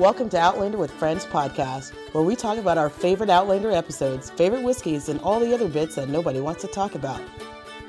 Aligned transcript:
Welcome 0.00 0.30
to 0.30 0.38
Outlander 0.38 0.78
with 0.78 0.90
Friends 0.90 1.26
podcast, 1.26 1.92
where 2.14 2.24
we 2.24 2.34
talk 2.34 2.56
about 2.56 2.78
our 2.78 2.88
favorite 2.88 3.28
Outlander 3.28 3.70
episodes, 3.70 4.30
favorite 4.30 4.62
whiskeys, 4.62 5.10
and 5.10 5.20
all 5.20 5.38
the 5.38 5.52
other 5.52 5.68
bits 5.68 5.96
that 5.96 6.08
nobody 6.08 6.40
wants 6.40 6.62
to 6.62 6.68
talk 6.68 6.94
about. 6.94 7.20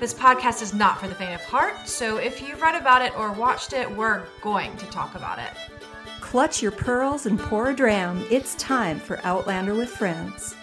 This 0.02 0.14
podcast 0.14 0.62
is 0.62 0.74
not 0.74 1.00
for 1.00 1.08
the 1.08 1.16
faint 1.16 1.36
of 1.36 1.42
heart, 1.46 1.88
so 1.88 2.18
if 2.18 2.42
you've 2.42 2.62
read 2.62 2.76
about 2.76 3.02
it 3.02 3.18
or 3.18 3.32
watched 3.32 3.72
it, 3.72 3.90
we're 3.90 4.24
going 4.42 4.76
to 4.76 4.86
talk 4.88 5.16
about 5.16 5.40
it. 5.40 5.52
Clutch 6.20 6.62
your 6.62 6.74
pearls 6.74 7.28
and 7.28 7.40
pour 7.40 7.70
a 7.70 7.74
dram. 7.74 8.26
It's 8.30 8.56
time 8.56 9.00
for 9.00 9.22
Outlander 9.24 9.74
with 9.74 9.90
Friends. 9.90 10.54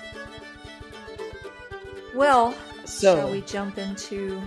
Well, 2.14 2.54
So- 2.84 3.16
shall 3.16 3.30
we 3.30 3.40
jump 3.40 3.78
into 3.78 4.42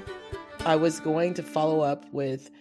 I 0.66 0.76
was 0.76 1.00
going 1.00 1.34
to 1.34 1.42
follow 1.42 1.80
up 1.82 2.06
with 2.12 2.52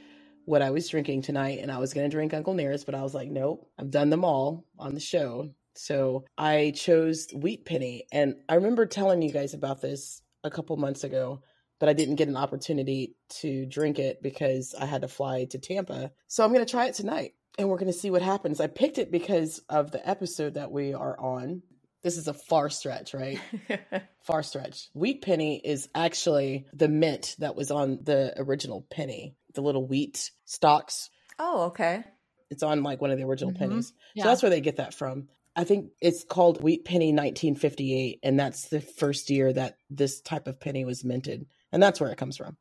what 0.51 0.63
I 0.63 0.71
was 0.71 0.89
drinking 0.89 1.23
tonight, 1.23 1.61
and 1.63 1.71
I 1.71 1.79
was 1.79 1.95
going 1.95 2.11
to 2.11 2.15
drink 2.15 2.35
Uncle 2.35 2.55
Nearest, 2.55 2.85
but 2.85 2.97
I 2.97 3.03
was 3.03 3.15
like, 3.15 3.31
nope, 3.31 3.71
I've 3.79 3.91
done 3.91 4.11
them 4.11 4.25
all 4.25 4.67
on 4.81 4.95
the 4.95 5.01
show. 5.01 5.51
So 5.77 6.25
I 6.37 6.73
chose 6.75 7.29
Wheat 7.33 7.65
Penny, 7.65 8.07
and 8.11 8.35
I 8.49 8.57
remember 8.57 8.85
telling 8.85 9.23
you 9.23 9.31
guys 9.31 9.55
about 9.55 9.81
this 9.81 10.21
a 10.43 10.51
couple 10.51 10.77
months 10.77 11.05
ago, 11.05 11.43
but 11.79 11.89
I 11.89 11.93
didn't 11.93 12.17
get 12.17 12.27
an 12.27 12.37
opportunity 12.37 13.15
to 13.41 13.65
drink 13.65 14.01
it 14.01 14.25
because 14.25 14.75
I 14.79 14.87
had 14.87 15.03
to 15.03 15.09
fly 15.09 15.45
to 15.45 15.59
Tampa. 15.59 16.11
So 16.27 16.45
I'm 16.45 16.53
going 16.53 16.67
to 16.67 16.71
try 16.71 16.87
it 16.87 16.95
tonight, 16.95 17.35
and 17.57 17.69
we're 17.69 17.79
going 17.79 17.93
to 17.93 17.97
see 17.97 18.11
what 18.11 18.21
happens. 18.21 18.61
I 18.61 18.67
picked 18.67 18.99
it 18.99 19.13
because 19.13 19.61
of 19.69 19.93
the 19.93 20.07
episode 20.07 20.55
that 20.55 20.73
we 20.73 20.95
are 20.95 21.19
on. 21.19 21.63
This 22.03 22.17
is 22.17 22.27
a 22.27 22.35
far 22.35 22.71
stretch, 22.71 23.15
right? 23.15 23.39
far 24.25 24.43
stretch. 24.43 24.89
Wheat 24.95 25.23
penny 25.23 25.61
is 25.65 25.89
actually 25.95 26.67
the 26.73 26.89
mint 26.89 27.37
that 27.39 27.55
was 27.55 27.71
on 27.71 28.01
the 28.03 28.35
original 28.37 28.85
penny, 28.91 29.37
the 29.55 29.63
little 29.63 29.87
wheat 29.87 30.31
stalks. 30.45 31.11
Oh, 31.39 31.63
okay. 31.65 32.05
It's 32.51 32.63
on 32.63 32.83
like 32.83 33.01
one 33.01 33.11
of 33.11 33.19
the 33.19 33.25
original 33.25 33.53
Mhm. 33.53 33.59
pennies. 33.59 33.93
Yeah. 34.15 34.25
So 34.25 34.29
that's 34.29 34.43
where 34.43 34.51
they 34.51 34.61
get 34.61 34.77
that 34.77 34.95
from. 34.95 35.29
I 35.57 35.65
think 35.65 35.91
it's 36.01 36.25
called 36.25 36.63
Wheat 36.63 36.85
Penny 36.85 37.13
1958, 37.13 38.21
and 38.23 38.39
that's 38.39 38.69
the 38.69 38.81
first 38.81 39.31
year 39.31 39.53
that 39.53 39.77
this 39.89 40.21
type 40.21 40.47
of 40.47 40.61
penny 40.61 40.85
was 40.85 41.05
minted. 41.05 41.47
And 41.73 41.83
that's 41.83 42.01
where 42.01 42.11
it 42.11 42.19
comes 42.19 42.37
from. 42.37 42.57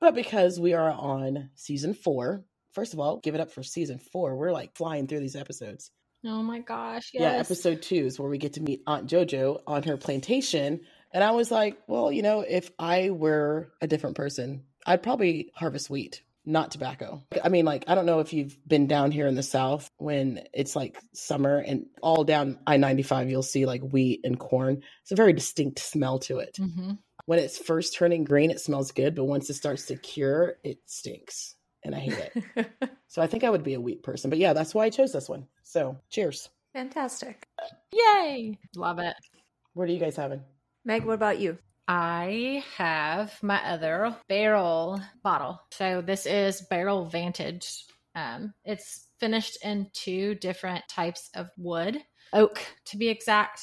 But 0.00 0.14
because 0.14 0.60
we 0.60 0.74
are 0.74 0.90
on 0.90 1.50
season 1.54 1.94
four, 1.94 2.44
first 2.72 2.92
of 2.92 3.00
all, 3.00 3.18
give 3.18 3.34
it 3.34 3.40
up 3.40 3.50
for 3.50 3.62
season 3.62 3.98
four. 3.98 4.36
We're 4.36 4.52
like 4.52 4.76
flying 4.76 5.06
through 5.06 5.20
these 5.20 5.36
episodes. 5.36 5.90
Oh 6.24 6.42
my 6.42 6.58
gosh, 6.60 7.10
Yeah, 7.14 7.32
episode 7.32 7.82
two 7.82 8.04
is 8.06 8.18
where 8.18 8.28
we 8.28 8.38
get 8.38 8.54
to 8.54 8.60
meet 8.62 8.82
Aunt 8.86 9.08
JoJo 9.08 9.62
on 9.66 9.82
her 9.84 9.96
plantation. 9.96 10.80
And 11.12 11.22
I 11.24 11.30
was 11.30 11.50
like, 11.50 11.78
well, 11.86 12.10
you 12.10 12.22
know, 12.22 12.40
if 12.40 12.70
I 12.78 13.10
were 13.10 13.72
a 13.80 13.86
different 13.86 14.16
person, 14.16 14.64
I'd 14.84 15.02
probably 15.02 15.50
harvest 15.54 15.88
wheat, 15.88 16.22
not 16.46 16.70
tobacco. 16.70 17.24
I 17.42 17.48
mean, 17.48 17.64
like, 17.64 17.84
I 17.88 17.94
don't 17.94 18.06
know 18.06 18.20
if 18.20 18.32
you've 18.32 18.56
been 18.66 18.86
down 18.86 19.10
here 19.10 19.26
in 19.26 19.34
the 19.34 19.42
South 19.42 19.90
when 19.98 20.44
it's 20.54 20.76
like 20.76 20.96
summer 21.12 21.58
and 21.58 21.86
all 22.02 22.24
down 22.24 22.58
I 22.66 22.76
95, 22.76 23.28
you'll 23.28 23.42
see 23.42 23.66
like 23.66 23.82
wheat 23.82 24.20
and 24.24 24.38
corn. 24.38 24.82
It's 25.02 25.12
a 25.12 25.16
very 25.16 25.32
distinct 25.32 25.80
smell 25.80 26.20
to 26.20 26.38
it. 26.38 26.56
hmm 26.56 26.92
When 27.26 27.40
it's 27.40 27.58
first 27.58 27.94
turning 27.94 28.24
green, 28.24 28.50
it 28.50 28.60
smells 28.60 28.92
good, 28.92 29.14
but 29.16 29.24
once 29.24 29.50
it 29.50 29.54
starts 29.54 29.86
to 29.86 29.96
cure, 29.96 30.56
it 30.62 30.78
stinks. 30.86 31.56
And 31.84 31.94
I 31.94 31.98
hate 31.98 32.32
it. 32.56 32.70
so 33.08 33.20
I 33.20 33.26
think 33.26 33.44
I 33.44 33.50
would 33.50 33.64
be 33.64 33.74
a 33.74 33.80
wheat 33.80 34.02
person. 34.02 34.30
But 34.30 34.38
yeah, 34.38 34.52
that's 34.52 34.74
why 34.74 34.84
I 34.84 34.90
chose 34.90 35.12
this 35.12 35.28
one. 35.28 35.46
So 35.64 35.98
cheers. 36.10 36.48
Fantastic. 36.72 37.48
Yay! 37.92 38.58
Love 38.76 38.98
it. 38.98 39.14
What 39.74 39.88
are 39.88 39.92
you 39.92 39.98
guys 40.00 40.16
having? 40.16 40.42
Meg, 40.84 41.04
what 41.04 41.14
about 41.14 41.38
you? 41.40 41.58
I 41.88 42.64
have 42.76 43.40
my 43.42 43.62
other 43.64 44.16
barrel 44.28 45.00
bottle. 45.22 45.60
So 45.70 46.02
this 46.02 46.26
is 46.26 46.62
Barrel 46.62 47.06
Vantage. 47.06 47.84
Um, 48.14 48.54
it's 48.64 49.06
finished 49.20 49.58
in 49.62 49.88
two 49.92 50.34
different 50.36 50.88
types 50.88 51.30
of 51.34 51.50
wood, 51.56 52.02
oak 52.32 52.60
to 52.86 52.96
be 52.96 53.08
exact. 53.08 53.60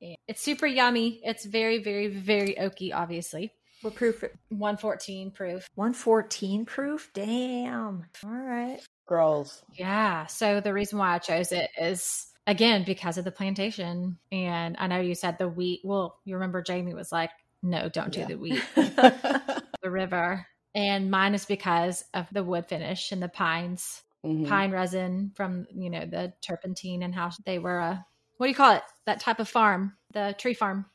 It's 0.00 0.40
super 0.40 0.66
yummy. 0.66 1.20
It's 1.24 1.44
very, 1.44 1.82
very, 1.82 2.06
very 2.08 2.54
oaky, 2.54 2.94
obviously. 2.94 3.52
What 3.82 3.94
proof? 3.94 4.22
114 4.50 5.30
proof. 5.30 5.68
114 5.74 6.66
proof? 6.66 7.10
Damn. 7.14 8.04
All 8.24 8.30
right. 8.30 8.80
Girls. 9.06 9.62
Yeah. 9.72 10.26
So 10.26 10.60
the 10.60 10.72
reason 10.72 10.98
why 10.98 11.14
I 11.14 11.18
chose 11.18 11.52
it 11.52 11.70
is 11.80 12.29
again 12.46 12.84
because 12.84 13.18
of 13.18 13.24
the 13.24 13.30
plantation. 13.32 14.18
And 14.32 14.76
I 14.78 14.86
know 14.86 15.00
you 15.00 15.14
said 15.14 15.38
the 15.38 15.48
wheat. 15.48 15.80
Well, 15.84 16.18
you 16.24 16.34
remember 16.34 16.62
Jamie 16.62 16.94
was 16.94 17.12
like, 17.12 17.30
no, 17.62 17.88
don't 17.88 18.12
do 18.12 18.20
Yeah. 18.20 18.26
the 18.26 18.38
wheat, 18.38 18.62
the 18.74 19.90
river. 19.90 20.46
And 20.74 21.10
mine 21.10 21.34
is 21.34 21.44
because 21.44 22.04
of 22.14 22.26
the 22.32 22.44
wood 22.44 22.66
finish 22.68 23.12
and 23.12 23.22
the 23.22 23.28
pines, 23.28 24.02
Mhm. 24.24 24.46
pine 24.48 24.70
resin 24.70 25.32
from, 25.34 25.66
you 25.74 25.90
know, 25.90 26.06
the 26.06 26.32
turpentine 26.42 27.02
and 27.02 27.14
how 27.14 27.30
they 27.44 27.58
were, 27.58 27.80
uh, 27.80 27.98
what 28.36 28.46
do 28.46 28.50
you 28.50 28.54
call 28.56 28.76
it? 28.76 28.82
That 29.06 29.20
type 29.20 29.40
of 29.40 29.48
farm, 29.48 29.96
the 30.12 30.34
tree 30.38 30.54
farm. 30.54 30.86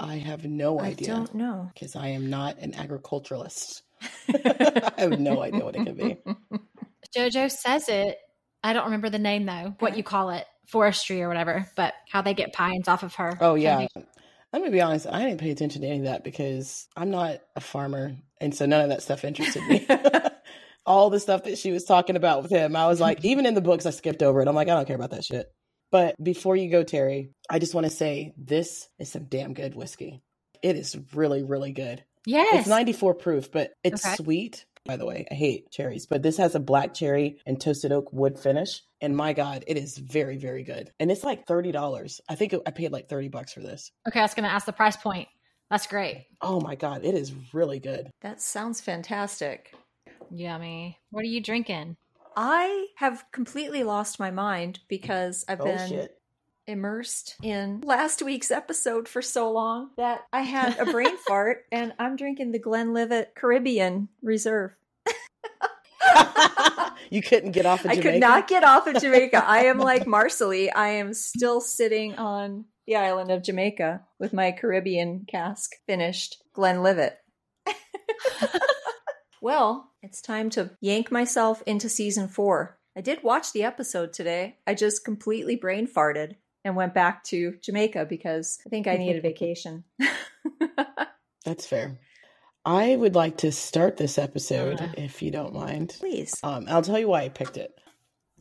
I 0.00 0.16
have 0.16 0.44
no 0.44 0.78
I 0.80 0.88
idea 0.88 1.08
don't 1.08 1.34
know. 1.34 1.70
because 1.74 1.94
I 1.94 2.08
am 2.08 2.28
not 2.30 2.58
an 2.58 2.74
agriculturalist. 2.74 3.82
I 4.28 4.92
have 4.96 5.20
no 5.20 5.42
idea 5.42 5.64
what 5.64 5.76
it 5.76 5.84
could 5.84 5.96
be. 5.96 6.18
JoJo 7.16 7.50
says 7.50 7.88
it. 7.88 8.16
I 8.64 8.72
don't 8.72 8.86
remember 8.86 9.10
the 9.10 9.18
name 9.18 9.44
though, 9.44 9.74
what 9.78 9.96
you 9.96 10.02
call 10.02 10.30
it, 10.30 10.46
forestry 10.66 11.22
or 11.22 11.28
whatever, 11.28 11.68
but 11.76 11.94
how 12.10 12.22
they 12.22 12.34
get 12.34 12.52
pines 12.52 12.88
off 12.88 13.02
of 13.02 13.14
her. 13.16 13.36
Oh 13.40 13.54
yeah. 13.54 13.86
Let 14.52 14.62
me 14.62 14.68
be 14.68 14.80
honest. 14.82 15.06
I 15.06 15.20
didn't 15.22 15.40
pay 15.40 15.50
attention 15.50 15.82
to 15.82 15.88
any 15.88 15.98
of 16.00 16.04
that 16.04 16.24
because 16.24 16.86
I'm 16.96 17.10
not 17.10 17.40
a 17.56 17.60
farmer, 17.60 18.16
and 18.40 18.54
so 18.54 18.66
none 18.66 18.82
of 18.82 18.90
that 18.90 19.02
stuff 19.02 19.24
interested 19.24 19.66
me. 19.66 19.86
All 20.86 21.10
the 21.10 21.20
stuff 21.20 21.44
that 21.44 21.58
she 21.58 21.70
was 21.70 21.84
talking 21.84 22.16
about 22.16 22.42
with 22.42 22.50
him, 22.50 22.74
I 22.76 22.86
was 22.86 23.00
like, 23.00 23.20
even 23.24 23.46
in 23.46 23.54
the 23.54 23.60
books, 23.60 23.86
I 23.86 23.90
skipped 23.90 24.22
over 24.22 24.42
it. 24.42 24.48
I'm 24.48 24.54
like, 24.54 24.68
I 24.68 24.74
don't 24.74 24.86
care 24.86 24.96
about 24.96 25.12
that 25.12 25.24
shit. 25.24 25.46
But 25.90 26.16
before 26.22 26.56
you 26.56 26.70
go, 26.70 26.84
Terri, 26.84 27.30
I 27.48 27.58
just 27.58 27.74
want 27.74 27.84
to 27.86 27.90
say 27.90 28.32
this 28.36 28.88
is 28.98 29.10
some 29.12 29.24
damn 29.24 29.54
good 29.54 29.74
whiskey. 29.74 30.22
It 30.62 30.76
is 30.76 30.96
really, 31.14 31.42
really 31.42 31.72
good. 31.72 32.02
Yes. 32.26 32.60
It's 32.60 32.68
94 32.68 33.14
proof, 33.14 33.52
but 33.52 33.72
it's 33.84 34.04
Okay. 34.04 34.16
sweet. 34.16 34.64
By 34.84 34.96
the 34.96 35.06
way, 35.06 35.26
I 35.30 35.34
hate 35.34 35.70
cherries, 35.70 36.06
but 36.06 36.22
this 36.22 36.38
has 36.38 36.54
a 36.56 36.60
black 36.60 36.92
cherry 36.94 37.38
and 37.46 37.60
toasted 37.60 37.92
oak 37.92 38.12
wood 38.12 38.38
finish. 38.38 38.82
And 39.02 39.16
my 39.16 39.32
God, 39.32 39.64
it 39.66 39.76
is 39.76 39.98
very, 39.98 40.36
very 40.38 40.62
good. 40.62 40.90
And 41.00 41.10
it's 41.10 41.24
like 41.24 41.44
$30. 41.46 42.20
I 42.28 42.34
think 42.36 42.54
I 42.64 42.70
paid 42.70 42.92
like 42.92 43.08
30 43.08 43.28
bucks 43.28 43.52
for 43.52 43.60
this. 43.60 43.90
Okay, 44.08 44.20
I 44.20 44.22
was 44.22 44.32
going 44.32 44.44
to 44.48 44.52
ask 44.54 44.64
the 44.64 44.72
price 44.72 44.96
point. 44.96 45.28
That's 45.70 45.86
great. 45.88 46.26
Oh 46.40 46.60
my 46.60 46.76
God, 46.76 47.04
it 47.04 47.14
is 47.14 47.32
really 47.52 47.80
good. 47.80 48.10
That 48.20 48.40
sounds 48.40 48.80
fantastic. 48.80 49.74
Yummy. 50.30 50.98
What 51.10 51.22
are 51.22 51.28
you 51.28 51.40
drinking? 51.42 51.96
I 52.36 52.86
have 52.96 53.24
completely 53.32 53.82
lost 53.82 54.20
my 54.20 54.30
mind 54.30 54.78
because 54.88 55.44
I've 55.48 55.60
Oh 55.60 55.64
been 55.64 55.88
shit. 55.88 56.16
immersed 56.66 57.36
in 57.42 57.80
last 57.84 58.22
week's 58.22 58.50
episode 58.50 59.08
for 59.08 59.20
so 59.20 59.50
long 59.50 59.90
that 59.96 60.22
I 60.32 60.42
had 60.42 60.78
a 60.78 60.86
brain 60.90 61.16
fart 61.26 61.64
and 61.72 61.92
I'm 61.98 62.16
drinking 62.16 62.52
the 62.52 62.58
Glenlivet 62.60 63.34
Caribbean 63.34 64.08
Reserve. 64.22 64.76
you 67.10 67.22
couldn't 67.22 67.52
get 67.52 67.66
off 67.66 67.84
of 67.84 67.90
Jamaica. 67.90 68.08
I 68.08 68.12
could 68.12 68.20
not 68.20 68.48
get 68.48 68.64
off 68.64 68.86
of 68.86 69.00
Jamaica. 69.00 69.44
I 69.46 69.64
am 69.64 69.78
like 69.78 70.04
Marsali. 70.04 70.70
I 70.74 70.88
am 70.88 71.14
still 71.14 71.60
sitting 71.60 72.16
on 72.16 72.64
the 72.86 72.96
island 72.96 73.30
of 73.30 73.42
Jamaica 73.42 74.02
with 74.18 74.32
my 74.32 74.52
Caribbean 74.52 75.24
cask 75.28 75.70
finished 75.86 76.42
Glenlivet. 76.54 77.18
well, 79.42 79.92
it's 80.02 80.20
time 80.20 80.50
to 80.50 80.70
yank 80.80 81.10
myself 81.10 81.62
into 81.66 81.88
season 81.88 82.28
four. 82.28 82.78
I 82.96 83.00
did 83.00 83.22
watch 83.22 83.52
the 83.52 83.62
episode 83.62 84.12
today. 84.12 84.58
I 84.66 84.74
just 84.74 85.04
completely 85.04 85.56
brain 85.56 85.86
farted 85.86 86.34
and 86.64 86.76
went 86.76 86.94
back 86.94 87.24
to 87.24 87.56
Jamaica 87.62 88.06
because 88.06 88.58
I 88.66 88.68
think 88.68 88.86
I 88.86 88.96
need 88.96 89.16
a 89.16 89.20
vacation. 89.20 89.84
That's 91.44 91.66
fair. 91.66 91.98
I 92.64 92.94
would 92.94 93.14
like 93.14 93.38
to 93.38 93.50
start 93.52 93.96
this 93.96 94.18
episode, 94.18 94.80
Uh. 94.80 94.88
if 94.96 95.22
you 95.22 95.30
don't 95.30 95.54
mind. 95.54 95.96
Please. 95.98 96.34
Um, 96.42 96.66
I'll 96.68 96.82
tell 96.82 96.98
you 96.98 97.08
why 97.08 97.22
I 97.22 97.28
picked 97.28 97.56
it. 97.56 97.72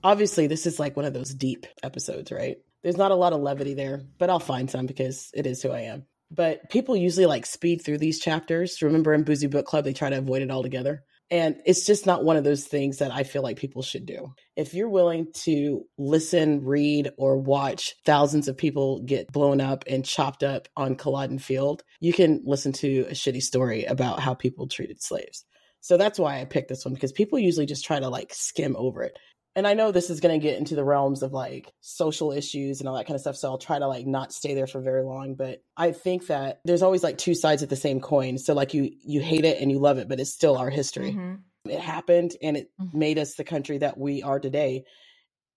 Obviously, 0.04 0.48
this 0.48 0.66
is 0.66 0.80
like 0.80 0.96
one 0.96 1.06
of 1.06 1.14
those 1.14 1.34
deep 1.34 1.66
episodes, 1.84 2.32
right? 2.32 2.58
There's 2.84 2.98
not 2.98 3.12
a 3.12 3.16
lot 3.16 3.34
of 3.34 3.42
levity 3.42 3.74
there, 3.74 4.02
but 4.18 4.30
I'll 4.30 4.40
find 4.40 4.70
some 4.70 4.86
because 4.86 5.30
it 5.34 5.46
is 5.46 5.62
who 5.62 5.70
I 5.72 5.82
am. 5.82 6.06
But 6.32 6.70
people 6.70 6.96
usually 6.96 7.26
like 7.26 7.46
speed 7.46 7.84
through 7.84 7.98
these 8.00 8.20
chapters. 8.20 8.82
Remember 8.82 9.14
in 9.14 9.24
Boozy 9.24 9.48
Book 9.48 9.66
Club, 9.66 9.84
they 9.84 9.94
try 9.94 10.10
to 10.10 10.18
avoid 10.18 10.42
it 10.42 10.50
altogether. 10.52 11.04
And 11.32 11.62
it's 11.66 11.86
just 11.86 12.06
not 12.06 12.26
one 12.26 12.36
of 12.36 12.44
those 12.44 12.66
things 12.66 12.98
that 12.98 13.12
I 13.12 13.24
feel 13.24 13.42
like 13.42 13.58
people 13.58 13.82
should 13.82 14.06
do. 14.06 14.34
If 14.58 14.74
you're 14.74 14.90
willing 14.90 15.28
to 15.46 15.86
listen, 15.98 16.66
read, 16.66 17.10
or 17.18 17.38
watch 17.38 17.96
thousands 18.06 18.50
of 18.50 18.58
people 18.58 19.00
get 19.00 19.32
blown 19.32 19.62
up 19.62 19.86
and 19.88 20.04
chopped 20.04 20.44
up 20.44 20.68
on 20.76 20.98
Culloden 20.98 21.40
Field, 21.40 21.84
you 22.02 22.12
can 22.12 22.42
listen 22.46 22.74
to 22.74 23.06
a 23.10 23.14
shitty 23.14 23.42
story 23.42 23.86
about 23.86 24.20
how 24.20 24.34
people 24.34 24.68
treated 24.68 25.02
slaves. 25.02 25.46
So 25.80 25.96
that's 25.96 26.20
why 26.20 26.42
I 26.42 26.46
picked 26.46 26.68
this 26.68 26.84
one 26.84 26.94
because 26.94 27.14
people 27.14 27.40
usually 27.40 27.66
just 27.66 27.86
try 27.86 28.00
to 28.00 28.10
like 28.10 28.34
skim 28.34 28.76
over 28.78 29.02
it. 29.02 29.18
And 29.56 29.68
I 29.68 29.74
know 29.74 29.92
this 29.92 30.10
is 30.10 30.22
going 30.22 30.40
to 30.40 30.44
get 30.46 30.58
into 30.58 30.76
the 30.76 30.84
realms 30.84 31.24
of 31.24 31.34
like 31.34 31.72
social 31.82 32.32
issues 32.32 32.80
and 32.80 32.88
all 32.88 32.96
that 32.96 33.06
kind 33.06 33.16
of 33.16 33.22
stuff. 33.22 33.36
So 33.36 33.50
I'll 33.50 33.58
try 33.58 33.80
to 33.80 33.88
like 33.88 34.08
not 34.08 34.32
stay 34.32 34.54
there 34.54 34.68
for 34.68 34.80
very 34.82 35.04
long. 35.04 35.36
But 35.36 35.62
I 35.76 35.92
think 35.92 36.28
that 36.28 36.62
there's 36.64 36.84
always 36.84 37.04
like 37.04 37.18
two 37.18 37.36
sides 37.36 37.62
of 37.62 37.70
the 37.70 37.76
same 37.76 38.00
coin. 38.00 38.38
So 38.38 38.54
like 38.54 38.74
you 38.74 38.92
you 39.04 39.20
hate 39.22 39.44
it 39.46 39.60
and 39.62 39.70
you 39.72 39.80
love 39.80 39.98
it, 39.98 40.08
but 40.08 40.20
it's 40.20 40.34
still 40.34 40.56
our 40.58 40.70
history. 40.70 41.12
Mhm. 41.14 41.40
It 41.66 41.80
happened 41.80 42.36
and 42.42 42.56
it 42.58 42.72
Mhm. 42.80 42.94
made 42.94 43.20
us 43.20 43.36
the 43.36 43.44
country 43.44 43.78
that 43.80 43.98
we 43.98 44.24
are 44.24 44.40
today. 44.40 44.86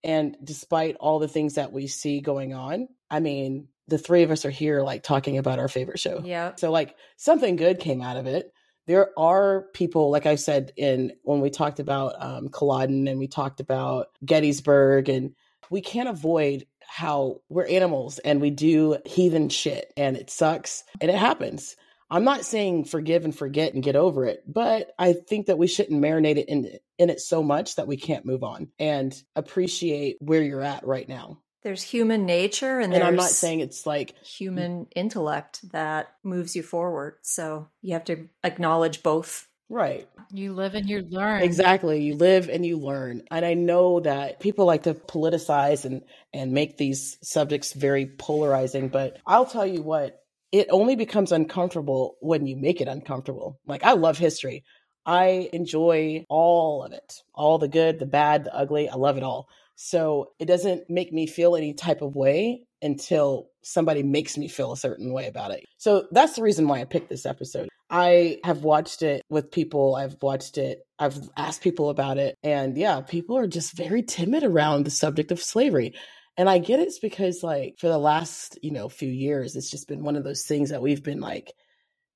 And 0.02 0.37
despite 0.43 0.97
all 0.97 1.19
the 1.19 1.29
things 1.29 1.55
that 1.55 1.73
we 1.73 1.87
see 1.87 2.20
going 2.20 2.52
on, 2.52 2.88
I 3.11 3.20
mean, 3.20 3.69
the 3.87 3.99
three 3.99 4.23
of 4.23 4.31
us 4.31 4.44
are 4.44 4.50
here 4.50 4.82
like 4.82 5.02
talking 5.02 5.38
about 5.38 5.58
our 5.58 5.69
favorite 5.69 5.99
show. 6.00 6.20
Yeah. 6.25 6.52
So 6.56 6.70
like 6.70 6.97
something 7.17 7.56
good 7.56 7.81
came 7.81 8.02
out 8.02 8.17
of 8.17 8.26
it. 8.26 8.50
There 8.86 9.19
are 9.19 9.66
people, 9.72 10.10
like 10.10 10.26
I 10.26 10.34
said, 10.34 10.72
in 10.76 11.12
when 11.22 11.40
we 11.40 11.50
talked 11.50 11.81
about 11.81 12.14
um, 12.22 12.48
Culloden 12.48 13.08
and 13.08 13.19
we 13.19 13.26
talked 13.26 13.60
about 13.60 14.08
Gettysburg, 14.25 15.08
and 15.08 15.34
we 15.70 15.81
can't 15.81 16.08
avoid 16.08 16.66
how 16.86 17.40
we're 17.48 17.66
animals 17.66 18.19
and 18.20 18.40
we 18.40 18.50
do 18.50 18.98
heathen 19.04 19.48
shit 19.48 19.92
and 19.96 20.16
it 20.16 20.31
sucks 20.31 20.84
and 21.00 21.10
it 21.10 21.16
happens. 21.16 21.76
I'm 22.10 22.25
not 22.25 22.44
saying 22.44 22.84
forgive 22.84 23.25
and 23.25 23.36
forget 23.36 23.75
and 23.75 23.82
get 23.82 23.96
over 23.96 24.26
it, 24.26 24.44
but 24.46 24.92
I 24.98 25.14
think 25.14 25.46
that 25.46 25.58
we 25.58 25.66
shouldn't 25.66 26.00
marinate 26.00 26.37
it 26.37 26.48
in 26.48 26.78
in 26.98 27.10
it 27.10 27.20
so 27.20 27.42
much 27.42 27.76
that 27.76 27.88
we 27.88 27.96
can't 27.96 28.26
move 28.26 28.44
on 28.44 28.69
and 28.78 29.12
appreciate 29.34 30.19
where 30.20 30.42
you're 30.42 30.62
at 30.62 30.87
right 30.87 31.08
now. 31.08 31.40
There's 31.64 31.82
human 31.82 32.26
nature 32.26 32.78
and, 32.78 32.93
And 32.93 33.02
I'm 33.02 33.16
not 33.16 33.31
saying 33.31 33.61
it's 33.61 33.87
like 33.87 34.14
human 34.22 34.87
intellect 34.94 35.61
that 35.72 36.14
moves 36.22 36.55
you 36.55 36.62
forward. 36.62 37.16
So 37.22 37.69
you 37.81 37.94
have 37.94 38.05
to 38.05 38.28
acknowledge 38.44 39.02
both. 39.02 39.49
right. 39.70 40.06
You 40.31 40.52
live 40.52 40.75
and 40.75 40.88
you 40.88 41.06
learn. 41.08 41.43
Exactly. 41.43 42.02
You 42.02 42.16
live 42.16 42.49
and 42.49 42.66
you 42.66 42.78
learn. 42.78 43.22
And 43.31 43.44
I 43.44 43.55
know 43.55 44.00
that 44.00 44.40
people 44.40 44.66
like 44.66 44.82
to 44.84 44.94
politicize 44.94 45.84
and 45.84 46.02
and 46.32 46.52
make 46.52 46.76
these 46.76 47.16
subjects 47.22 47.72
very 47.72 48.06
polarizing, 48.06 48.88
but 48.88 49.19
I'll 49.26 49.46
tell 49.46 49.66
you 49.66 49.82
what, 49.82 50.20
it 50.52 50.69
only 50.70 50.96
becomes 50.96 51.32
uncomfortable 51.32 52.16
when 52.20 52.46
you 52.46 52.56
make 52.56 52.81
it 52.81 52.88
uncomfortable. 52.88 53.58
Like 53.66 53.84
I 53.84 53.93
love 53.93 54.19
history. 54.19 54.64
I 55.06 55.49
enjoy 55.52 56.25
all 56.28 56.84
of 56.84 56.93
it. 56.93 57.22
All 57.34 57.58
the 57.58 57.69
good, 57.69 57.99
the 57.99 58.06
bad, 58.06 58.44
the 58.44 58.55
ugly. 58.55 58.88
I 58.88 58.96
love 58.96 59.16
it 59.16 59.22
all. 59.22 59.49
So 59.76 60.31
it 60.38 60.47
doesn't 60.47 60.88
make 60.88 61.12
me 61.12 61.26
feel 61.26 61.56
any 61.56 61.75
type 61.75 62.03
of 62.03 62.15
way 62.15 62.62
until 62.81 63.49
somebody 63.62 64.03
makes 64.03 64.37
me 64.37 64.49
feel 64.49 64.73
a 64.73 64.76
certain 64.76 65.12
way 65.12 65.26
about 65.26 65.50
it. 65.50 65.65
So 65.79 66.06
that's 66.12 66.37
the 66.37 66.43
reason 66.43 66.69
why 66.69 66.81
I 66.81 66.85
picked 66.85 67.09
this 67.09 67.26
episode. 67.26 67.69
I 67.91 68.38
have 68.44 68.65
watched 68.65 69.03
it 69.03 69.23
with 69.29 69.50
people. 69.50 69.94
I've 69.94 70.17
watched 70.23 70.59
it. 70.59 70.81
I've 70.99 71.19
asked 71.37 71.62
people 71.62 71.91
about 71.91 72.19
it. 72.19 72.35
And 72.43 72.76
yeah, 72.76 73.00
people 73.00 73.37
are 73.37 73.47
just 73.47 73.76
very 73.76 74.03
timid 74.03 74.43
around 74.43 74.85
the 74.85 74.91
subject 74.91 75.32
of 75.32 75.43
slavery. 75.43 75.94
And 76.37 76.49
I 76.49 76.59
get 76.59 76.81
it's 76.81 76.99
because 76.99 77.43
like 77.43 77.76
for 77.79 77.88
the 77.88 77.99
last, 77.99 78.59
you 78.62 78.71
know, 78.73 78.88
few 78.88 79.11
years, 79.11 79.55
it's 79.55 79.71
just 79.71 79.87
been 79.88 80.03
one 80.03 80.17
of 80.17 80.25
those 80.25 80.43
things 80.44 80.71
that 80.71 80.82
we've 80.82 81.03
been 81.03 81.21
like, 81.21 81.53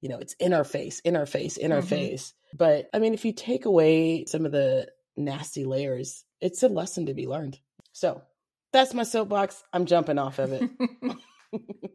you 0.01 0.09
know, 0.09 0.19
it's 0.19 0.35
in 0.35 0.53
our 0.53 0.65
face, 0.65 1.01
in 1.01 1.17
our 1.17 1.27
face, 1.27 1.57
in 1.57 1.73
our 1.73 1.83
Mhm. 1.83 1.89
face. 1.89 2.35
But 2.55 2.89
I 2.93 2.99
mean, 2.99 3.15
if 3.15 3.25
you 3.25 3.33
take 3.33 3.65
away 3.65 4.25
some 4.27 4.47
of 4.47 4.53
the 4.53 4.89
nasty 5.17 5.65
layers, 5.65 6.25
it's 6.41 6.63
a 6.63 6.69
lesson 6.69 7.07
to 7.07 7.15
be 7.15 7.27
learned. 7.27 7.59
So 7.93 8.23
that's 8.73 8.95
my 8.95 9.03
soapbox. 9.03 9.63
I'm 9.73 9.87
jumping 9.87 10.19
off 10.19 10.39
of 10.39 10.53
it. 10.53 10.71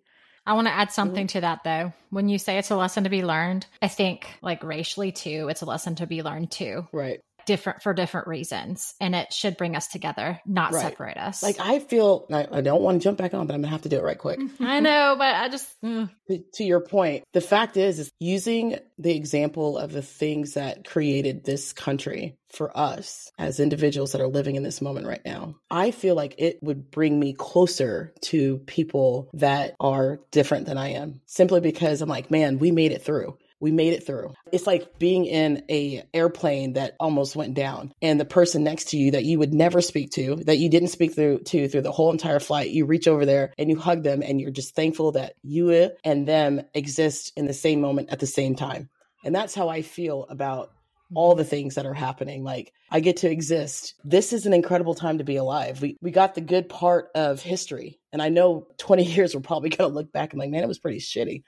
I 0.46 0.54
want 0.54 0.68
to 0.68 0.74
add 0.74 0.92
something 0.92 1.28
mm-hmm. 1.28 1.38
to 1.38 1.42
that 1.42 1.64
though. 1.64 1.94
When 2.10 2.28
you 2.28 2.38
say 2.38 2.58
it's 2.58 2.72
a 2.72 2.76
lesson 2.76 3.06
to 3.06 3.10
be 3.10 3.24
learned, 3.24 3.66
I 3.82 3.88
think 3.88 4.28
like 4.42 4.64
racially 4.64 5.12
too, 5.12 5.48
it's 5.50 5.62
a 5.62 5.66
lesson 5.66 5.96
to 5.96 6.08
be 6.08 6.22
learned 6.22 6.52
too. 6.52 6.88
right. 6.92 7.22
Different 7.46 7.82
for 7.84 7.94
different 7.94 8.28
reasons. 8.28 8.94
And 9.00 9.16
it 9.16 9.34
should 9.34 9.58
bring 9.58 9.76
us 9.76 9.88
together, 9.88 10.40
not 10.46 10.74
Right. 10.74 10.82
separate 10.82 11.18
us. 11.18 11.44
Like 11.44 11.60
I 11.60 11.80
feel, 11.80 12.26
I, 12.32 12.48
I 12.52 12.62
don't 12.62 12.82
want 12.82 13.02
to 13.02 13.04
jump 13.04 13.18
back 13.18 13.34
on, 13.34 13.48
but 13.48 13.54
I'm 13.54 13.62
gonna 13.62 13.72
have 13.72 13.84
to 13.84 13.90
do 13.90 13.98
it 13.98 14.04
right 14.04 14.18
quick. 14.18 14.40
I 14.60 14.80
know, 14.80 15.16
but 15.18 15.36
I 15.36 15.50
just 15.50 15.68
mm. 15.84 16.10
to, 16.30 16.44
to 16.56 16.64
your 16.64 16.82
point, 16.82 17.24
the 17.34 17.42
fact 17.42 17.78
is, 17.78 18.00
is 18.00 18.12
using 18.20 18.78
the 18.98 19.16
example 19.16 19.78
of 19.78 19.92
the 19.92 20.02
things 20.02 20.54
that 20.54 20.86
created 20.88 21.44
this 21.44 21.74
country 21.74 22.38
for 22.54 22.76
us 22.78 23.32
as 23.38 23.60
individuals 23.60 24.12
that 24.12 24.22
are 24.22 24.28
living 24.28 24.56
in 24.56 24.64
this 24.64 24.82
moment 24.82 25.08
right 25.08 25.24
now. 25.26 25.56
I 25.72 25.92
feel 25.92 26.16
like 26.16 26.36
it 26.38 26.60
would 26.62 26.92
bring 26.92 27.20
me 27.20 27.34
closer 27.34 28.14
to 28.22 28.60
people 28.60 29.30
that 29.34 29.76
are 29.80 30.20
different 30.32 30.68
than 30.68 30.78
I 30.78 30.90
am 30.90 31.22
simply 31.26 31.62
because 31.62 32.02
I'm 32.02 32.10
like, 32.10 32.30
man, 32.30 32.60
we 32.60 32.72
made 32.72 32.92
it 32.92 33.04
through. 33.04 33.38
We 33.64 33.72
made 33.72 33.94
it 33.94 34.06
through. 34.06 34.34
It's 34.52 34.68
like 34.68 35.00
being 35.00 35.26
in 35.26 35.64
a 35.70 36.04
airplane 36.14 36.74
that 36.74 36.98
almost 37.00 37.34
went 37.34 37.54
down 37.54 37.94
and 38.02 38.20
the 38.20 38.26
person 38.26 38.62
next 38.62 38.90
to 38.90 38.98
you 38.98 39.12
that 39.12 39.24
you 39.24 39.40
would 39.40 39.54
never 39.54 39.80
speak 39.80 40.12
to, 40.12 40.36
that 40.48 40.58
you 40.58 40.70
didn't 40.70 40.90
speak 40.90 41.16
through 41.16 41.40
to 41.46 41.70
through 41.70 41.82
the 41.82 41.92
whole 41.94 42.12
entire 42.12 42.42
flight, 42.42 42.72
you 42.72 42.86
reach 42.86 43.08
over 43.08 43.26
there 43.26 43.54
and 43.58 43.70
you 43.70 43.78
hug 43.80 44.04
them 44.04 44.22
and 44.22 44.42
you're 44.42 44.52
just 44.52 44.76
thankful 44.76 45.14
that 45.14 45.36
you 45.44 45.72
and 46.04 46.28
them 46.28 46.62
exist 46.74 47.32
in 47.38 47.46
the 47.46 47.54
same 47.54 47.80
moment 47.80 48.10
at 48.12 48.20
the 48.20 48.28
same 48.28 48.54
time. 48.54 48.90
And 49.24 49.34
that's 49.34 49.56
how 49.56 49.70
I 49.70 49.82
feel 49.82 50.26
about 50.30 50.72
all 51.16 51.34
the 51.34 51.46
things 51.46 51.76
that 51.76 51.86
are 51.86 51.94
happening. 51.94 52.44
Like 52.44 52.74
I 52.92 53.00
get 53.00 53.16
to 53.18 53.32
exist. 53.32 53.96
This 54.04 54.34
is 54.34 54.46
an 54.46 54.52
incredible 54.52 54.94
time 54.94 55.20
to 55.20 55.24
be 55.24 55.38
alive. 55.38 55.82
We 55.82 55.96
we 56.02 56.12
got 56.12 56.36
the 56.36 56.42
good 56.42 56.68
part 56.68 57.12
of 57.16 57.42
history. 57.42 58.02
And 58.12 58.22
I 58.22 58.28
know 58.28 58.68
20 58.78 59.04
years 59.14 59.34
we're 59.34 59.42
probably 59.42 59.70
gonna 59.70 59.94
look 59.94 60.12
back 60.12 60.34
and 60.34 60.40
like, 60.42 60.50
man, 60.50 60.64
it 60.64 60.68
was 60.68 60.80
pretty 60.80 61.00
shitty. 61.00 61.44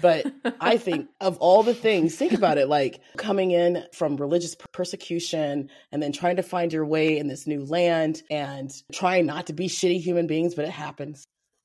But 0.00 0.26
I 0.60 0.76
think 0.78 1.08
of 1.20 1.38
all 1.38 1.62
the 1.62 1.74
things, 1.74 2.14
think 2.14 2.32
about 2.32 2.58
it 2.58 2.68
like 2.68 3.00
coming 3.16 3.50
in 3.50 3.84
from 3.92 4.16
religious 4.16 4.56
persecution 4.72 5.70
and 5.92 6.02
then 6.02 6.12
trying 6.12 6.36
to 6.36 6.42
find 6.42 6.72
your 6.72 6.84
way 6.84 7.18
in 7.18 7.28
this 7.28 7.46
new 7.46 7.64
land 7.64 8.22
and 8.30 8.70
trying 8.92 9.26
not 9.26 9.46
to 9.46 9.52
be 9.52 9.68
shitty 9.68 10.00
human 10.00 10.26
beings, 10.26 10.54
but 10.54 10.64
it 10.64 10.70
happens. 10.70 11.24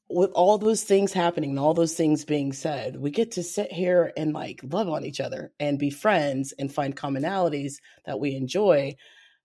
With 0.10 0.32
all 0.32 0.58
those 0.58 0.84
things 0.84 1.12
happening 1.14 1.52
and 1.52 1.60
all 1.60 1.74
those 1.74 1.96
things 1.96 2.26
being 2.26 2.54
said, 2.54 2.98
we 2.98 3.10
get 3.10 3.32
to 3.32 3.44
sit 3.44 3.72
here 3.72 4.12
and 4.16 4.34
like 4.34 4.60
love 4.64 4.90
on 4.90 5.06
each 5.06 5.20
other 5.20 5.52
and 5.60 5.80
be 5.80 5.90
friends 5.90 6.54
and 6.58 6.72
find 6.72 6.96
commonalities 6.96 7.76
that 8.06 8.20
we 8.20 8.36
enjoy. 8.36 8.96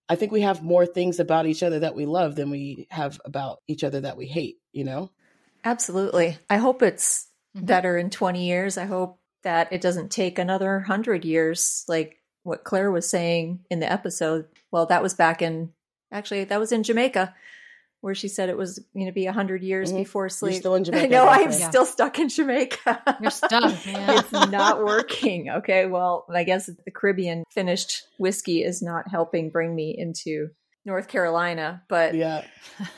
I 0.09 0.17
think 0.17 0.33
we 0.33 0.43
have 0.43 0.63
more 0.63 0.85
things 0.85 1.21
about 1.21 1.47
each 1.47 1.63
other 1.63 1.81
that 1.81 1.95
we 1.95 2.07
love 2.07 2.35
than 2.35 2.51
we 2.51 2.87
have 2.91 3.21
about 3.25 3.59
each 3.67 3.85
other 3.85 4.01
that 4.01 4.17
we 4.17 4.27
hate, 4.27 4.57
you 4.73 4.85
know? 4.85 5.11
Absolutely. 5.65 6.39
I 6.51 6.57
hope 6.57 6.83
it's 6.83 7.29
Mhm. 7.59 7.67
better 7.67 7.99
in 7.99 8.11
20 8.11 8.47
years. 8.47 8.79
I 8.79 8.85
hope 8.87 9.19
that 9.45 9.73
it 9.73 9.81
doesn't 9.81 10.11
take 10.11 10.39
another 10.39 10.79
100 10.81 11.25
years, 11.25 11.85
like 11.89 12.17
what 12.43 12.65
Claire 12.65 12.91
was 12.91 13.09
saying 13.09 13.61
in 13.71 13.81
the 13.81 13.91
episode. 13.91 14.47
Well, 14.73 14.87
that 14.87 15.03
was 15.03 15.15
back 15.15 15.43
in, 15.43 15.73
actually, 16.13 16.45
that 16.45 16.59
was 16.61 16.73
in 16.73 16.83
Jamaica, 16.83 17.35
where 18.01 18.15
she 18.15 18.29
said 18.29 18.49
it 18.49 18.57
was 18.57 18.79
going 18.95 19.07
to 19.07 19.13
be 19.13 19.27
100 19.27 19.63
years 19.63 19.93
Mhm. 19.93 19.97
before 19.99 20.25
You're 20.25 20.31
sleep. 20.31 20.55
still 20.61 20.75
in 20.77 20.85
Jamaica. 20.85 21.05
I 21.05 21.09
know, 21.09 21.29
I'm. 21.29 21.51
Yeah. 21.51 21.69
still 21.69 21.85
stuck 21.87 22.19
in 22.19 22.29
Jamaica. 22.29 23.19
you're 23.21 23.31
stuck, 23.31 23.63
man. 23.87 24.19
it's 24.19 24.33
not 24.33 24.85
working. 24.85 25.51
Okay, 25.51 25.87
well, 25.87 26.25
I 26.29 26.45
guess 26.45 26.67
the 26.67 26.91
Caribbean 26.91 27.45
finished 27.51 28.07
whiskey 28.19 28.63
is 28.63 28.83
not 28.83 29.09
helping 29.09 29.51
bring 29.51 29.75
me 29.75 29.95
into 29.97 30.51
North 30.85 31.09
Carolina. 31.09 31.83
But 31.89 32.15
Yeah. 32.15 32.45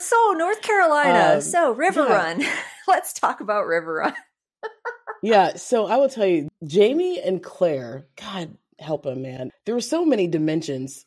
so, 0.00 0.32
North 0.36 0.62
Carolina, 0.62 1.34
Um, 1.34 1.40
so 1.40 1.72
River 1.72 2.06
yeah. 2.08 2.14
Run. 2.14 2.44
Let's 2.88 3.12
talk 3.12 3.40
about 3.40 3.66
River 3.66 3.94
Run. 3.94 4.14
yeah. 5.22 5.56
So 5.56 5.86
I 5.86 5.96
will 5.96 6.08
tell 6.08 6.26
you, 6.26 6.48
Jamie 6.64 7.20
and 7.20 7.42
Claire, 7.42 8.06
God 8.16 8.56
help 8.78 9.02
them, 9.04 9.22
man. 9.22 9.50
There 9.66 9.74
were 9.74 9.80
so 9.80 10.04
many 10.04 10.26
dimensions 10.26 11.04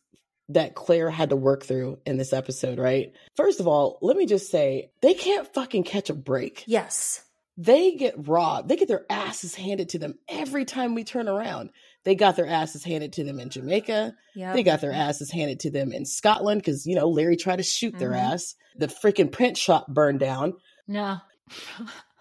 that 0.50 0.76
Claire 0.76 1.10
had 1.10 1.30
to 1.30 1.36
work 1.36 1.64
through 1.64 2.00
in 2.06 2.18
this 2.18 2.34
episode, 2.34 2.78
right? 2.78 3.14
First 3.36 3.60
of 3.60 3.68
all, 3.68 3.98
let 4.02 4.18
me 4.18 4.26
just 4.26 4.52
say, 4.52 4.92
they 5.02 5.14
can't 5.14 5.52
fucking 5.54 5.84
catch 5.84 6.10
a 6.10 6.14
break. 6.14 6.64
Yes. 6.68 7.24
They 7.58 7.96
get 7.96 8.28
robbed. 8.28 8.68
They 8.68 8.76
get 8.76 8.88
their 8.88 9.06
asses 9.10 9.56
handed 9.56 9.90
to 9.90 10.00
them 10.00 10.16
every 10.28 10.66
time 10.66 10.96
we 10.96 11.04
turn 11.04 11.28
around. 11.28 11.70
They 12.06 12.16
got 12.16 12.36
their 12.36 12.48
asses 12.48 12.84
handed 12.84 13.14
to 13.14 13.24
them 13.24 13.40
in 13.40 13.50
Jamaica. 13.50 14.14
Yeah. 14.36 14.54
They 14.54 14.64
got 14.64 14.82
their 14.82 14.92
asses 14.92 15.32
handed 15.32 15.60
to 15.62 15.72
them 15.72 15.92
in 15.94 16.06
Scotland 16.06 16.62
because, 16.62 16.86
you 16.86 16.96
know, 16.96 17.08
Larry 17.08 17.38
tried 17.38 17.58
to 17.58 17.64
shoot 17.64 17.98
their 17.98 18.12
Mhm. 18.12 18.34
ass. 18.34 18.56
The 18.78 18.88
freaking 18.88 19.32
print 19.32 19.58
shop 19.58 19.88
burned 19.88 20.20
down. 20.20 20.54
no. 20.88 21.18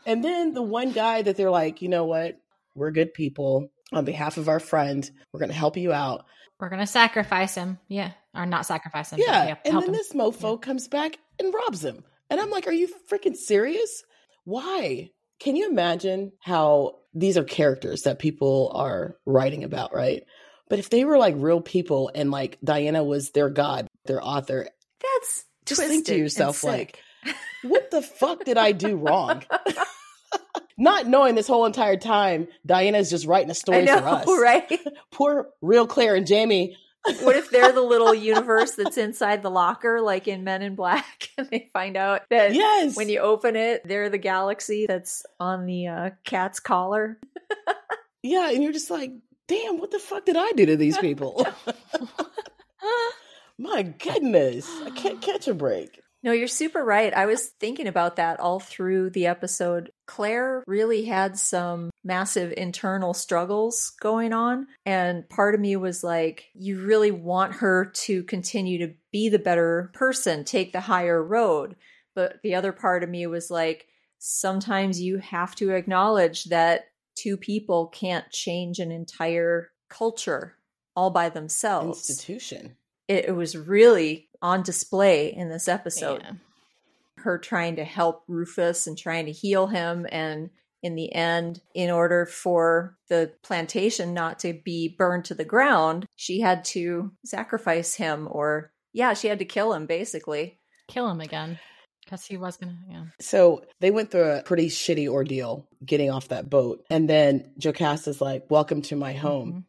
And 0.04 0.24
then 0.24 0.52
the 0.52 0.62
one 0.62 0.90
guy 0.92 1.22
that 1.22 1.36
they're 1.36 1.50
like, 1.50 1.80
you 1.80 1.88
know 1.88 2.04
what? 2.04 2.36
We're 2.74 2.90
good 2.90 3.14
people. 3.14 3.68
On 3.92 4.04
behalf 4.04 4.36
of 4.36 4.48
our 4.48 4.58
friend, 4.60 5.08
we're 5.32 5.38
going 5.40 5.50
to 5.50 5.56
help 5.56 5.76
you 5.76 5.92
out. 5.92 6.24
We're 6.58 6.68
gonna 6.70 6.86
sacrifice 6.86 7.56
him. 7.56 7.78
Yeah. 7.88 8.12
Or 8.34 8.46
not 8.46 8.66
sacrifice 8.66 9.10
him. 9.12 9.18
Yeah. 9.20 9.56
and 9.64 9.74
then 9.76 9.82
him. 9.88 9.92
this 9.92 10.12
mofo 10.12 10.60
comes 10.60 10.86
back 10.86 11.18
and 11.40 11.52
robs 11.52 11.84
him. 11.84 12.04
And 12.30 12.40
I'm 12.40 12.50
like, 12.50 12.68
are 12.68 12.72
you 12.72 12.88
freaking 13.10 13.34
serious? 13.36 14.04
Why? 14.44 15.10
Can 15.42 15.56
you 15.56 15.68
imagine 15.68 16.30
how 16.38 16.98
these 17.14 17.36
are 17.36 17.42
characters 17.42 18.02
that 18.02 18.20
people 18.20 18.70
are 18.74 19.16
writing 19.26 19.64
about, 19.64 19.92
right? 19.92 20.22
But 20.68 20.78
if 20.78 20.88
they 20.88 21.04
were 21.04 21.18
like 21.18 21.34
real 21.36 21.60
people 21.60 22.12
and 22.14 22.30
like 22.30 22.58
Diana 22.62 23.02
was 23.02 23.30
their 23.30 23.50
god, 23.50 23.88
their 24.06 24.22
author, 24.22 24.68
That's 25.02 25.44
Just 25.66 25.82
think 25.82 26.06
to 26.06 26.16
yourself, 26.16 26.62
like, 26.62 27.00
what 27.62 27.90
the 27.90 28.02
fuck 28.02 28.44
did 28.44 28.56
I 28.56 28.70
do 28.70 28.96
wrong? 28.96 29.42
Not 30.78 31.08
knowing 31.08 31.34
this 31.34 31.48
whole 31.48 31.66
entire 31.66 31.96
time, 31.96 32.46
Diana's 32.64 33.10
just 33.10 33.26
writing 33.26 33.50
a 33.50 33.54
story 33.54 33.84
know, 33.84 33.98
for 33.98 34.06
us. 34.06 34.40
right? 34.40 34.80
Poor 35.10 35.48
real 35.60 35.88
Claire 35.88 36.14
and 36.14 36.26
Jamie. 36.26 36.76
What 37.20 37.36
if 37.36 37.50
they're 37.50 37.72
the 37.72 37.80
little 37.82 38.14
universe 38.14 38.72
that's 38.72 38.96
inside 38.98 39.42
the 39.42 39.50
locker, 39.50 40.00
like 40.00 40.28
in 40.28 40.44
Men 40.44 40.62
in 40.62 40.74
Black, 40.74 41.28
and 41.38 41.48
they 41.50 41.70
find 41.72 41.96
out 41.96 42.22
that 42.30 42.54
Yes. 42.54 42.96
when 42.96 43.08
you 43.08 43.18
open 43.20 43.56
it, 43.56 43.82
they're 43.86 44.08
the 44.10 44.18
galaxy 44.18 44.86
that's 44.86 45.24
on 45.40 45.66
the 45.66 45.86
uh, 45.88 46.10
cat's 46.24 46.60
collar? 46.60 47.18
yeah, 48.22 48.50
and 48.50 48.62
you're 48.62 48.72
just 48.72 48.90
like, 48.90 49.12
damn, 49.48 49.78
what 49.78 49.90
the 49.90 49.98
fuck 49.98 50.24
did 50.24 50.36
I 50.36 50.52
do 50.52 50.66
to 50.66 50.76
these 50.76 50.96
people? 50.98 51.46
My 53.58 53.82
goodness, 53.82 54.68
I 54.84 54.90
can't 54.90 55.20
catch 55.20 55.46
a 55.46 55.54
break. 55.54 56.00
No, 56.24 56.32
you're 56.32 56.48
super 56.48 56.84
right. 56.84 57.12
I 57.12 57.26
was 57.26 57.46
thinking 57.60 57.86
about 57.88 58.16
that 58.16 58.40
all 58.40 58.60
through 58.60 59.10
the 59.10 59.26
episode. 59.26 59.90
Claire 60.12 60.62
really 60.66 61.06
had 61.06 61.38
some 61.38 61.88
massive 62.04 62.52
internal 62.54 63.14
struggles 63.14 63.94
going 63.98 64.34
on. 64.34 64.66
And 64.84 65.26
part 65.30 65.54
of 65.54 65.60
me 65.62 65.74
was 65.76 66.04
like, 66.04 66.50
you 66.52 66.84
really 66.84 67.10
want 67.10 67.54
her 67.54 67.86
to 67.86 68.22
continue 68.24 68.86
to 68.86 68.92
be 69.10 69.30
the 69.30 69.38
better 69.38 69.90
person, 69.94 70.44
take 70.44 70.74
the 70.74 70.80
higher 70.80 71.22
road. 71.22 71.76
But 72.14 72.42
the 72.42 72.56
other 72.56 72.72
part 72.72 73.02
of 73.02 73.08
me 73.08 73.26
was 73.26 73.50
like, 73.50 73.86
sometimes 74.18 75.00
you 75.00 75.16
have 75.16 75.54
to 75.54 75.70
acknowledge 75.70 76.44
that 76.44 76.90
two 77.14 77.38
people 77.38 77.86
can't 77.86 78.30
change 78.30 78.80
an 78.80 78.92
entire 78.92 79.70
culture 79.88 80.58
all 80.94 81.08
by 81.08 81.30
themselves. 81.30 82.10
Institution. 82.10 82.76
It, 83.08 83.24
it 83.28 83.34
was 83.34 83.56
really 83.56 84.28
on 84.42 84.62
display 84.62 85.32
in 85.32 85.48
this 85.48 85.68
episode. 85.68 86.20
Yeah. 86.22 86.32
Her 87.22 87.38
trying 87.38 87.76
to 87.76 87.84
help 87.84 88.24
Rufus 88.28 88.86
and 88.86 88.96
trying 88.98 89.26
to 89.26 89.32
heal 89.32 89.66
him. 89.66 90.06
And 90.10 90.50
in 90.82 90.96
the 90.96 91.14
end, 91.14 91.60
in 91.74 91.90
order 91.90 92.26
for 92.26 92.96
the 93.08 93.32
plantation 93.42 94.14
not 94.14 94.40
to 94.40 94.52
be 94.52 94.88
burned 94.88 95.24
to 95.26 95.34
the 95.34 95.44
ground, 95.44 96.06
she 96.16 96.40
had 96.40 96.64
to 96.66 97.12
sacrifice 97.24 97.94
him 97.94 98.28
or, 98.30 98.72
yeah, 98.92 99.14
she 99.14 99.28
had 99.28 99.38
to 99.38 99.44
kill 99.44 99.72
him 99.72 99.86
basically. 99.86 100.58
Kill 100.88 101.08
him 101.08 101.20
again. 101.20 101.58
Because 102.04 102.26
he 102.26 102.36
was 102.36 102.56
gonna 102.56 102.76
yeah. 102.90 103.04
So 103.20 103.62
they 103.80 103.92
went 103.92 104.10
through 104.10 104.28
a 104.28 104.42
pretty 104.42 104.68
shitty 104.68 105.06
ordeal 105.08 105.68
getting 105.86 106.10
off 106.10 106.28
that 106.28 106.50
boat. 106.50 106.84
And 106.90 107.08
then 107.08 107.52
Jocasta's 107.58 108.20
like, 108.20 108.50
Welcome 108.50 108.82
to 108.82 108.96
my 108.96 109.12
home. 109.12 109.52
Mhm. 109.52 109.64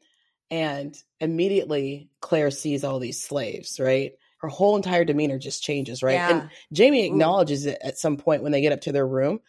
And 0.50 1.03
immediately 1.19 2.10
Claire 2.22 2.51
sees 2.51 2.83
all 2.83 3.00
these 3.00 3.24
slaves, 3.24 3.79
right? 3.79 4.13
Her 4.43 4.50
whole 4.50 4.75
entire 4.75 5.05
demeanor 5.05 5.39
just 5.39 5.63
changes, 5.63 6.03
right? 6.03 6.15
Yeah. 6.15 6.29
And 6.29 6.50
Jamie 6.73 7.03
Ooh. 7.03 7.13
acknowledges 7.13 7.65
it 7.65 7.79
at 7.81 7.97
some 7.97 8.17
point 8.17 8.43
when 8.43 8.51
they 8.51 8.62
get 8.62 8.73
up 8.73 8.81
to 8.81 8.91
their 8.91 9.07
room. 9.07 9.39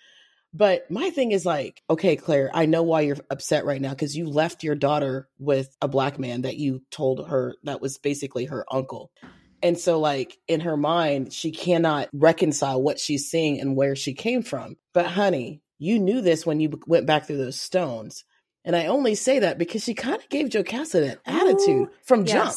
But 0.52 0.88
my 0.88 1.10
thing 1.10 1.32
is 1.32 1.44
like, 1.44 1.82
okay, 1.90 2.14
Claire, 2.14 2.48
I 2.54 2.66
know 2.66 2.84
why 2.84 3.00
you're 3.00 3.16
upset 3.28 3.64
right 3.64 3.80
now 3.80 3.90
because 3.90 4.16
you 4.16 4.28
left 4.28 4.62
your 4.62 4.76
daughter 4.76 5.28
with 5.36 5.76
a 5.82 5.88
black 5.88 6.16
man 6.16 6.42
that 6.42 6.56
you 6.56 6.82
told 6.92 7.28
her 7.28 7.56
that 7.64 7.80
was 7.80 7.98
basically 7.98 8.44
her 8.44 8.64
uncle. 8.70 9.10
And 9.64 9.76
so, 9.76 9.98
like, 9.98 10.38
in 10.46 10.60
her 10.60 10.76
mind, 10.76 11.32
she 11.32 11.50
cannot 11.50 12.08
reconcile 12.12 12.80
what 12.80 13.00
she's 13.00 13.28
seeing 13.28 13.60
and 13.60 13.74
where 13.74 13.96
she 13.96 14.14
came 14.14 14.42
from. 14.42 14.76
But, 14.92 15.06
honey, 15.06 15.60
you 15.80 15.98
knew 15.98 16.20
this 16.20 16.46
when 16.46 16.60
you 16.60 16.78
went 16.86 17.06
back 17.06 17.26
through 17.26 17.38
those 17.38 17.60
stones. 17.60 18.24
And 18.64 18.76
I 18.76 18.86
only 18.86 19.16
say 19.16 19.40
that 19.40 19.58
because 19.58 19.82
she 19.82 19.94
kind 19.94 20.16
of 20.16 20.28
gave 20.28 20.50
Jocasta 20.50 21.00
that 21.00 21.20
attitude 21.26 21.88
Ooh, 21.88 21.90
from 22.04 22.26
jump. 22.26 22.54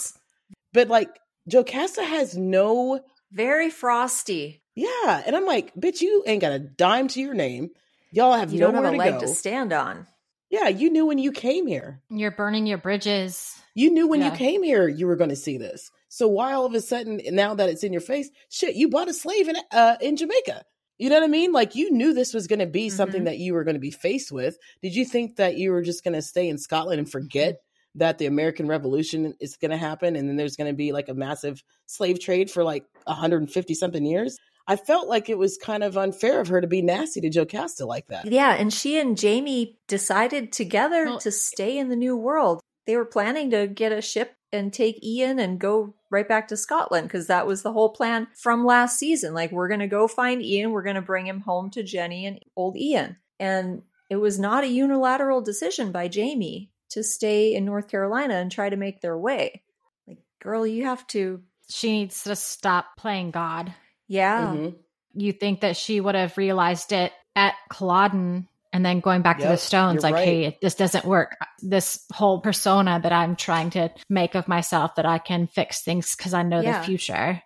But, 0.73 0.89
like, 0.89 1.17
Jocasta 1.47 2.03
has 2.03 2.37
no, 2.37 2.99
Very 3.31 3.69
frosty. 3.69 4.61
yeah. 4.75 5.23
And 5.25 5.35
I'm 5.35 5.45
like, 5.45 5.73
bitch, 5.75 6.01
you 6.01 6.23
ain't 6.27 6.41
got 6.41 6.51
a 6.51 6.59
dime 6.59 7.07
to 7.09 7.21
your 7.21 7.33
name. 7.33 7.69
Y'all 8.11 8.33
have 8.33 8.51
You 8.53 8.59
don't 8.59 8.73
nowhere 8.73 8.85
have 8.91 8.93
a 8.93 8.97
to 8.97 9.03
leg 9.11 9.13
go. 9.15 9.19
to 9.21 9.27
stand 9.33 9.73
on. 9.73 10.07
yeah, 10.49 10.67
you 10.69 10.89
knew 10.89 11.05
when 11.05 11.17
you 11.17 11.31
came 11.31 11.67
here. 11.67 12.01
You're 12.09 12.31
burning 12.31 12.65
your 12.67 12.77
bridges. 12.77 13.55
You 13.75 13.91
knew 13.91 14.07
when 14.07 14.21
you 14.23 14.31
came 14.31 14.63
here 14.63 14.87
you 14.87 15.05
were 15.07 15.15
going 15.17 15.29
to 15.29 15.35
see 15.35 15.57
this. 15.57 15.91
So 16.09 16.27
why 16.27 16.53
all 16.53 16.65
of 16.65 16.73
a 16.73 16.81
sudden 16.81 17.21
now 17.31 17.53
that 17.55 17.69
it's 17.69 17.83
in 17.83 17.91
your 17.93 18.01
face, 18.01 18.29
shit, 18.49 18.75
you 18.75 18.89
bought 18.89 19.09
a 19.09 19.13
slave 19.13 19.49
in 19.49 19.55
uh 19.71 19.97
in 20.01 20.15
Jamaica. 20.15 20.63
You 20.97 21.09
know 21.09 21.15
what 21.17 21.25
I 21.25 21.27
mean? 21.27 21.51
Like 21.51 21.75
you 21.75 21.91
knew 21.91 22.13
this 22.13 22.33
was 22.33 22.47
going 22.47 22.57
to 22.59 22.65
be 22.65 22.89
something 22.89 23.21
Mhm. 23.21 23.25
that 23.25 23.37
you 23.37 23.53
were 23.53 23.63
going 23.63 23.75
to 23.75 23.79
be 23.79 23.91
faced 23.91 24.31
with. 24.31 24.57
Did 24.81 24.95
you 24.95 25.05
think 25.05 25.35
that 25.35 25.57
you 25.57 25.71
were 25.71 25.83
just 25.83 26.03
going 26.03 26.15
to 26.15 26.21
stay 26.23 26.49
in 26.49 26.57
Scotland 26.57 26.97
and 26.99 27.11
forget 27.11 27.59
that 27.97 28.17
the 28.17 28.25
American 28.25 28.67
Revolution 28.67 29.33
is 29.39 29.57
going 29.57 29.71
to 29.71 29.77
happen 29.77 30.15
and 30.15 30.29
then 30.29 30.37
there's 30.37 30.55
going 30.55 30.71
to 30.71 30.75
be 30.75 30.91
like 30.91 31.09
a 31.09 31.13
massive 31.13 31.63
slave 31.85 32.19
trade 32.19 32.49
for 32.49 32.63
like 32.63 32.85
150 33.05 33.73
something 33.73 34.05
years? 34.05 34.37
I 34.67 34.75
felt 34.75 35.07
like 35.07 35.29
it 35.29 35.37
was 35.37 35.57
kind 35.57 35.83
of 35.83 35.97
unfair 35.97 36.41
of 36.41 36.49
her 36.49 36.59
to 36.59 36.67
be 36.67 36.81
nasty 36.81 37.21
to 37.21 37.29
Jocasta 37.29 37.85
like 37.85 38.07
that. 38.07 38.25
Yeah, 38.25 38.53
and 38.53 38.73
she 38.73 38.99
and 38.99 39.17
Jamie 39.17 39.77
decided 39.87 40.51
together 40.51 41.05
Well- 41.05 41.19
to 41.19 41.31
stay 41.31 41.77
in 41.77 41.89
the 41.89 41.95
new 41.95 42.17
world. 42.17 42.61
They 42.85 42.95
were 42.95 43.05
planning 43.05 43.49
to 43.51 43.67
get 43.67 43.91
a 43.91 44.01
ship 44.01 44.33
and 44.51 44.71
take 44.71 45.03
Ian 45.03 45.39
and 45.39 45.59
go 45.59 45.93
right 46.09 46.27
back 46.27 46.47
to 46.49 46.57
Scotland 46.57 47.07
because 47.07 47.27
that 47.27 47.47
was 47.47 47.61
the 47.61 47.73
whole 47.73 47.89
plan 47.89 48.27
from 48.33 48.65
last 48.65 48.97
season. 48.97 49.33
Like, 49.33 49.51
we're 49.51 49.67
going 49.67 49.81
to 49.81 49.87
go 49.87 50.07
find 50.07 50.41
Ian, 50.41 50.71
we're 50.71 50.83
going 50.83 50.95
to 50.95 51.01
bring 51.01 51.27
him 51.27 51.41
home 51.41 51.69
to 51.71 51.83
Jenny 51.83 52.25
and 52.25 52.39
old 52.55 52.77
Ian. 52.77 53.17
And 53.39 53.83
it 54.09 54.15
was 54.17 54.39
not 54.39 54.63
a 54.63 54.69
unilateral 54.69 55.41
decision 55.41 55.91
by 55.91 56.07
Jamie 56.07 56.71
to 56.89 57.03
stay 57.03 57.53
in 57.55 57.65
North 57.65 57.87
Carolina 57.89 58.35
and 58.35 58.51
try 58.51 58.69
to 58.69 58.77
make 58.77 59.01
their 59.01 59.17
way. 59.17 59.63
Like, 60.07 60.19
girl, 60.41 60.65
you 60.65 60.85
have 60.85 61.05
to, 61.07 61.41
She 61.69 61.91
needs 61.91 62.23
to 62.23 62.35
stop 62.35 62.85
playing 62.97 63.31
God. 63.31 63.73
yeah. 64.07 64.47
Mhm. 64.55 64.75
You 65.13 65.33
think 65.33 65.61
that 65.61 65.75
she 65.77 65.99
would 65.99 66.15
have 66.15 66.37
realized 66.37 66.91
it 66.91 67.11
at 67.35 67.55
Culloden 67.69 68.47
and 68.71 68.85
then 68.85 68.99
going 68.99 69.21
back 69.23 69.39
to 69.39 69.47
the 69.47 69.57
stones, 69.57 70.03
like, 70.03 70.13
right. 70.13 70.25
hey, 70.25 70.57
this 70.61 70.75
doesn't 70.75 71.05
work. 71.05 71.35
This 71.61 72.05
whole 72.13 72.39
persona 72.41 72.99
that 73.01 73.11
I'm 73.11 73.35
trying 73.35 73.71
to 73.71 73.89
make 74.09 74.35
of 74.35 74.47
myself 74.47 74.95
that 74.95 75.05
I 75.05 75.17
can 75.17 75.47
fix 75.47 75.81
things 75.81 76.15
because 76.15 76.33
I 76.35 76.43
know 76.43 76.59
Yeah. 76.61 76.79
the 76.79 76.85
future. 76.85 77.41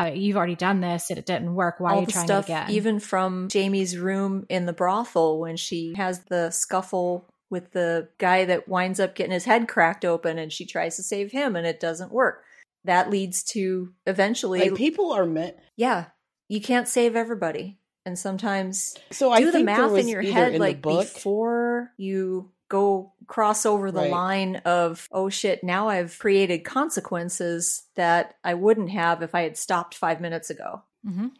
Uh, 0.00 0.12
you've 0.14 0.36
already 0.36 0.54
done 0.54 0.80
this 0.80 1.10
and 1.10 1.18
it 1.18 1.26
didn't 1.26 1.54
work. 1.56 1.80
Why 1.80 1.90
all 1.90 1.96
are 1.96 2.00
you 2.02 2.06
the 2.06 2.12
trying 2.12 2.26
stuff, 2.26 2.44
it 2.48 2.52
again? 2.52 2.70
even 2.70 3.00
from 3.00 3.48
Jamie's 3.48 3.98
room 3.98 4.46
in 4.48 4.64
the 4.66 4.72
brothel 4.72 5.40
when 5.40 5.56
she 5.56 5.94
has 5.96 6.20
the 6.24 6.50
scuffle 6.50 7.24
with 7.50 7.72
the 7.72 8.08
guy 8.18 8.44
that 8.44 8.68
winds 8.68 9.00
up 9.00 9.14
getting 9.14 9.32
his 9.32 9.44
head 9.44 9.68
cracked 9.68 10.04
open 10.04 10.38
and 10.38 10.52
she 10.52 10.66
tries 10.66 10.96
to 10.96 11.02
save 11.02 11.32
him 11.32 11.56
and 11.56 11.66
it 11.66 11.80
doesn't 11.80 12.12
work. 12.12 12.44
That 12.84 13.10
leads 13.10 13.42
to 13.52 13.92
eventually, 14.06 14.60
Like 14.70 14.74
people 14.74 15.12
are 15.12 15.26
meant 15.26 15.56
yeah, 15.76 16.06
you 16.48 16.60
can't 16.60 16.88
save 16.88 17.16
everybody. 17.16 17.78
And 18.06 18.18
sometimes 18.18 18.96
so 19.10 19.30
I 19.30 19.40
do 19.40 19.46
the 19.46 19.52
think 19.52 19.66
math 19.66 19.96
in 19.98 20.08
your 20.08 20.22
head 20.22 20.54
in 20.54 20.60
like 20.60 20.80
before 20.80 21.92
you 21.98 22.50
go 22.70 23.12
cross 23.26 23.64
over 23.66 23.90
the 23.90 24.00
Right. 24.00 24.10
line 24.10 24.56
of 24.64 25.06
oh 25.10 25.28
shit 25.30 25.64
now 25.64 25.88
i've 25.88 26.18
created 26.18 26.64
consequences 26.64 27.84
that 27.96 28.34
i 28.44 28.54
wouldn't 28.54 28.90
have 28.90 29.22
if 29.22 29.34
i 29.34 29.42
had 29.42 29.56
stopped 29.56 29.94
five 29.94 30.20
minutes 30.20 30.50
ago 30.50 30.82
Mhm. 31.06 31.30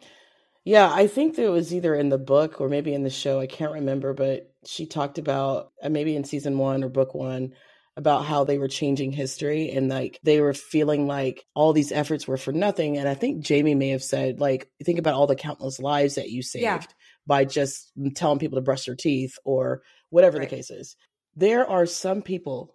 Yeah, 0.69 0.93
I 0.93 1.07
think 1.07 1.39
it 1.39 1.49
was 1.49 1.73
either 1.73 1.95
in 1.95 2.11
the 2.11 2.19
book 2.19 2.61
or 2.61 2.69
maybe 2.69 2.93
in 2.93 3.03
the 3.03 3.09
show. 3.09 3.41
I 3.41 3.47
can't 3.47 3.73
remember, 3.73 4.13
but 4.13 4.53
she 4.67 4.85
talked 4.85 5.17
about 5.17 5.73
uh, 5.83 5.89
maybe 5.89 6.15
in 6.15 6.25
season 6.25 6.59
one 6.59 6.85
or 6.85 6.91
book 6.91 7.15
one 7.15 7.55
about 7.97 8.27
how 8.27 8.45
they 8.45 8.59
were 8.59 8.69
changing 8.69 9.11
history 9.11 9.71
and 9.71 9.89
like 9.89 10.21
they 10.25 10.43
were 10.43 10.53
feeling 10.53 11.07
like 11.07 11.43
all 11.55 11.73
these 11.73 11.91
efforts 11.91 12.29
were 12.29 12.37
for 12.37 12.53
nothing. 12.53 12.99
And 12.99 13.09
I 13.09 13.15
think 13.15 13.43
Jamie 13.43 13.75
may 13.75 13.89
have 13.89 14.03
said, 14.03 14.41
like, 14.41 14.69
think 14.85 14.99
about 14.99 15.15
all 15.15 15.27
the 15.27 15.37
countless 15.37 15.81
lives 15.81 16.17
that 16.17 16.29
you 16.29 16.43
saved 16.43 16.63
Yeah. 16.65 16.83
by 17.27 17.47
just 17.47 17.91
telling 18.15 18.39
people 18.39 18.57
to 18.59 18.63
brush 18.63 18.85
their 18.85 18.95
teeth 18.95 19.39
or 19.47 19.81
whatever 20.11 20.37
Right. 20.37 20.51
the 20.51 20.55
case 20.57 20.71
is. 20.71 20.97
There 21.35 21.67
are 21.67 21.87
some 21.87 22.21
people, 22.21 22.75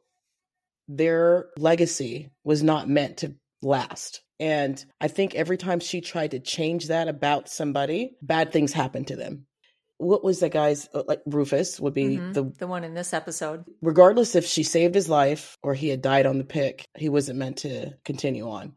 their 0.87 1.49
legacy 1.59 2.31
was 2.43 2.63
not 2.63 2.89
meant 2.89 3.17
to 3.17 3.35
last. 3.61 4.23
And 4.43 4.83
I 4.99 5.07
think 5.07 5.35
every 5.35 5.57
time 5.57 5.79
she 5.79 6.01
tried 6.01 6.31
to 6.31 6.39
change 6.39 6.87
that 6.87 7.07
about 7.07 7.47
somebody, 7.47 8.17
bad 8.21 8.51
things 8.51 8.73
happened 8.73 9.07
to 9.07 9.15
them. 9.15 9.45
What 9.99 10.21
was 10.23 10.41
that 10.41 10.51
guy's, 10.51 10.89
uh, 10.93 11.03
like 11.07 11.21
Rufus 11.25 11.79
would 11.79 11.93
be 11.93 12.17
Mhm. 12.17 12.33
the, 12.33 12.43
the 12.59 12.67
one 12.67 12.83
in 12.83 12.93
this 12.93 13.13
episode 13.13 13.63
regardless 13.81 14.35
if 14.35 14.45
she 14.45 14.63
saved 14.63 14.95
his 14.95 15.07
life 15.07 15.57
or 15.63 15.73
he 15.73 15.87
had 15.87 16.01
died 16.01 16.25
on 16.25 16.39
the 16.39 16.43
pick, 16.43 16.85
he 16.97 17.07
wasn't 17.07 17.39
meant 17.39 17.59
to 17.59 17.93
continue 18.03 18.49
on. 18.49 18.75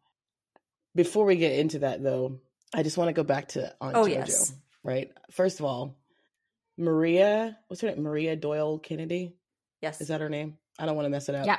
Before 0.94 1.24
we 1.24 1.34
get 1.36 1.58
into 1.58 1.80
that 1.80 2.00
though, 2.00 2.38
I 2.72 2.84
just 2.84 2.96
want 2.96 3.08
to 3.08 3.12
go 3.12 3.24
back 3.24 3.48
to 3.48 3.74
Aunt 3.80 3.96
Oh, 3.96 4.04
JoJo, 4.04 4.08
yes. 4.10 4.54
right? 4.84 5.10
First 5.32 5.58
of 5.58 5.66
all, 5.66 5.96
Maria, 6.78 7.58
what's 7.66 7.80
her 7.80 7.88
name? 7.88 8.02
Maria 8.02 8.36
Doyle 8.36 8.78
Kennedy? 8.78 9.34
yes 9.82 10.00
Is 10.00 10.08
that 10.08 10.20
her 10.20 10.28
name? 10.30 10.58
I 10.78 10.86
don't 10.86 10.94
want 10.96 11.06
to 11.06 11.10
mess 11.10 11.28
it 11.28 11.34
up. 11.34 11.46
Yeah. 11.46 11.58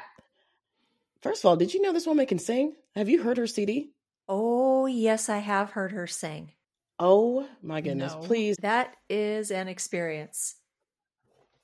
First 1.21 1.43
of 1.43 1.49
all, 1.49 1.55
did 1.57 1.73
you 1.73 1.81
know 1.81 1.91
this 1.91 2.05
woman 2.07 2.25
can 2.25 2.39
sing? 2.39 2.75
Have 2.95 3.09
you 3.09 3.21
heard 3.21 3.37
her 3.37 3.47
CD? 3.47 3.91
Oh 4.27 4.85
yes 4.85 5.29
i 5.29 5.37
have 5.37 5.71
heard 5.71 5.91
her 5.91 6.07
sing 6.07 6.51
Oh 6.99 7.47
my 7.61 7.81
goodness. 7.81 8.13
No. 8.13 8.21
Please, 8.21 8.57
that 8.61 8.95
is 9.09 9.51
an 9.51 9.67
experience 9.67 10.55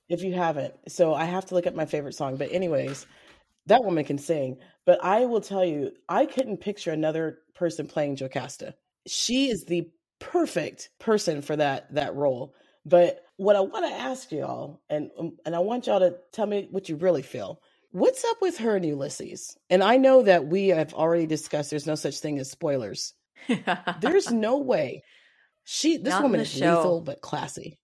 if 0.10 0.22
you 0.22 0.34
haven't. 0.34 0.74
So 0.88 1.14
I 1.14 1.26
have 1.26 1.46
to 1.48 1.56
look 1.56 1.66
up 1.66 1.76
my 1.76 1.86
favorite 1.86 2.16
song. 2.16 2.36
But, 2.38 2.52
anyways, 2.52 3.08
that 3.66 3.84
woman 3.84 4.06
can 4.06 4.18
sing. 4.18 4.58
But 4.86 5.04
I 5.04 5.26
will 5.26 5.42
tell 5.42 5.66
you, 5.66 5.92
I 6.08 6.26
couldn't 6.26 6.58
picture 6.58 6.92
another 6.92 7.40
person 7.56 7.88
playing 7.88 8.18
Jocasta. 8.18 8.76
She 9.08 9.50
is 9.50 9.66
the 9.66 9.90
perfect 10.20 10.90
person 11.00 11.42
for 11.42 11.56
that 11.56 11.94
that 11.96 12.16
role. 12.16 12.54
But 12.86 13.24
what 13.38 13.56
I 13.56 13.62
want 13.62 13.86
to 13.86 13.94
ask 13.94 14.32
y'all, 14.32 14.82
and 14.90 15.10
um, 15.18 15.38
and 15.46 15.56
I 15.56 15.60
want 15.60 15.88
y'all 15.88 16.00
to 16.00 16.16
tell 16.32 16.46
me 16.46 16.68
what 16.70 16.90
you 16.90 16.96
really 16.98 17.22
feel. 17.22 17.60
What's 17.94 18.26
up 18.26 18.38
with 18.42 18.58
her 18.58 18.76
and 18.76 18.84
Ulysses? 18.84 19.56
And 19.70 19.84
I 19.84 19.98
know 19.98 20.24
that 20.24 20.48
we 20.48 20.70
have 20.70 20.96
already 20.96 21.28
discussed 21.28 21.70
there's 21.70 21.86
no 21.86 21.94
such 21.94 22.18
thing 22.20 22.40
as 22.40 22.50
spoilers. 22.50 23.14
There's 24.02 24.32
no 24.32 24.58
way. 24.58 25.04
She 25.64 25.98
this 25.98 26.10
Not 26.10 26.24
woman 26.24 26.40
is 26.40 26.50
show. 26.50 26.76
lethal 26.78 27.02
but 27.02 27.22
classy. 27.22 27.78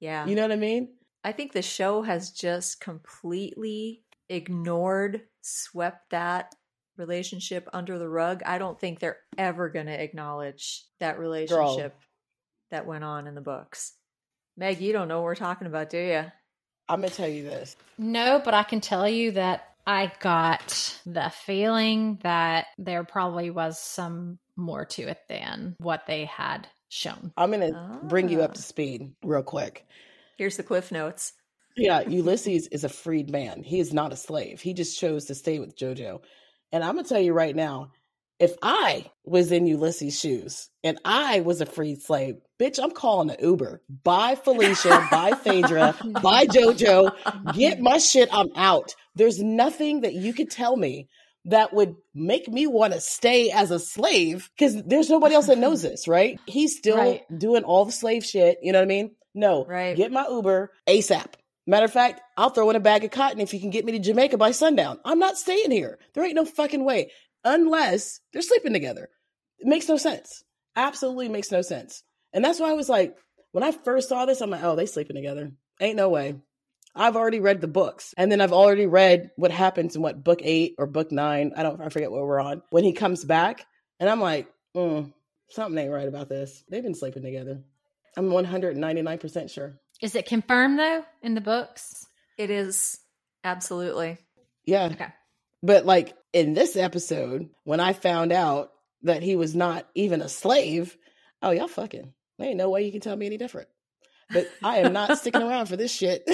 yeah 0.00 0.26
You 0.26 0.36
know 0.36 0.42
what 0.42 0.52
I 0.52 0.56
mean? 0.56 0.90
I 1.24 1.32
think 1.32 1.52
the 1.52 1.62
show 1.62 2.02
has 2.02 2.30
just 2.30 2.82
completely 2.82 4.02
ignored, 4.28 5.22
swept 5.40 6.10
that 6.10 6.54
relationship 6.98 7.66
under 7.72 7.98
the 7.98 8.10
rug. 8.10 8.42
I 8.44 8.58
don't 8.58 8.78
think 8.78 8.98
they're 8.98 9.18
ever 9.38 9.70
going 9.70 9.86
to 9.86 10.02
acknowledge 10.02 10.84
that 11.00 11.18
relationship 11.18 11.96
that 12.70 12.86
went 12.86 13.02
on 13.02 13.26
in 13.26 13.34
the 13.34 13.40
books. 13.40 13.94
Meg, 14.58 14.82
you 14.82 14.92
don't 14.92 15.08
know 15.08 15.16
what 15.20 15.24
we're 15.24 15.34
talking 15.36 15.66
about, 15.66 15.88
do 15.88 15.98
you? 15.98 16.24
I'm 16.88 17.00
gonna 17.00 17.10
tell 17.10 17.28
you 17.28 17.44
this. 17.44 17.76
No, 17.98 18.40
but 18.44 18.54
I 18.54 18.62
can 18.64 18.80
tell 18.80 19.08
you 19.08 19.32
that 19.32 19.68
I 19.86 20.12
got 20.20 20.98
the 21.06 21.30
feeling 21.30 22.18
that 22.22 22.66
there 22.78 23.04
probably 23.04 23.50
was 23.50 23.78
some 23.80 24.38
more 24.56 24.84
to 24.84 25.02
it 25.08 25.18
than 25.28 25.74
what 25.78 26.06
they 26.06 26.24
had 26.26 26.68
shown. 26.88 27.32
I'm 27.36 27.50
gonna 27.50 28.00
bring 28.04 28.28
you 28.28 28.42
up 28.42 28.50
Ah. 28.50 28.54
to 28.54 28.62
speed 28.62 29.12
real 29.24 29.42
quick. 29.42 29.86
Here's 30.36 30.56
the 30.56 30.62
cliff 30.62 30.92
notes. 30.92 31.32
Yeah, 31.76 32.00
Ulysses 32.02 32.66
is 32.68 32.84
a 32.84 32.88
freed 32.88 33.30
man. 33.30 33.62
He 33.62 33.80
is 33.80 33.94
not 33.94 34.12
a 34.12 34.16
slave. 34.16 34.60
He 34.60 34.74
just 34.74 34.98
chose 34.98 35.24
to 35.26 35.34
stay 35.34 35.58
with 35.58 35.76
JoJo. 35.76 36.20
And 36.70 36.84
I'm 36.84 36.96
gonna 36.96 37.08
tell 37.08 37.20
you 37.20 37.32
right 37.32 37.56
now, 37.56 37.92
if 38.42 38.56
I 38.60 39.06
was 39.24 39.52
in 39.52 39.66
Ulysses' 39.66 40.18
shoes 40.18 40.68
and 40.82 40.98
I 41.04 41.40
was 41.40 41.60
a 41.60 41.66
freed 41.66 42.02
slave, 42.02 42.36
bitch, 42.58 42.82
I'm 42.82 42.90
calling 42.90 43.30
an 43.30 43.36
Uber. 43.40 43.80
Bye 44.02 44.34
Felicia, 44.34 45.00
bye 45.00 45.34
Phaedra, 45.34 45.94
bye 46.20 46.46
JoJo. 46.46 47.12
Get 47.52 47.80
my 47.80 47.98
shit, 47.98 48.28
I'm 48.32 48.48
out. 48.56 48.94
There's 49.14 49.40
nothing 49.40 50.00
that 50.00 50.14
you 50.14 50.34
could 50.34 50.50
tell 50.50 50.76
me 50.76 51.08
that 51.44 51.72
would 51.72 51.94
make 52.14 52.48
me 52.48 52.66
want 52.66 52.92
to 52.94 53.00
stay 53.00 53.50
as 53.50 53.70
a 53.70 53.78
slave 53.78 54.50
because 54.56 54.82
there's 54.84 55.08
nobody 55.10 55.36
else 55.36 55.46
that 55.46 55.58
knows 55.58 55.82
this, 55.88 56.08
right? 56.08 56.40
He's 56.46 56.76
still 56.76 56.96
Right. 56.96 57.22
doing 57.38 57.62
all 57.62 57.84
the 57.84 57.92
slave 57.92 58.24
shit. 58.24 58.58
You 58.60 58.72
know 58.72 58.78
what 58.80 58.84
I 58.84 58.88
mean? 58.88 59.14
No, 59.34 59.64
Right. 59.66 59.96
Get 59.96 60.10
my 60.12 60.26
Uber 60.28 60.72
ASAP. 60.88 61.34
Matter 61.64 61.84
of 61.84 61.92
fact, 61.92 62.20
I'll 62.36 62.50
throw 62.50 62.68
in 62.70 62.76
a 62.76 62.80
bag 62.80 63.04
of 63.04 63.12
cotton 63.12 63.40
if 63.40 63.54
you 63.54 63.60
can 63.60 63.70
get 63.70 63.84
me 63.84 63.92
to 63.92 64.00
Jamaica 64.00 64.36
by 64.36 64.50
sundown. 64.50 64.98
I'm 65.04 65.20
not 65.20 65.38
staying 65.38 65.70
here. 65.70 66.00
There 66.12 66.24
ain't 66.24 66.34
no 66.34 66.44
fucking 66.44 66.84
way 66.84 67.12
unless 67.44 68.20
they're 68.32 68.42
sleeping 68.42 68.72
together. 68.72 69.08
It 69.58 69.66
makes 69.66 69.88
no 69.88 69.96
sense. 69.96 70.44
Absolutely 70.76 71.28
makes 71.28 71.50
no 71.50 71.62
sense. 71.62 72.02
And 72.32 72.44
that's 72.44 72.60
why 72.60 72.70
I 72.70 72.74
was 72.74 72.88
like, 72.88 73.16
when 73.52 73.64
I 73.64 73.72
first 73.72 74.08
saw 74.08 74.24
this, 74.24 74.40
I'm 74.40 74.50
like, 74.50 74.64
oh, 74.64 74.76
they 74.76 74.86
sleeping 74.86 75.16
together. 75.16 75.52
Ain't 75.80 75.96
no 75.96 76.08
way. 76.08 76.36
I've 76.94 77.16
already 77.16 77.40
read 77.40 77.60
the 77.60 77.68
books, 77.68 78.12
and 78.18 78.30
then 78.30 78.42
I've 78.42 78.52
already 78.52 78.86
read 78.86 79.30
what 79.36 79.50
happens 79.50 79.96
in 79.96 80.02
what 80.02 80.22
book 80.22 80.40
eight 80.42 80.74
or 80.78 80.86
book 80.86 81.10
nine. 81.10 81.52
I 81.56 81.62
don't, 81.62 81.80
I 81.80 81.88
forget 81.88 82.10
what 82.10 82.22
we're 82.22 82.40
on 82.40 82.62
when 82.68 82.84
he 82.84 82.92
comes 82.92 83.24
back, 83.24 83.64
and 83.98 84.10
I'm 84.10 84.20
like, 84.20 84.48
mm, 84.76 85.10
something 85.48 85.78
ain't 85.78 85.92
right 85.92 86.08
about 86.08 86.28
this. 86.28 86.62
They've 86.68 86.82
been 86.82 86.94
sleeping 86.94 87.22
together. 87.22 87.62
I'm 88.16 88.30
199 88.30 89.18
percent 89.18 89.50
sure. 89.50 89.78
Is 90.02 90.14
it 90.14 90.26
confirmed 90.26 90.78
though 90.78 91.02
in 91.22 91.34
the 91.34 91.40
books? 91.40 92.06
It 92.36 92.50
is 92.50 92.98
absolutely. 93.42 94.18
Yeah. 94.66 94.90
Okay. 94.92 95.06
But 95.62 95.86
like 95.86 96.14
in 96.32 96.54
this 96.54 96.76
episode, 96.76 97.48
when 97.64 97.80
I 97.80 97.92
found 97.92 98.32
out 98.32 98.70
that 99.02 99.22
he 99.22 99.36
was 99.36 99.54
not 99.54 99.88
even 99.94 100.20
a 100.20 100.28
slave, 100.28 100.96
oh 101.42 101.50
y'all 101.50 101.68
fucking. 101.68 102.12
There 102.38 102.48
ain't 102.48 102.56
no 102.56 102.70
way 102.70 102.84
you 102.84 102.92
can 102.92 103.00
tell 103.00 103.16
me 103.16 103.26
any 103.26 103.36
different. 103.36 103.68
But 104.30 104.48
I 104.62 104.78
am 104.78 104.92
not 104.92 105.18
sticking 105.18 105.42
around 105.48 105.66
for 105.66 105.76
this 105.76 105.92
shit. 105.92 106.28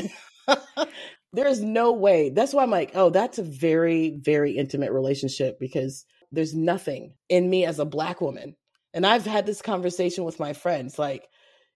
There's 1.33 1.61
no 1.61 1.93
way. 1.93 2.31
That's 2.31 2.55
why 2.55 2.63
I'm 2.63 2.71
like, 2.71 2.93
oh, 2.95 3.11
that's 3.11 3.39
a 3.39 3.43
very, 3.43 4.19
very 4.19 4.53
intimate 4.53 4.93
relationship 4.93 5.59
because 5.61 6.07
there's 6.33 6.55
nothing 6.55 7.15
in 7.29 7.49
me 7.49 7.67
as 7.67 7.79
a 7.79 7.85
black 7.85 8.23
woman. 8.23 8.57
And 8.95 9.05
I've 9.05 9.27
had 9.27 9.45
this 9.45 9.61
conversation 9.61 10.25
with 10.25 10.41
my 10.41 10.55
friends. 10.55 10.99
Like, 10.99 11.29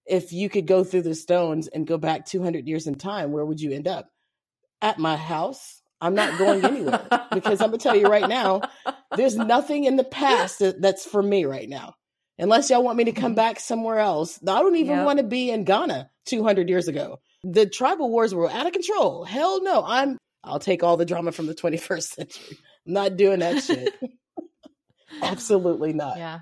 if 0.06 0.32
you 0.32 0.49
could 0.49 0.66
go 0.66 0.85
through 0.85 1.02
the 1.02 1.14
stones 1.14 1.68
and 1.68 1.87
go 1.87 1.99
back 1.99 2.25
200 2.25 2.66
years 2.66 2.87
in 2.87 2.94
time, 2.94 3.30
where 3.30 3.44
would 3.44 3.61
you 3.61 3.73
end 3.73 3.87
up? 3.87 4.09
At 4.80 4.99
my 4.99 5.16
house. 5.16 5.81
I'm 6.02 6.16
not 6.16 6.37
going 6.37 6.64
anywhere 6.64 7.06
because 7.32 7.60
I'm 7.60 7.69
gonna 7.69 7.78
tell 7.78 7.95
you 7.95 8.08
right 8.08 8.28
now, 8.28 8.62
there's 9.17 9.36
nothing 9.36 9.84
in 9.84 9.95
the 9.95 10.04
past 10.04 10.58
that, 10.58 10.82
that's 10.82 11.06
for 11.06 11.23
me 11.23 11.45
right 11.45 11.69
now. 11.69 11.95
Unless 12.38 12.71
y'all 12.71 12.82
want 12.82 12.99
me 12.99 13.04
to 13.04 13.12
come 13.12 13.32
mm-hmm. 13.32 13.36
back 13.36 13.60
somewhere 13.60 14.00
else. 14.00 14.41
I 14.43 14.60
don't 14.60 14.75
even 14.75 14.97
Yep. 14.97 15.06
want 15.06 15.19
to 15.19 15.25
be 15.25 15.50
in 15.50 15.62
Ghana 15.62 16.10
200 16.26 16.69
years 16.69 16.88
ago. 16.88 17.21
The 17.45 17.67
tribal 17.67 18.10
wars 18.10 18.34
were 18.34 18.50
out 18.50 18.67
of 18.67 18.73
control. 18.73 19.25
Hell 19.25 19.62
no. 19.62 19.84
I'm 19.86 20.19
I'll 20.43 20.58
take 20.58 20.82
all 20.82 20.97
the 20.97 21.04
drama 21.04 21.30
from 21.30 21.47
the 21.47 21.54
21st 21.54 22.02
century. 22.17 22.58
I'm 22.84 22.95
not 22.95 23.17
doing 23.17 23.38
that 23.38 23.62
shit. 23.62 23.95
Absolutely 25.23 25.93
not. 25.93 26.17
Yeah. 26.17 26.41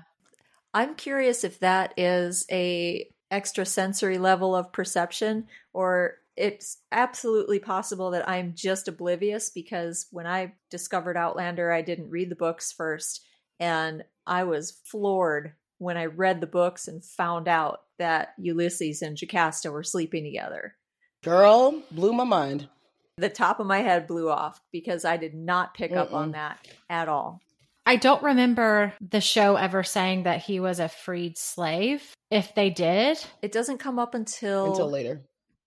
I'm 0.73 0.95
curious 0.95 1.43
if 1.43 1.59
that 1.59 1.93
is 1.97 2.47
a 2.51 3.07
extrasensory 3.31 4.17
level 4.17 4.55
of 4.55 4.73
perception 4.73 5.47
or 5.71 6.15
it's 6.35 6.77
absolutely 6.91 7.59
possible 7.59 8.11
that 8.11 8.27
I'm 8.27 8.53
just 8.55 8.87
oblivious 8.87 9.49
because 9.49 10.07
when 10.11 10.25
I 10.25 10.53
discovered 10.69 11.17
Outlander, 11.17 11.71
I 11.71 11.81
didn't 11.81 12.09
read 12.09 12.29
the 12.29 12.35
books 12.35 12.71
first 12.71 13.25
and 13.59 14.03
I 14.25 14.43
was 14.43 14.79
floored 14.85 15.53
when 15.77 15.97
I 15.97 16.05
read 16.05 16.41
the 16.41 16.47
books 16.47 16.87
and 16.87 17.03
found 17.03 17.47
out 17.47 17.81
that 17.97 18.33
Ulysses 18.37 19.01
and 19.01 19.17
Jocasta 19.17 19.71
were 19.71 19.83
sleeping 19.83 20.23
together. 20.23 20.75
Girl, 21.23 21.81
blew 21.91 22.13
my 22.13 22.23
mind. 22.23 22.67
The 23.17 23.29
top 23.29 23.59
of 23.59 23.67
my 23.67 23.79
head 23.79 24.07
blew 24.07 24.29
off 24.29 24.61
because 24.71 25.05
I 25.05 25.17
did 25.17 25.33
not 25.33 25.73
pick 25.73 25.91
up 25.91 26.13
on 26.13 26.31
that 26.31 26.67
at 26.89 27.07
all. 27.07 27.41
I 27.85 27.95
don't 27.95 28.23
remember 28.23 28.93
the 29.01 29.21
show 29.21 29.55
ever 29.55 29.83
saying 29.83 30.23
that 30.23 30.41
he 30.41 30.59
was 30.59 30.79
a 30.79 30.87
freed 30.87 31.37
slave. 31.37 32.13
If 32.29 32.55
they 32.55 32.69
did, 32.69 33.23
It 33.41 33.51
doesn't 33.51 33.79
come 33.79 33.99
up 33.99 34.15
until, 34.15 34.67
Until 34.67 34.89
later. 34.89 35.21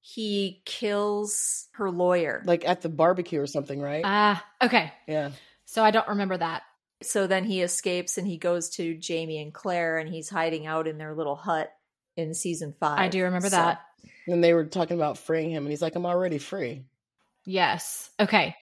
He 0.06 0.60
kills 0.66 1.66
her 1.72 1.90
lawyer. 1.90 2.42
Like 2.44 2.68
at 2.68 2.82
the 2.82 2.90
barbecue 2.90 3.40
or 3.40 3.46
something, 3.46 3.80
right? 3.80 4.02
ah, 4.04 4.44
okay. 4.62 4.92
yeah. 5.08 5.30
So 5.64 5.82
I 5.82 5.90
don't 5.90 6.08
remember 6.08 6.36
that. 6.36 6.62
So 7.02 7.26
then 7.26 7.44
he 7.44 7.62
escapes 7.62 8.18
and 8.18 8.26
he 8.26 8.36
goes 8.36 8.68
to 8.76 8.94
Jamie 8.94 9.40
and 9.40 9.52
Claire 9.52 9.96
and 9.96 10.08
he's 10.08 10.28
hiding 10.28 10.66
out 10.66 10.86
in 10.86 10.98
their 10.98 11.14
little 11.14 11.36
hut 11.36 11.72
in 12.18 12.34
season 12.34 12.74
five. 12.78 12.98
I 12.98 13.08
do 13.08 13.22
remember 13.24 13.48
So- 13.48 13.56
that. 13.56 13.80
And 14.26 14.44
they 14.44 14.52
were 14.52 14.64
talking 14.66 14.96
about 14.96 15.16
freeing 15.18 15.50
him, 15.50 15.64
and 15.64 15.70
he's 15.70 15.82
like, 15.82 15.96
I'm 15.96 16.06
already 16.06 16.38
free. 16.38 16.84
Yes. 17.46 18.10
Okay. 18.20 18.56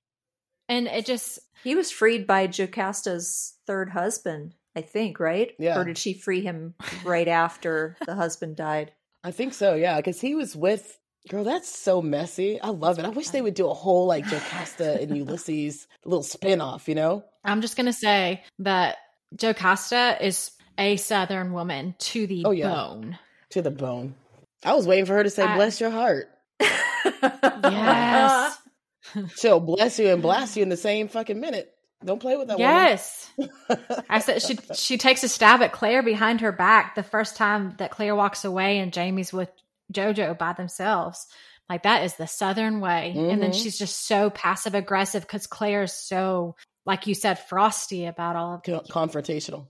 And 0.69 0.87
it 0.87 1.07
just 1.07 1.39
He 1.65 1.75
was 1.75 1.91
freed 1.91 2.27
by 2.27 2.47
Jocasta's 2.49 3.55
third 3.67 3.89
husband, 3.91 4.55
I 4.77 4.81
think, 4.83 5.19
right? 5.21 5.53
Yeah. 5.59 5.79
Or 5.81 5.85
did 5.85 5.99
she 5.99 6.15
free 6.15 6.41
him 6.41 6.75
right 7.05 7.29
after 7.29 7.97
the 8.07 8.15
husband 8.15 8.57
died? 8.57 8.93
I 9.25 9.31
think 9.33 9.55
so, 9.55 9.75
yeah, 9.75 9.97
because 9.97 10.21
he 10.21 10.35
was 10.37 10.55
with 10.57 10.99
girl. 11.29 11.45
That's 11.45 11.69
so 11.69 12.03
messy. 12.03 12.61
I 12.61 12.69
love 12.69 12.99
it. 12.99 13.05
I 13.05 13.09
wish 13.11 13.29
they 13.31 13.43
would 13.43 13.55
do 13.55 13.69
a 13.69 13.75
whole 13.75 14.07
like 14.07 14.25
Jocasta 14.27 15.01
and 15.01 15.17
Ulysses 15.17 15.87
little 16.05 16.23
spin-off, 16.23 16.89
you 16.89 16.95
know? 16.95 17.25
I'm 17.45 17.61
just 17.61 17.77
gonna 17.77 17.93
say 17.93 18.43
that 18.61 18.97
Jocasta 19.37 20.19
is 20.21 20.51
a 20.79 20.97
Southern 20.97 21.53
woman 21.53 21.95
to 21.99 22.27
the 22.27 22.45
Oh, 22.47 22.51
yeah. 22.51 22.69
bone. 22.73 23.19
To 23.51 23.63
the 23.63 23.71
bone. 23.71 24.15
I 24.65 24.75
was 24.75 24.87
waiting 24.87 25.07
for 25.07 25.15
her 25.15 25.23
to 25.25 25.31
say, 25.31 25.43
I- 25.43 25.57
"Bless 25.57 25.81
your 25.81 25.91
heart." 25.91 26.29
Yes. 27.63 28.59
She'll 29.37 29.61
bless 29.61 29.99
you 29.99 30.09
and 30.13 30.23
blast 30.23 30.57
you 30.57 30.63
in 30.63 30.69
the 30.69 30.77
same 30.77 31.09
fucking 31.09 31.41
minute. 31.41 31.73
Don't 32.05 32.21
play 32.21 32.37
with 32.37 32.49
that 32.49 32.59
yes. 32.59 33.31
I 34.09 34.19
said 34.19 34.43
she 34.43 34.57
she 34.75 34.99
takes 34.99 35.23
a 35.23 35.29
stab 35.29 35.63
at 35.63 35.73
Claire 35.73 36.03
behind 36.03 36.41
her 36.41 36.51
back 36.53 36.95
the 36.95 37.03
first 37.03 37.37
time 37.37 37.75
that 37.79 37.91
Claire 37.93 38.17
walks 38.17 38.45
away 38.45 38.79
and 38.79 38.93
Jamie's 38.93 39.33
with 39.33 39.51
JoJo 39.93 40.39
by 40.39 40.53
themselves. 40.55 41.27
Like 41.69 41.85
that 41.85 42.03
is 42.05 42.15
the 42.17 42.27
Southern 42.27 42.81
way, 42.81 43.13
and 43.17 43.41
then 43.43 43.53
Mhm. 43.53 43.63
she's 43.63 43.79
just 43.79 44.07
so 44.07 44.31
passive 44.31 44.75
aggressive 44.75 45.23
because 45.23 45.47
Claire 45.47 45.85
is 45.85 45.93
so, 45.93 46.57
like 46.85 47.07
you 47.07 47.15
said, 47.15 47.39
frosty 47.39 48.05
about 48.07 48.37
all 48.37 48.55
of 48.57 48.63
Co- 48.65 48.81
confrontational. 48.81 49.69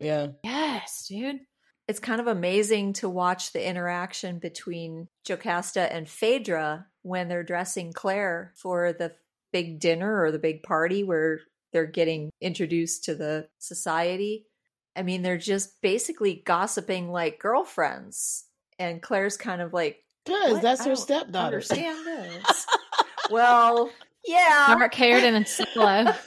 Yeah. 0.00 0.28
Yes, 0.44 1.06
dude. 1.08 1.40
it's 1.88 1.98
kind 2.00 2.20
of 2.20 2.26
amazing 2.28 2.92
to 2.94 3.08
watch 3.08 3.52
the 3.52 3.66
interaction 3.68 4.38
between 4.38 5.08
Jocasta 5.26 5.92
and 5.92 6.08
Phaedra 6.08 6.86
when 7.02 7.28
they're 7.28 7.42
dressing 7.42 7.92
Claire 7.92 8.54
for 8.56 8.92
the 8.92 9.14
big 9.52 9.80
dinner 9.80 10.22
or 10.22 10.30
the 10.30 10.38
big 10.38 10.62
party 10.62 11.02
where 11.02 11.40
they're 11.72 11.84
getting 11.84 12.30
introduced 12.40 13.04
to 13.04 13.14
the 13.16 13.48
society. 13.58 14.46
I 14.94 15.02
mean, 15.02 15.22
they're 15.22 15.36
just 15.38 15.82
basically 15.82 16.36
gossiping 16.46 17.10
like 17.10 17.38
girlfriends. 17.40 18.44
And 18.78 19.02
Claire's 19.02 19.36
kind 19.36 19.60
of 19.62 19.72
like, 19.72 20.02
Because 20.24 20.60
that's 20.60 20.80
I 20.82 20.84
her 20.84 20.90
don't 20.90 20.96
stepdaughter. 20.96 21.56
Understand 21.56 22.06
this? 22.06 22.66
well, 23.30 23.90
yeah. 24.24 24.66
Dark 24.68 24.94
haired 24.94 25.24
and 25.24 25.46
solo. 25.46 26.12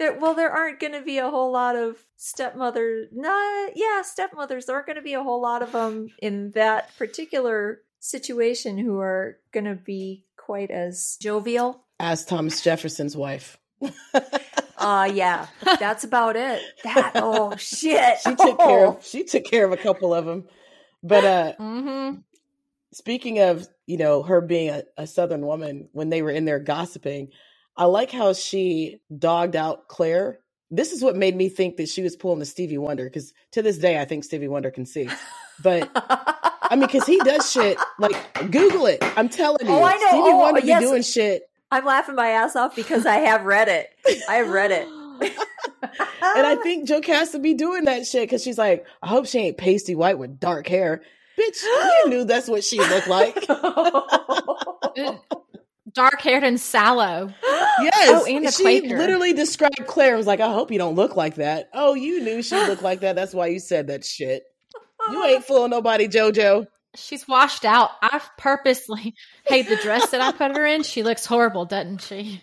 There, 0.00 0.18
well, 0.18 0.32
there 0.32 0.50
aren't 0.50 0.80
going 0.80 0.94
to 0.94 1.02
be 1.02 1.18
a 1.18 1.28
whole 1.28 1.52
lot 1.52 1.76
of 1.76 1.98
stepmother. 2.16 3.08
Nah, 3.12 3.66
yeah, 3.74 4.00
stepmothers. 4.00 4.64
There 4.64 4.74
aren't 4.74 4.86
going 4.86 4.96
to 4.96 5.02
be 5.02 5.12
a 5.12 5.22
whole 5.22 5.42
lot 5.42 5.60
of 5.60 5.72
them 5.72 6.08
in 6.22 6.52
that 6.52 6.96
particular 6.96 7.82
situation 7.98 8.78
who 8.78 8.98
are 8.98 9.36
going 9.52 9.66
to 9.66 9.74
be 9.74 10.24
quite 10.38 10.70
as 10.70 11.18
jovial. 11.20 11.84
As 11.98 12.24
Thomas 12.24 12.62
Jefferson's 12.62 13.14
wife. 13.14 13.58
Uh 14.80 15.10
yeah, 15.12 15.46
that's 15.78 16.04
about 16.04 16.36
it. 16.36 16.62
That 16.84 17.12
oh 17.16 17.54
shit. 17.56 18.18
she 18.24 18.34
took 18.34 18.58
care 18.58 18.86
of 18.86 19.04
she 19.04 19.24
took 19.24 19.44
care 19.44 19.66
of 19.66 19.72
a 19.72 19.76
couple 19.76 20.14
of 20.14 20.24
them. 20.24 20.48
But 21.02 21.24
uh 21.24 21.52
Mm-hmm. 21.60 22.18
speaking 22.92 23.38
of, 23.40 23.66
you 23.86 23.96
know, 23.96 24.22
her 24.22 24.40
being 24.40 24.70
a, 24.70 24.82
a 24.96 25.06
southern 25.06 25.46
woman 25.46 25.88
when 25.92 26.10
they 26.10 26.22
were 26.22 26.30
in 26.30 26.44
there 26.44 26.58
gossiping, 26.58 27.28
I 27.76 27.84
like 27.84 28.10
how 28.10 28.32
she 28.32 29.00
dogged 29.16 29.56
out 29.56 29.88
Claire. 29.88 30.40
This 30.70 30.92
is 30.92 31.02
what 31.02 31.16
made 31.16 31.34
me 31.36 31.48
think 31.48 31.76
that 31.76 31.88
she 31.88 32.02
was 32.02 32.14
pulling 32.16 32.38
the 32.38 32.46
Stevie 32.46 32.78
Wonder 32.78 33.04
because 33.04 33.32
to 33.52 33.62
this 33.62 33.78
day 33.78 34.00
I 34.00 34.04
think 34.04 34.24
Stevie 34.24 34.48
Wonder 34.48 34.70
can 34.70 34.86
see. 34.86 35.08
But 35.62 35.90
I 35.94 36.76
mean, 36.76 36.86
because 36.86 37.06
he 37.06 37.18
does 37.18 37.50
shit 37.50 37.76
like 37.98 38.16
Google 38.50 38.86
it. 38.86 38.98
I'm 39.16 39.28
telling 39.28 39.66
you, 39.66 39.72
Oh, 39.72 39.82
I 39.84 39.96
know. 39.96 40.06
Stevie 40.08 40.22
Oh, 40.32 40.36
Wonder 40.38 40.60
yes. 40.60 40.80
be 40.80 40.86
doing 40.86 41.02
shit, 41.02 41.42
I'm 41.72 41.84
laughing 41.84 42.14
my 42.14 42.28
ass 42.28 42.56
off 42.56 42.74
because 42.76 43.04
I 43.06 43.16
have 43.16 43.44
read 43.44 43.68
it. 43.68 43.88
I 44.28 44.36
have 44.36 44.48
read 44.50 44.70
it. 44.70 44.86
and 45.82 46.46
I 46.46 46.56
think 46.62 46.88
Jocasta 46.88 47.38
be 47.40 47.54
doing 47.54 47.84
that 47.84 48.06
shit 48.06 48.28
because 48.28 48.42
she's 48.42 48.58
like, 48.58 48.84
I 49.02 49.08
hope 49.08 49.26
she 49.26 49.38
ain't 49.38 49.58
pasty 49.58 49.94
white 49.94 50.18
with 50.18 50.40
dark 50.40 50.66
hair. 50.66 51.02
Bitch, 51.38 51.62
you 51.62 52.04
knew 52.08 52.24
that's 52.24 52.48
what 52.48 52.64
she 52.64 52.78
looked 52.78 53.08
like. 53.08 53.46
Dark 55.92 56.20
haired 56.20 56.44
and 56.44 56.60
sallow. 56.60 57.32
Yes. 57.82 58.08
Oh, 58.10 58.26
and 58.26 58.46
the 58.46 58.50
she 58.50 58.62
Quaker. 58.62 58.98
literally 58.98 59.32
described 59.32 59.86
Claire 59.86 60.10
and 60.10 60.18
was 60.18 60.26
like, 60.26 60.40
I 60.40 60.52
hope 60.52 60.70
you 60.70 60.76
don't 60.76 60.96
look 60.96 61.16
like 61.16 61.36
that. 61.36 61.70
Oh, 61.72 61.94
you 61.94 62.22
knew 62.22 62.42
she 62.42 62.56
looked 62.56 62.82
like 62.82 63.00
that. 63.00 63.16
That's 63.16 63.32
why 63.32 63.46
you 63.46 63.58
said 63.58 63.86
that 63.86 64.04
shit. 64.04 64.42
You 65.10 65.24
ain't 65.24 65.44
fooling 65.46 65.70
nobody, 65.70 66.06
JoJo. 66.06 66.66
She's 66.94 67.26
washed 67.26 67.64
out. 67.64 67.92
I've 68.02 68.28
purposely 68.36 69.14
hate 69.46 69.66
the 69.68 69.76
dress 69.76 70.10
that 70.10 70.20
I 70.20 70.32
put 70.32 70.54
her 70.54 70.66
in. 70.66 70.82
She 70.82 71.02
looks 71.02 71.24
horrible, 71.24 71.64
doesn't 71.64 72.02
she? 72.02 72.42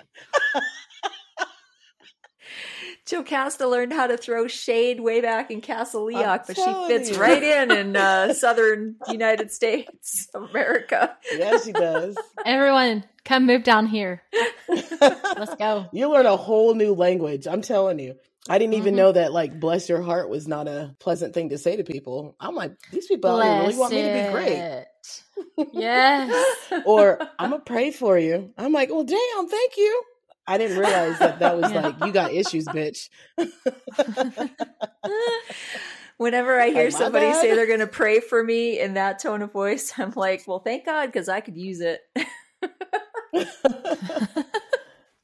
Jocasta 3.09 3.67
learned 3.67 3.93
how 3.93 4.07
to 4.07 4.17
throw 4.17 4.47
shade 4.47 4.99
way 4.99 5.21
back 5.21 5.49
in 5.51 5.61
Castle 5.61 6.05
Leoch, 6.05 6.45
but 6.47 6.55
she 6.57 6.73
fits 6.87 7.11
you. 7.11 7.17
right 7.17 7.41
in 7.41 7.71
in 7.71 7.95
uh, 7.95 8.33
southern 8.35 8.95
United 9.09 9.51
States 9.51 10.27
of 10.33 10.43
America. 10.49 11.15
Yeah, 11.33 11.57
she 11.59 11.71
does. 11.71 12.17
Everyone, 12.45 13.03
come 13.23 13.45
move 13.45 13.63
down 13.63 13.87
here. 13.87 14.21
Let's 14.69 15.55
go. 15.55 15.87
You 15.93 16.11
learn 16.11 16.25
a 16.25 16.35
whole 16.37 16.73
new 16.75 16.93
language. 16.93 17.47
I'm 17.47 17.61
telling 17.61 17.99
you. 17.99 18.15
I 18.49 18.59
didn't 18.59 18.75
even 18.75 18.93
Mhm. 18.93 18.97
know 18.97 19.11
that 19.11 19.33
like 19.33 19.59
bless 19.59 19.89
your 19.89 20.01
heart 20.01 20.29
was 20.29 20.47
not 20.47 20.69
a 20.69 20.95
pleasant 20.99 21.33
thing 21.33 21.49
to 21.49 21.57
say 21.57 21.75
to 21.75 21.83
people. 21.83 22.33
I'm 22.39 22.55
like, 22.55 22.71
these 22.91 23.05
people 23.07 23.29
out 23.41 23.59
really 23.59 23.75
want 23.75 23.93
me 23.93 24.03
to 24.03 24.13
be 24.13 24.31
great. 24.31 24.85
Yes. 25.73 26.55
Or 26.85 27.19
I'm 27.39 27.49
gonna 27.51 27.61
pray 27.63 27.91
for 27.91 28.17
you. 28.17 28.53
I'm 28.57 28.71
like, 28.71 28.89
well 28.89 29.03
damn, 29.03 29.47
thank 29.49 29.75
you. 29.77 30.01
I 30.47 30.57
didn't 30.57 30.77
realize 30.77 31.19
that 31.19 31.39
that 31.39 31.57
was 31.57 31.71
Yeah. 31.73 31.81
like, 31.81 31.99
you 32.05 32.11
got 32.13 32.31
issues, 32.33 32.65
bitch. 32.65 33.09
Whenever 36.17 36.59
I 36.59 36.69
hear 36.71 36.85
Like, 36.85 36.93
somebody 36.93 37.27
bad. 37.27 37.41
say 37.41 37.53
they're 37.55 37.67
going 37.67 37.79
to 37.81 37.87
pray 37.87 38.19
for 38.21 38.43
me 38.43 38.79
in 38.79 38.93
that 38.95 39.19
tone 39.19 39.41
of 39.41 39.51
voice, 39.51 39.93
I'm 39.97 40.13
like, 40.15 40.43
well, 40.47 40.59
thank 40.59 40.85
God, 40.85 41.07
because 41.07 41.29
I 41.29 41.41
could 41.41 41.57
use 41.57 41.81
it. 41.81 42.01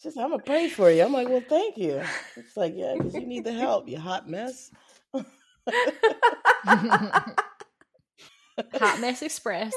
Just 0.01 0.17
I'm 0.17 0.31
gonna 0.31 0.43
pray 0.43 0.67
for 0.67 0.91
you. 0.91 1.01
I'm 1.01 1.13
like, 1.13 1.29
well, 1.29 1.41
thank 1.47 1.77
you. 1.77 2.01
It's 2.35 2.57
like, 2.57 2.73
yeah, 2.75 2.93
because 2.97 3.13
you 3.15 3.25
need 3.25 3.45
the 3.45 3.53
help, 3.53 3.87
you 3.87 3.97
hot 3.97 4.27
mess. 4.29 4.69
Hot 8.75 8.99
Mess 8.99 9.21
Express. 9.21 9.73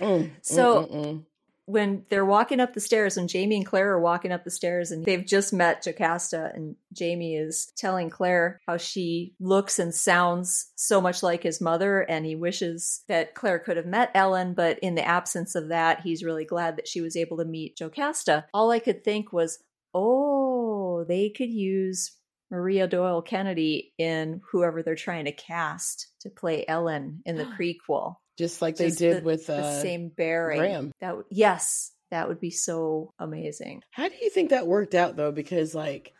Mm, 0.00 0.30
So- 0.42 0.84
mm, 0.86 0.90
mm, 0.90 1.04
mm. 1.06 1.24
When 1.66 2.04
they're 2.10 2.24
walking 2.24 2.60
up 2.60 2.74
the 2.74 2.80
stairs, 2.80 3.16
when 3.16 3.28
Jamie 3.28 3.56
and 3.56 3.66
Claire 3.66 3.92
are 3.92 4.00
walking 4.00 4.32
up 4.32 4.44
the 4.44 4.50
stairs 4.50 4.90
and 4.90 5.04
they've 5.04 5.24
just 5.24 5.52
met 5.52 5.82
Jocasta, 5.82 6.52
and 6.54 6.76
Jamie 6.92 7.36
is 7.36 7.72
telling 7.76 8.10
Claire 8.10 8.60
how 8.66 8.76
she 8.76 9.34
looks 9.40 9.78
and 9.78 9.94
sounds 9.94 10.70
so 10.76 11.00
much 11.00 11.22
like 11.22 11.42
his 11.42 11.60
mother, 11.60 12.00
and 12.00 12.26
he 12.26 12.36
wishes 12.36 13.02
that 13.08 13.34
Claire 13.34 13.58
could 13.58 13.76
have 13.76 13.86
met 13.86 14.10
Ellen, 14.14 14.54
but 14.54 14.78
in 14.80 14.94
the 14.94 15.06
absence 15.06 15.54
of 15.54 15.68
that, 15.68 16.00
he's 16.00 16.24
really 16.24 16.44
glad 16.44 16.76
that 16.76 16.88
she 16.88 17.00
was 17.00 17.16
able 17.16 17.38
to 17.38 17.44
meet 17.44 17.78
Jocasta. 17.78 18.44
All 18.52 18.70
I 18.70 18.78
could 18.78 19.02
think 19.02 19.32
was, 19.32 19.58
oh, 19.94 21.04
they 21.08 21.30
could 21.30 21.50
use 21.50 22.12
Maria 22.50 22.86
Doyle 22.86 23.22
Kennedy 23.22 23.94
in 23.98 24.42
whoever 24.50 24.82
they're 24.82 24.94
trying 24.94 25.24
to 25.24 25.32
cast 25.32 26.08
to 26.20 26.30
play 26.30 26.64
Ellen 26.68 27.22
in 27.24 27.36
the 27.36 27.44
prequel 27.58 28.16
just 28.38 28.60
like 28.62 28.76
they 28.76 28.90
did 28.90 29.18
the- 29.18 29.24
with 29.24 29.46
the 29.46 29.56
uh, 29.58 29.80
same 29.82 30.08
bearing. 30.08 30.58
Graham. 30.58 30.92
That 31.00 31.16
yes, 31.30 31.92
that 32.10 32.28
would 32.28 32.40
be 32.40 32.50
so 32.50 33.12
amazing. 33.18 33.82
How 33.90 34.08
do 34.08 34.14
you 34.20 34.30
think 34.30 34.50
that 34.50 34.66
worked 34.66 34.94
out 34.94 35.16
though? 35.16 35.32
Because 35.32 35.74
like, 35.74 36.12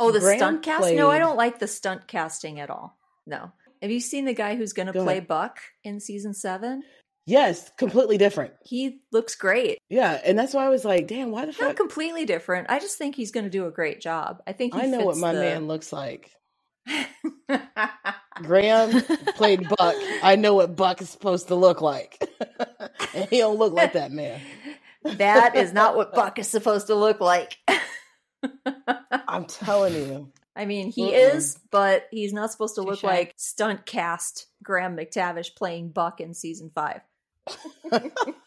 Oh, 0.00 0.10
the 0.10 0.20
Graham 0.20 0.38
stunt 0.38 0.62
cast? 0.62 0.92
No, 0.94 1.10
I 1.10 1.18
don't 1.18 1.36
like 1.36 1.58
the 1.58 1.68
stunt 1.68 2.06
casting 2.08 2.58
at 2.60 2.70
all. 2.70 2.96
No. 3.26 3.52
Have 3.80 3.90
you 3.90 4.00
seen 4.00 4.24
the 4.24 4.34
guy 4.34 4.56
who's 4.56 4.72
going 4.72 4.86
to 4.86 4.92
Go 4.92 5.02
play 5.04 5.18
ahead. 5.18 5.28
Buck 5.28 5.58
in 5.84 6.00
season 6.00 6.34
seven? 6.34 6.82
yes, 7.24 7.70
completely 7.78 8.18
different. 8.18 8.52
He 8.64 9.00
looks 9.12 9.36
great. 9.36 9.78
Yeah, 9.88 10.20
and 10.24 10.36
that's 10.36 10.54
why 10.54 10.66
I 10.66 10.70
was 10.70 10.84
like, 10.84 11.06
damn, 11.06 11.30
why 11.30 11.42
the 11.42 11.52
Not 11.52 11.56
fuck? 11.56 11.76
completely 11.76 12.24
different. 12.24 12.68
I 12.68 12.80
just 12.80 12.98
think 12.98 13.14
he's 13.14 13.30
going 13.30 13.44
to 13.44 13.50
do 13.50 13.66
a 13.66 13.70
great 13.70 14.00
job. 14.00 14.42
I 14.46 14.52
think 14.52 14.74
he 14.74 14.80
I 14.80 14.86
know 14.86 15.00
what 15.04 15.16
my 15.18 15.32
the- 15.32 15.40
man 15.40 15.68
looks 15.68 15.92
like. 15.92 16.32
Graham 18.42 19.02
played 19.36 19.68
Buck. 19.78 19.94
I 20.22 20.36
know 20.36 20.54
what 20.54 20.76
Buck 20.76 21.02
is 21.02 21.10
supposed 21.10 21.48
to 21.48 21.54
look 21.54 21.80
like, 21.80 22.22
and 23.14 23.28
he 23.30 23.38
don't 23.38 23.58
look 23.58 23.72
like 23.72 23.92
that 23.94 24.12
man. 24.12 24.40
that 25.04 25.56
is 25.56 25.72
not 25.72 25.96
what 25.96 26.14
Buck 26.14 26.38
is 26.38 26.48
supposed 26.48 26.88
to 26.88 26.94
look 26.94 27.20
like. 27.20 27.58
I'm 29.28 29.46
telling 29.46 29.94
you. 29.94 30.32
I 30.54 30.66
mean, 30.66 30.90
he 30.90 31.12
Mm-mm. 31.12 31.34
is, 31.34 31.58
but 31.70 32.06
he's 32.10 32.32
not 32.32 32.52
supposed 32.52 32.74
to 32.74 32.82
look 32.82 33.02
like 33.02 33.32
stunt 33.36 33.86
cast 33.86 34.46
Graham 34.62 34.96
McTavish 34.96 35.54
playing 35.56 35.90
Buck 35.90 36.20
in 36.20 36.34
season 36.34 36.70
five. 36.74 37.00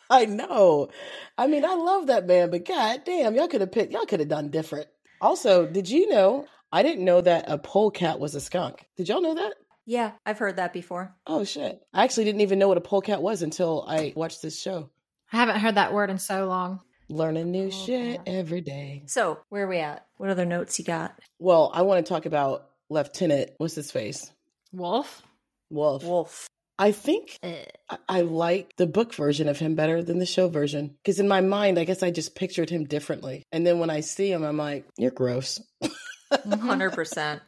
I 0.10 0.26
know. 0.26 0.90
I 1.38 1.48
mean, 1.48 1.66
I 1.66 1.74
love 1.76 2.08
that 2.08 2.28
man, 2.28 2.52
but 2.52 2.66
god 2.66 3.02
damn, 3.06 3.36
y'all 3.36 3.48
could 3.48 3.62
have 3.62 3.72
picked. 3.72 3.92
Y'all 3.92 4.06
could 4.06 4.20
have 4.20 4.30
done 4.30 4.50
different. 4.50 4.88
Also, 5.22 5.66
did 5.66 5.90
you 5.90 6.08
know? 6.10 6.46
I 6.72 6.84
didn't 6.84 7.06
know 7.06 7.22
that 7.22 7.46
a 7.48 7.58
polecat 7.58 8.20
was 8.20 8.36
a 8.36 8.42
skunk. 8.42 8.86
Did 8.98 9.08
y'all 9.10 9.22
know 9.22 9.36
that? 9.36 9.54
Yeah, 9.86 10.12
I've 10.26 10.40
heard 10.40 10.56
that 10.56 10.74
before. 10.74 11.16
Oh 11.28 11.44
shit! 11.44 11.82
I 11.94 12.04
actually 12.04 12.26
didn't 12.26 12.42
even 12.42 12.58
know 12.60 12.68
what 12.68 12.78
a 12.78 12.82
polecat 12.82 13.22
was 13.22 13.42
until 13.44 13.86
I 13.88 14.14
watched 14.16 14.42
this 14.42 14.60
show. 14.60 14.90
I 15.32 15.38
haven't 15.38 15.60
heard 15.60 15.76
that 15.76 15.94
word 15.94 16.10
in 16.10 16.18
so 16.18 16.48
long. 16.48 16.82
Learning 17.08 17.52
new 17.52 17.70
Polecat. 17.70 17.86
shit 17.86 18.22
every 18.26 18.62
day. 18.62 19.04
So, 19.06 19.40
where 19.50 19.66
are 19.66 19.68
we 19.68 19.78
at? 19.78 20.06
What 20.18 20.30
other 20.32 20.46
notes 20.46 20.80
you 20.80 20.86
got? 20.86 21.14
Well, 21.38 21.70
I 21.74 21.84
want 21.84 22.04
to 22.04 22.10
talk 22.12 22.26
about 22.26 22.68
Lieutenant. 22.90 23.52
What's 23.58 23.76
his 23.76 23.92
face? 23.92 24.32
Wolf? 24.74 25.22
Wolf. 25.70 26.04
Wolf. 26.04 26.48
I 26.80 26.92
think 26.92 27.38
Ugh. 27.44 27.54
I, 27.90 27.98
I 28.10 28.22
like 28.22 28.76
the 28.78 28.88
book 28.88 29.14
version 29.14 29.48
of 29.48 29.60
him 29.60 29.76
better 29.76 30.02
than 30.04 30.18
the 30.20 30.26
show 30.26 30.50
version 30.50 30.96
because 31.04 31.20
in 31.20 31.28
my 31.28 31.42
mind, 31.42 31.78
I 31.78 31.84
guess 31.84 32.02
I 32.04 32.10
just 32.12 32.36
pictured 32.36 32.70
him 32.72 32.86
differently. 32.86 33.44
And 33.52 33.66
then 33.68 33.78
when 33.80 33.90
I 33.92 34.00
see 34.02 34.32
him, 34.32 34.44
I'm 34.44 34.58
like, 34.58 34.86
"You're 34.98 35.12
gross." 35.12 35.62
Mm-hmm. 36.32 36.70
100%. 36.70 37.42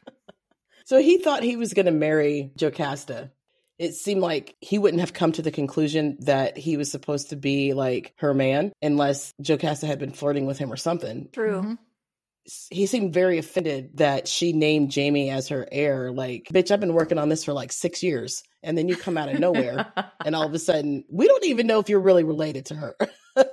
So 0.86 1.00
he 1.02 1.18
thought 1.18 1.44
he 1.44 1.58
was 1.58 1.74
going 1.74 1.86
to 1.88 1.92
marry 1.92 2.52
Jocasta. 2.58 3.32
It 3.78 3.94
seemed 3.94 4.22
like 4.22 4.56
he 4.62 4.80
wouldn't 4.80 5.02
have 5.02 5.14
come 5.14 5.32
to 5.34 5.42
the 5.42 5.52
conclusion 5.52 6.18
that 6.22 6.58
he 6.58 6.78
was 6.78 6.90
supposed 6.90 7.30
to 7.30 7.36
be 7.36 7.74
like 7.74 8.14
her 8.18 8.34
man 8.34 8.72
unless 8.82 9.34
Jocasta 9.42 9.86
had 9.86 10.00
been 10.00 10.14
flirting 10.14 10.46
with 10.46 10.58
him 10.58 10.72
or 10.72 10.78
something. 10.78 11.30
True. 11.32 11.62
Mhm. 11.62 11.78
He 12.72 12.86
seemed 12.86 13.14
very 13.14 13.38
offended 13.40 13.98
that 13.98 14.28
she 14.28 14.54
named 14.54 14.90
Jamie 14.90 15.30
as 15.30 15.50
her 15.50 15.68
heir. 15.70 16.12
Like, 16.14 16.48
bitch, 16.52 16.72
I've 16.72 16.80
been 16.80 16.94
working 16.94 17.18
on 17.18 17.28
this 17.28 17.44
for 17.44 17.52
like 17.52 17.74
six 17.74 18.02
years. 18.02 18.42
And 18.64 18.78
then 18.78 18.88
you 18.88 18.96
come 18.96 19.18
out 19.18 19.28
of 19.30 19.38
nowhere 19.40 19.92
and 20.26 20.34
all 20.36 20.48
of 20.48 20.54
a 20.54 20.60
sudden, 20.60 21.04
we 21.12 21.28
don't 21.28 21.46
even 21.46 21.68
know 21.68 21.80
if 21.80 21.90
you're 21.90 22.00
really 22.00 22.24
related 22.24 22.68
to 22.68 22.76
her. 22.76 22.96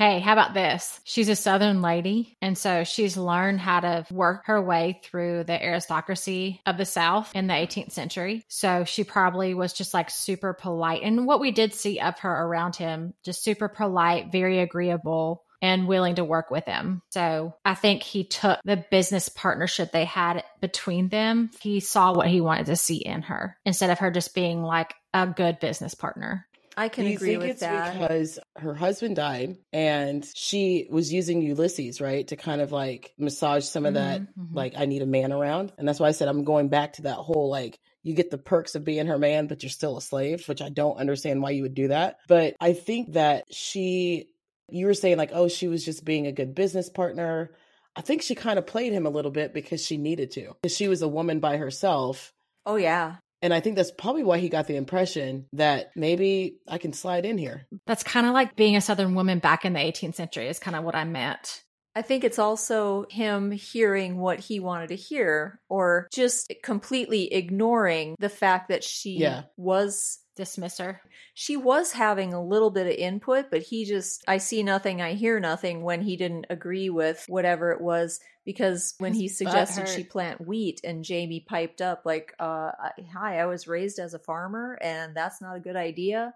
Hey, 0.00 0.18
how 0.18 0.32
about 0.32 0.54
this? 0.54 0.98
She's 1.04 1.28
a 1.28 1.36
Southern 1.36 1.82
lady, 1.82 2.34
and 2.40 2.56
so 2.56 2.84
she's 2.84 3.18
learned 3.18 3.60
how 3.60 3.80
to 3.80 4.06
work 4.10 4.46
her 4.46 4.62
way 4.62 4.98
through 5.04 5.44
the 5.44 5.62
aristocracy 5.62 6.62
of 6.64 6.78
the 6.78 6.86
South 6.86 7.30
in 7.34 7.48
the 7.48 7.52
18th 7.52 7.92
century. 7.92 8.42
So 8.48 8.84
she 8.84 9.04
probably 9.04 9.52
was 9.52 9.74
just 9.74 9.92
like 9.92 10.08
super 10.08 10.54
polite. 10.54 11.02
And 11.02 11.26
what 11.26 11.38
we 11.38 11.50
did 11.50 11.74
see 11.74 12.00
of 12.00 12.18
her 12.20 12.32
around 12.32 12.76
him, 12.76 13.12
just 13.26 13.44
super 13.44 13.68
polite, 13.68 14.32
very 14.32 14.60
agreeable. 14.60 15.44
And 15.62 15.86
willing 15.86 16.14
to 16.14 16.24
work 16.24 16.50
with 16.50 16.64
him. 16.64 17.02
So 17.10 17.54
I 17.66 17.74
think 17.74 18.02
he 18.02 18.24
took 18.24 18.58
the 18.64 18.82
business 18.90 19.28
partnership 19.28 19.92
they 19.92 20.06
had 20.06 20.42
between 20.62 21.10
them. 21.10 21.50
He 21.60 21.80
saw 21.80 22.14
what 22.14 22.28
he 22.28 22.40
wanted 22.40 22.64
to 22.66 22.76
see 22.76 22.96
in 22.96 23.20
her 23.20 23.58
instead 23.66 23.90
of 23.90 23.98
her 23.98 24.10
just 24.10 24.34
being 24.34 24.62
like 24.62 24.94
a 25.12 25.26
good 25.26 25.60
business 25.60 25.92
partner. 25.94 26.46
I 26.80 26.88
can 26.88 27.04
Do 27.04 27.10
you 27.10 27.16
agree 27.16 27.28
think 27.30 27.40
with 27.42 27.50
it's 27.50 27.60
that. 27.60 27.92
because 27.92 28.38
her 28.56 28.74
husband 28.74 29.16
died 29.16 29.58
and 29.72 30.24
she 30.34 30.86
was 30.90 31.12
using 31.12 31.42
Ulysses, 31.42 32.00
right, 32.00 32.26
to 32.28 32.36
kind 32.36 32.60
of 32.60 32.72
like 32.72 33.12
massage 33.18 33.64
some 33.66 33.84
of 33.84 33.94
that, 33.94 34.22
Mhm, 34.22 34.28
mhm. 34.38 34.54
like 34.54 34.72
I 34.76 34.86
need 34.86 35.02
a 35.02 35.06
man 35.06 35.30
around, 35.32 35.72
and 35.76 35.86
that's 35.86 36.00
why 36.00 36.08
I 36.08 36.12
said 36.12 36.28
I'm 36.28 36.44
going 36.44 36.68
back 36.68 36.94
to 36.94 37.02
that 37.02 37.16
whole 37.16 37.50
like 37.50 37.78
you 38.02 38.14
get 38.14 38.30
the 38.30 38.38
perks 38.38 38.74
of 38.74 38.82
being 38.84 39.06
her 39.08 39.18
man, 39.18 39.46
but 39.46 39.62
you're 39.62 39.68
still 39.70 39.98
a 39.98 40.00
slave, 40.02 40.48
which 40.48 40.62
I 40.62 40.70
don't 40.70 40.96
understand 40.96 41.42
why 41.42 41.50
you 41.50 41.62
would 41.64 41.74
do 41.74 41.88
that. 41.88 42.16
But 42.28 42.56
I 42.58 42.72
think 42.72 43.12
that 43.12 43.44
she, 43.52 44.28
you 44.70 44.86
were 44.86 44.94
saying 44.94 45.18
like, 45.18 45.32
oh, 45.34 45.48
she 45.48 45.68
was 45.68 45.84
just 45.84 46.02
being 46.02 46.26
a 46.26 46.32
good 46.32 46.54
business 46.54 46.88
partner. 46.88 47.50
I 47.94 48.00
think 48.00 48.22
she 48.22 48.34
kind 48.34 48.58
of 48.58 48.66
played 48.66 48.94
him 48.94 49.04
a 49.04 49.10
little 49.10 49.30
bit 49.30 49.52
because 49.52 49.84
she 49.84 49.98
needed 49.98 50.30
to, 50.30 50.54
because 50.62 50.74
she 50.74 50.88
was 50.88 51.02
a 51.02 51.08
woman 51.08 51.40
by 51.40 51.58
herself 51.58 52.32
oh, 52.64 52.76
yeah. 52.76 53.16
And 53.42 53.54
I 53.54 53.60
think 53.60 53.76
that's 53.76 53.90
probably 53.90 54.22
why 54.22 54.38
he 54.38 54.48
got 54.48 54.66
the 54.66 54.76
impression 54.76 55.46
that 55.54 55.92
maybe 55.96 56.56
I 56.68 56.78
can 56.78 56.92
slide 56.92 57.24
in 57.24 57.38
here. 57.38 57.66
That's 57.86 58.02
kind 58.02 58.26
of 58.26 58.32
like 58.32 58.56
being 58.56 58.76
a 58.76 58.80
Southern 58.80 59.14
woman 59.14 59.38
back 59.38 59.64
in 59.64 59.72
the 59.72 59.80
18th 59.80 60.14
century, 60.14 60.48
is 60.48 60.58
kind 60.58 60.76
of 60.76 60.84
what 60.84 60.94
I 60.94 61.04
meant. 61.04 61.62
I 62.00 62.02
think 62.02 62.24
it's 62.24 62.38
also 62.38 63.04
him 63.10 63.50
hearing 63.50 64.16
what 64.16 64.40
he 64.40 64.58
wanted 64.58 64.88
to 64.88 64.96
hear 64.96 65.60
or 65.68 66.08
just 66.10 66.50
completely 66.62 67.30
ignoring 67.30 68.16
the 68.18 68.30
fact 68.30 68.70
that 68.70 68.82
she 68.82 69.18
Yeah. 69.18 69.42
was 69.58 70.18
Dismiss 70.34 70.78
her. 70.78 71.02
she 71.34 71.58
was 71.58 71.92
having 71.92 72.32
a 72.32 72.42
little 72.42 72.70
bit 72.70 72.86
of 72.86 72.94
input, 72.94 73.50
but 73.50 73.60
he 73.60 73.84
just 73.84 74.24
I 74.26 74.38
see 74.38 74.62
nothing, 74.62 75.02
I 75.02 75.12
hear 75.12 75.38
nothing 75.40 75.82
when 75.82 76.00
he 76.00 76.16
didn't 76.16 76.46
agree 76.48 76.88
with 76.88 77.22
whatever 77.28 77.70
it 77.72 77.82
was 77.82 78.18
because 78.46 78.94
when 78.96 79.12
he 79.12 79.24
His 79.24 79.32
butt 79.32 79.50
suggested 79.50 79.88
she 79.88 80.04
plant 80.04 80.40
wheat 80.40 80.80
and 80.82 81.04
Jamie 81.04 81.44
piped 81.46 81.82
up 81.82 82.06
like 82.06 82.32
uh 82.38 82.72
hi, 83.12 83.38
I 83.40 83.44
was 83.44 83.68
raised 83.68 83.98
as 83.98 84.14
a 84.14 84.18
farmer 84.18 84.78
and 84.80 85.14
that's 85.14 85.42
not 85.42 85.56
a 85.56 85.60
good 85.60 85.76
idea. 85.76 86.32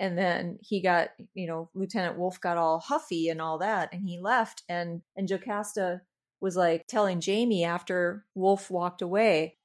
And 0.00 0.18
then 0.18 0.58
he 0.62 0.80
got, 0.80 1.10
you 1.34 1.46
know, 1.46 1.70
Lieutenant 1.74 2.18
Wolf 2.18 2.40
got 2.40 2.56
all 2.56 2.80
huffy 2.80 3.28
and 3.28 3.40
all 3.40 3.58
that 3.58 3.90
and 3.92 4.02
he 4.04 4.18
left 4.18 4.64
and 4.68 5.02
and 5.16 5.28
Jocasta 5.28 6.00
was 6.40 6.56
like 6.56 6.86
telling 6.88 7.20
Jamie 7.20 7.64
after 7.64 8.24
Wolf 8.34 8.70
walked 8.70 9.02
away 9.02 9.58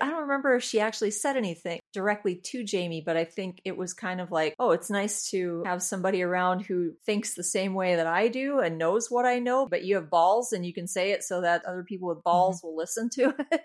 I 0.00 0.10
don't 0.10 0.22
remember 0.22 0.54
if 0.54 0.62
she 0.62 0.80
actually 0.80 1.10
said 1.10 1.36
anything 1.36 1.80
directly 1.92 2.36
to 2.36 2.62
Jamie, 2.62 3.02
but 3.04 3.16
I 3.16 3.24
think 3.24 3.60
it 3.64 3.76
was 3.76 3.92
kind 3.94 4.20
of 4.20 4.30
like, 4.30 4.54
oh, 4.58 4.70
it's 4.72 4.90
nice 4.90 5.30
to 5.30 5.62
have 5.64 5.82
somebody 5.82 6.22
around 6.22 6.60
who 6.60 6.92
thinks 7.06 7.34
the 7.34 7.44
same 7.44 7.74
way 7.74 7.96
that 7.96 8.06
I 8.06 8.28
do 8.28 8.60
and 8.60 8.78
knows 8.78 9.10
what 9.10 9.26
I 9.26 9.38
know, 9.38 9.66
but 9.66 9.84
you 9.84 9.96
have 9.96 10.10
balls 10.10 10.52
and 10.52 10.64
you 10.64 10.72
can 10.72 10.86
say 10.86 11.12
it 11.12 11.22
so 11.22 11.40
that 11.40 11.64
other 11.64 11.82
people 11.82 12.08
with 12.08 12.18
mm-hmm. 12.18 12.30
balls 12.30 12.60
will 12.62 12.76
listen 12.76 13.08
to 13.14 13.34
it. 13.52 13.62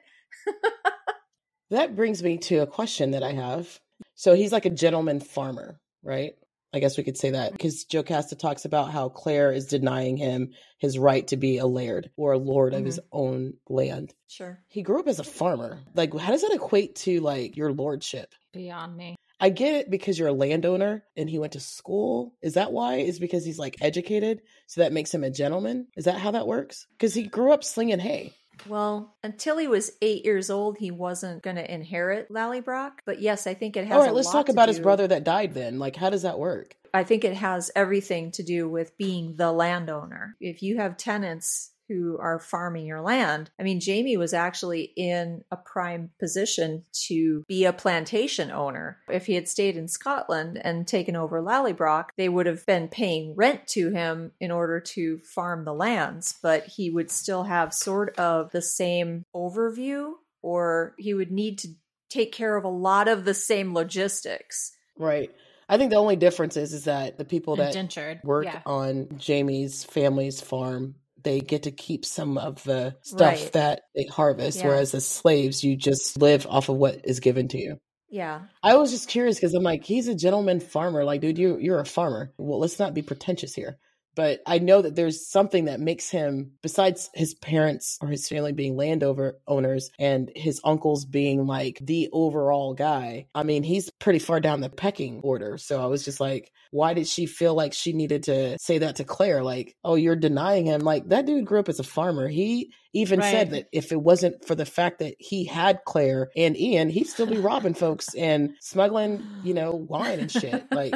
That 1.72 1.96
brings 1.96 2.24
me 2.24 2.38
to 2.40 2.58
a 2.58 2.68
question 2.68 3.12
that 3.12 3.24
I 3.24 3.34
have. 3.34 3.80
So 4.16 4.34
he's 4.34 4.52
like 4.52 4.66
a 4.66 4.70
gentleman 4.70 5.20
farmer, 5.20 5.80
right? 6.06 6.36
I 6.74 6.80
guess 6.80 6.98
we 6.98 7.04
could 7.04 7.18
say 7.18 7.32
that 7.32 7.54
because 7.54 7.86
Jocasta 7.86 8.36
talks 8.36 8.66
about 8.66 8.92
how 8.92 9.08
Claire 9.08 9.54
is 9.54 9.68
denying 9.68 10.18
him 10.18 10.52
his 10.78 11.00
right 11.00 11.26
to 11.30 11.38
be 11.38 11.58
a 11.58 11.66
laird 11.66 12.10
or 12.18 12.34
a 12.34 12.38
lord 12.38 12.74
of 12.74 12.84
his 12.84 13.00
mm-hmm. 13.00 13.18
own 13.18 13.54
land. 13.70 14.14
sure. 14.28 14.60
He 14.68 14.82
grew 14.82 15.00
up 15.00 15.08
as 15.08 15.20
a 15.20 15.24
farmer. 15.24 15.80
Like, 15.94 16.14
how 16.18 16.32
does 16.32 16.42
that 16.42 16.54
equate 16.54 16.96
to 16.98 17.22
like 17.22 17.56
your 17.56 17.72
lordship? 17.72 18.34
Beyond 18.52 18.96
me. 18.96 19.16
I 19.40 19.50
get 19.50 19.74
it 19.74 19.90
because 19.90 20.20
you're 20.20 20.30
a 20.30 20.34
landowner 20.34 21.04
and 21.16 21.30
he 21.30 21.40
went 21.40 21.54
to 21.54 21.60
school. 21.62 22.34
Is 22.42 22.56
that 22.56 22.74
why? 22.74 22.96
Is 22.96 23.20
because 23.20 23.46
he's 23.46 23.60
like 23.60 23.78
educated, 23.82 24.42
so 24.68 24.82
that 24.82 24.94
makes 24.94 25.14
him 25.14 25.24
a 25.24 25.30
gentleman? 25.30 25.88
Is 25.96 26.06
that 26.06 26.18
how 26.18 26.32
that 26.32 26.48
works? 26.48 26.88
Because 26.92 27.14
he 27.14 27.24
grew 27.24 27.54
up 27.54 27.64
slinging 27.64 28.00
hay. 28.00 28.34
Well, 28.68 29.16
until 29.24 29.58
he 29.58 29.68
was 29.68 29.92
eight 30.02 30.26
years 30.26 30.50
old, 30.50 30.78
he 30.78 30.92
wasn't 30.92 31.44
going 31.44 31.56
to 31.58 31.74
inherit 31.74 32.32
Lallybroch. 32.32 32.94
But 33.06 33.22
yes, 33.22 33.48
I 33.48 33.54
think 33.54 33.78
it 33.78 33.86
has. 33.88 33.96
All 33.96 34.02
right, 34.02 34.12
a 34.12 34.14
let's 34.14 34.32
talk 34.32 34.50
about 34.50 34.68
his 34.68 34.78
do- 34.78 34.84
brother 34.84 35.08
that 35.08 35.24
died. 35.24 35.54
Then, 35.54 35.80
like, 35.80 35.96
how 35.96 36.10
does 36.10 36.24
that 36.24 36.40
work? 36.40 36.76
I 36.94 37.04
think 37.04 37.26
it 37.26 37.36
has 37.36 37.72
everything 37.76 38.32
to 38.32 38.44
do 38.44 38.70
with 38.70 38.98
being 38.98 39.36
the 39.36 39.52
landowner. 39.52 40.36
If 40.40 40.64
you 40.64 40.78
have 40.78 40.96
tenants 40.98 41.72
who 41.88 42.18
are 42.20 42.40
farming 42.40 42.86
your 42.86 43.02
land, 43.02 43.50
I 43.60 43.64
mean, 43.64 43.80
Jamie 43.80 44.18
was 44.18 44.34
actually 44.34 44.92
in 44.96 45.44
a 45.52 45.58
prime 45.58 46.12
position 46.20 46.84
to 47.08 47.44
be 47.48 47.66
a 47.66 47.74
plantation 47.74 48.52
owner. 48.52 48.98
If 49.10 49.26
he 49.26 49.36
had 49.36 49.48
stayed 49.48 49.78
in 49.78 49.88
Scotland 49.88 50.60
and 50.64 50.88
taken 50.88 51.16
over 51.16 51.42
Lallybroch, 51.42 52.06
they 52.18 52.30
would 52.30 52.46
have 52.46 52.66
been 52.66 52.88
paying 52.88 53.36
rent 53.36 53.68
to 53.68 53.92
him 53.92 54.32
in 54.40 54.52
order 54.52 54.80
to 54.80 55.20
farm 55.20 55.66
the 55.66 55.74
lands, 55.74 56.36
but 56.42 56.66
he 56.66 56.90
would 56.90 57.12
still 57.12 57.44
have 57.44 57.74
sort 57.74 58.18
of 58.18 58.52
the 58.52 58.62
same 58.62 59.24
overview, 59.36 60.14
or 60.42 60.96
he 60.98 61.14
would 61.14 61.32
need 61.32 61.60
to 61.60 61.70
take 62.10 62.32
care 62.32 62.56
of 62.56 62.64
a 62.64 62.70
lot 62.70 63.08
of 63.08 63.26
the 63.26 63.34
same 63.34 63.74
logistics. 63.74 64.72
Right. 64.98 65.32
I 65.68 65.78
think 65.78 65.90
the 65.90 65.98
only 65.98 66.16
difference 66.16 66.58
is 66.58 66.74
is 66.74 66.84
that 66.84 67.18
the 67.18 67.26
people 67.26 67.56
that 67.56 67.76
Indentured. 67.76 68.22
work 68.24 68.46
Yeah. 68.46 68.62
on 68.66 69.18
Jamie's 69.18 69.84
family's 69.84 70.40
farm, 70.40 70.96
they 71.26 71.42
get 71.42 71.64
to 71.64 71.72
keep 71.72 72.06
some 72.06 72.38
of 72.38 72.64
the 72.64 72.96
stuff 73.02 73.20
Right. 73.22 73.52
that 73.52 73.82
they 73.94 74.06
harvest, 74.06 74.60
Yeah. 74.60 74.68
whereas 74.68 74.94
as 74.96 75.06
slaves, 75.06 75.62
you 75.66 75.76
just 75.76 76.18
live 76.22 76.48
off 76.50 76.70
of 76.70 76.78
what 76.78 77.02
is 77.04 77.20
given 77.20 77.50
to 77.50 77.58
you. 77.58 77.78
Yeah. 78.10 78.44
I 78.64 78.78
was 78.78 78.92
just 78.92 79.10
curious 79.10 79.36
because 79.36 79.54
I'm 79.54 79.64
like, 79.64 79.84
he's 79.84 80.08
a 80.08 80.16
gentleman 80.16 80.62
farmer. 80.62 81.04
Like, 81.04 81.20
dude, 81.20 81.38
you 81.38 81.58
you're 81.60 81.80
a 81.82 81.86
farmer. 81.86 82.32
Well, 82.38 82.60
let's 82.60 82.80
not 82.80 82.94
be 82.94 83.02
pretentious 83.02 83.54
here. 83.54 83.78
But 84.16 84.42
I 84.46 84.60
know 84.60 84.82
that 84.82 84.96
there's 84.96 85.28
something 85.28 85.66
that 85.66 85.80
makes 85.80 86.10
him, 86.10 86.54
besides 86.62 87.10
his 87.14 87.34
parents 87.36 87.98
or 88.02 88.08
his 88.08 88.28
family 88.28 88.54
being 88.54 88.76
landowner 88.76 89.36
owners 89.48 89.92
and 90.00 90.32
his 90.36 90.62
uncles 90.64 91.06
being 91.06 91.46
like 91.46 91.80
the 91.82 92.10
overall 92.12 92.74
guy. 92.74 93.28
I 93.36 93.44
mean, 93.44 93.64
he's 93.64 93.92
pretty 94.00 94.20
far 94.20 94.40
down 94.40 94.62
the 94.62 94.70
pecking 94.70 95.22
order. 95.22 95.58
So 95.58 95.82
I 95.82 95.88
was 95.88 96.06
just 96.06 96.20
like, 96.20 96.52
why 96.72 96.94
did 96.94 97.08
she 97.08 97.26
feel 97.26 97.54
like 97.54 97.74
she 97.74 97.94
needed 97.94 98.24
to 98.24 98.58
say 98.60 98.80
that 98.80 98.98
to 98.98 99.04
Claire? 99.04 99.44
Like, 99.44 99.76
oh, 99.84 99.96
you're 99.96 100.16
denying 100.16 100.66
him. 100.66 100.82
Like 100.82 101.08
that 101.10 101.26
dude 101.26 101.46
grew 101.46 101.60
up 101.60 101.70
as 101.70 101.80
a 101.80 101.84
farmer. 101.84 102.28
He 102.28 102.72
even 102.94 103.22
said 103.22 103.52
that 103.52 103.68
if 103.74 103.92
it 103.92 104.02
wasn't 104.02 104.46
for 104.46 104.56
the 104.56 104.66
fact 104.66 105.00
that 105.00 105.16
he 105.20 105.46
had 105.46 105.84
Claire 105.86 106.30
and 106.36 106.58
Ian, 106.58 106.90
he'd 106.90 107.08
still 107.08 107.26
be 107.26 107.38
robbing 107.38 107.74
folks 107.74 108.14
and 108.16 108.56
smuggling, 108.62 109.22
you 109.44 109.54
know, 109.54 109.72
wine 109.72 110.20
and 110.20 110.32
shit. 110.32 110.66
Like 110.72 110.96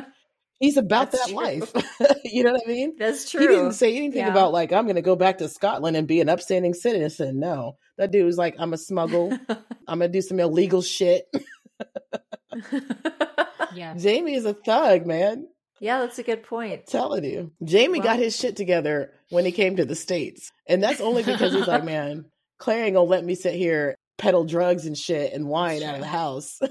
he's 0.60 0.78
about 0.78 1.12
That's 1.12 1.26
that 1.26 1.30
true. 1.32 1.44
life. 1.44 1.74
you 2.26 2.44
know 2.44 2.52
what 2.52 2.62
I 2.66 2.70
mean? 2.70 2.96
That's 2.98 3.30
true. 3.30 3.42
He 3.42 3.48
didn't 3.48 3.74
say 3.74 3.96
anything 3.96 4.20
Yeah. 4.20 4.32
about 4.32 4.52
like 4.54 4.72
I'm 4.72 4.86
going 4.86 4.96
to 4.98 5.02
go 5.02 5.16
back 5.16 5.38
to 5.40 5.50
Scotland 5.50 5.96
and 5.98 6.08
be 6.08 6.22
an 6.22 6.30
upstanding 6.30 6.74
citizen. 6.74 7.40
No, 7.40 7.78
that 7.98 8.12
dude 8.12 8.26
was 8.26 8.38
like, 8.38 8.56
I'm 8.60 8.74
a 8.74 8.78
smuggle. 8.78 9.32
I'm 9.88 10.00
gonna 10.00 10.08
do 10.10 10.22
some 10.22 10.40
illegal 10.40 10.82
shit. 10.82 11.26
Yeah. 13.76 13.94
Jamie 13.96 14.34
is 14.34 14.46
a 14.46 14.54
thug, 14.54 15.06
man. 15.06 15.48
yeah, 15.80 16.00
that's 16.00 16.18
a 16.18 16.24
good 16.24 16.42
point. 16.44 16.88
telling 16.88 17.24
you. 17.24 17.52
Jamie 17.64 18.00
got 18.00 18.18
his 18.18 18.36
shit 18.36 18.56
together 18.56 19.12
when 19.30 19.46
he 19.46 19.52
came 19.52 19.76
to 19.76 19.86
the 19.86 19.96
States. 19.96 20.52
And 20.68 20.82
that's 20.82 21.00
only 21.02 21.22
because 21.24 21.54
he's 21.54 21.68
like, 21.68 21.84
man, 21.84 22.26
Claire 22.58 22.86
ain't 22.86 22.96
gonna 22.96 23.08
let 23.08 23.24
me 23.24 23.36
sit 23.36 23.54
here 23.54 23.96
peddle 24.20 24.44
drugs 24.44 24.86
and 24.86 24.96
shit 24.96 25.34
and 25.34 25.48
wine 25.48 25.82
out 25.82 25.96
of 25.96 26.02
the 26.02 26.08
house. 26.08 26.60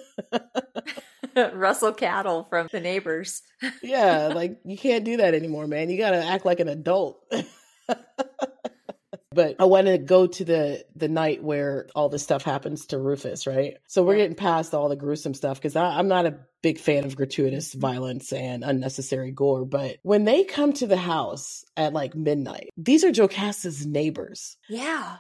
Russell 1.54 1.92
Cattle 1.92 2.46
from 2.48 2.68
the 2.70 2.80
neighbors. 2.80 3.42
yeah, 3.82 4.28
like 4.28 4.61
you 4.64 4.76
can't 4.78 5.04
do 5.04 5.16
that 5.18 5.34
anymore, 5.34 5.66
man. 5.66 5.90
You 5.90 5.98
gotta 5.98 6.24
act 6.24 6.44
like 6.46 6.61
an 6.61 6.68
adult. 6.68 7.20
but 9.32 9.56
I 9.58 9.64
want 9.66 9.87
to 9.87 9.98
go 9.98 10.26
to 10.26 10.44
the 10.44 10.84
the 10.96 11.08
night 11.08 11.42
where 11.42 11.87
all 11.94 12.08
this 12.08 12.22
stuff 12.22 12.42
happens 12.42 12.87
to 12.87 12.98
Rufus, 12.98 13.46
right? 13.46 13.74
So 13.87 14.02
we're 14.02 14.14
Yeah. 14.14 14.24
getting 14.24 14.37
past 14.37 14.74
all 14.74 14.88
the 14.88 14.96
gruesome 14.96 15.34
stuff 15.34 15.58
because 15.58 15.76
I'm 15.76 16.08
not 16.08 16.26
a 16.26 16.38
big 16.62 16.78
fan 16.78 17.04
of 17.04 17.14
gratuitous 17.14 17.72
violence 17.72 18.32
and 18.32 18.64
unnecessary 18.64 19.30
gore. 19.30 19.64
But 19.64 19.96
when 20.02 20.24
they 20.24 20.42
come 20.44 20.72
to 20.74 20.87
the 20.88 20.96
house 20.96 21.64
at 21.76 21.92
like 21.92 22.14
midnight, 22.16 22.70
these 22.76 23.04
are 23.04 23.12
Jocasta's 23.12 23.87
neighbors. 23.87 24.56
Yeah. 24.68 25.16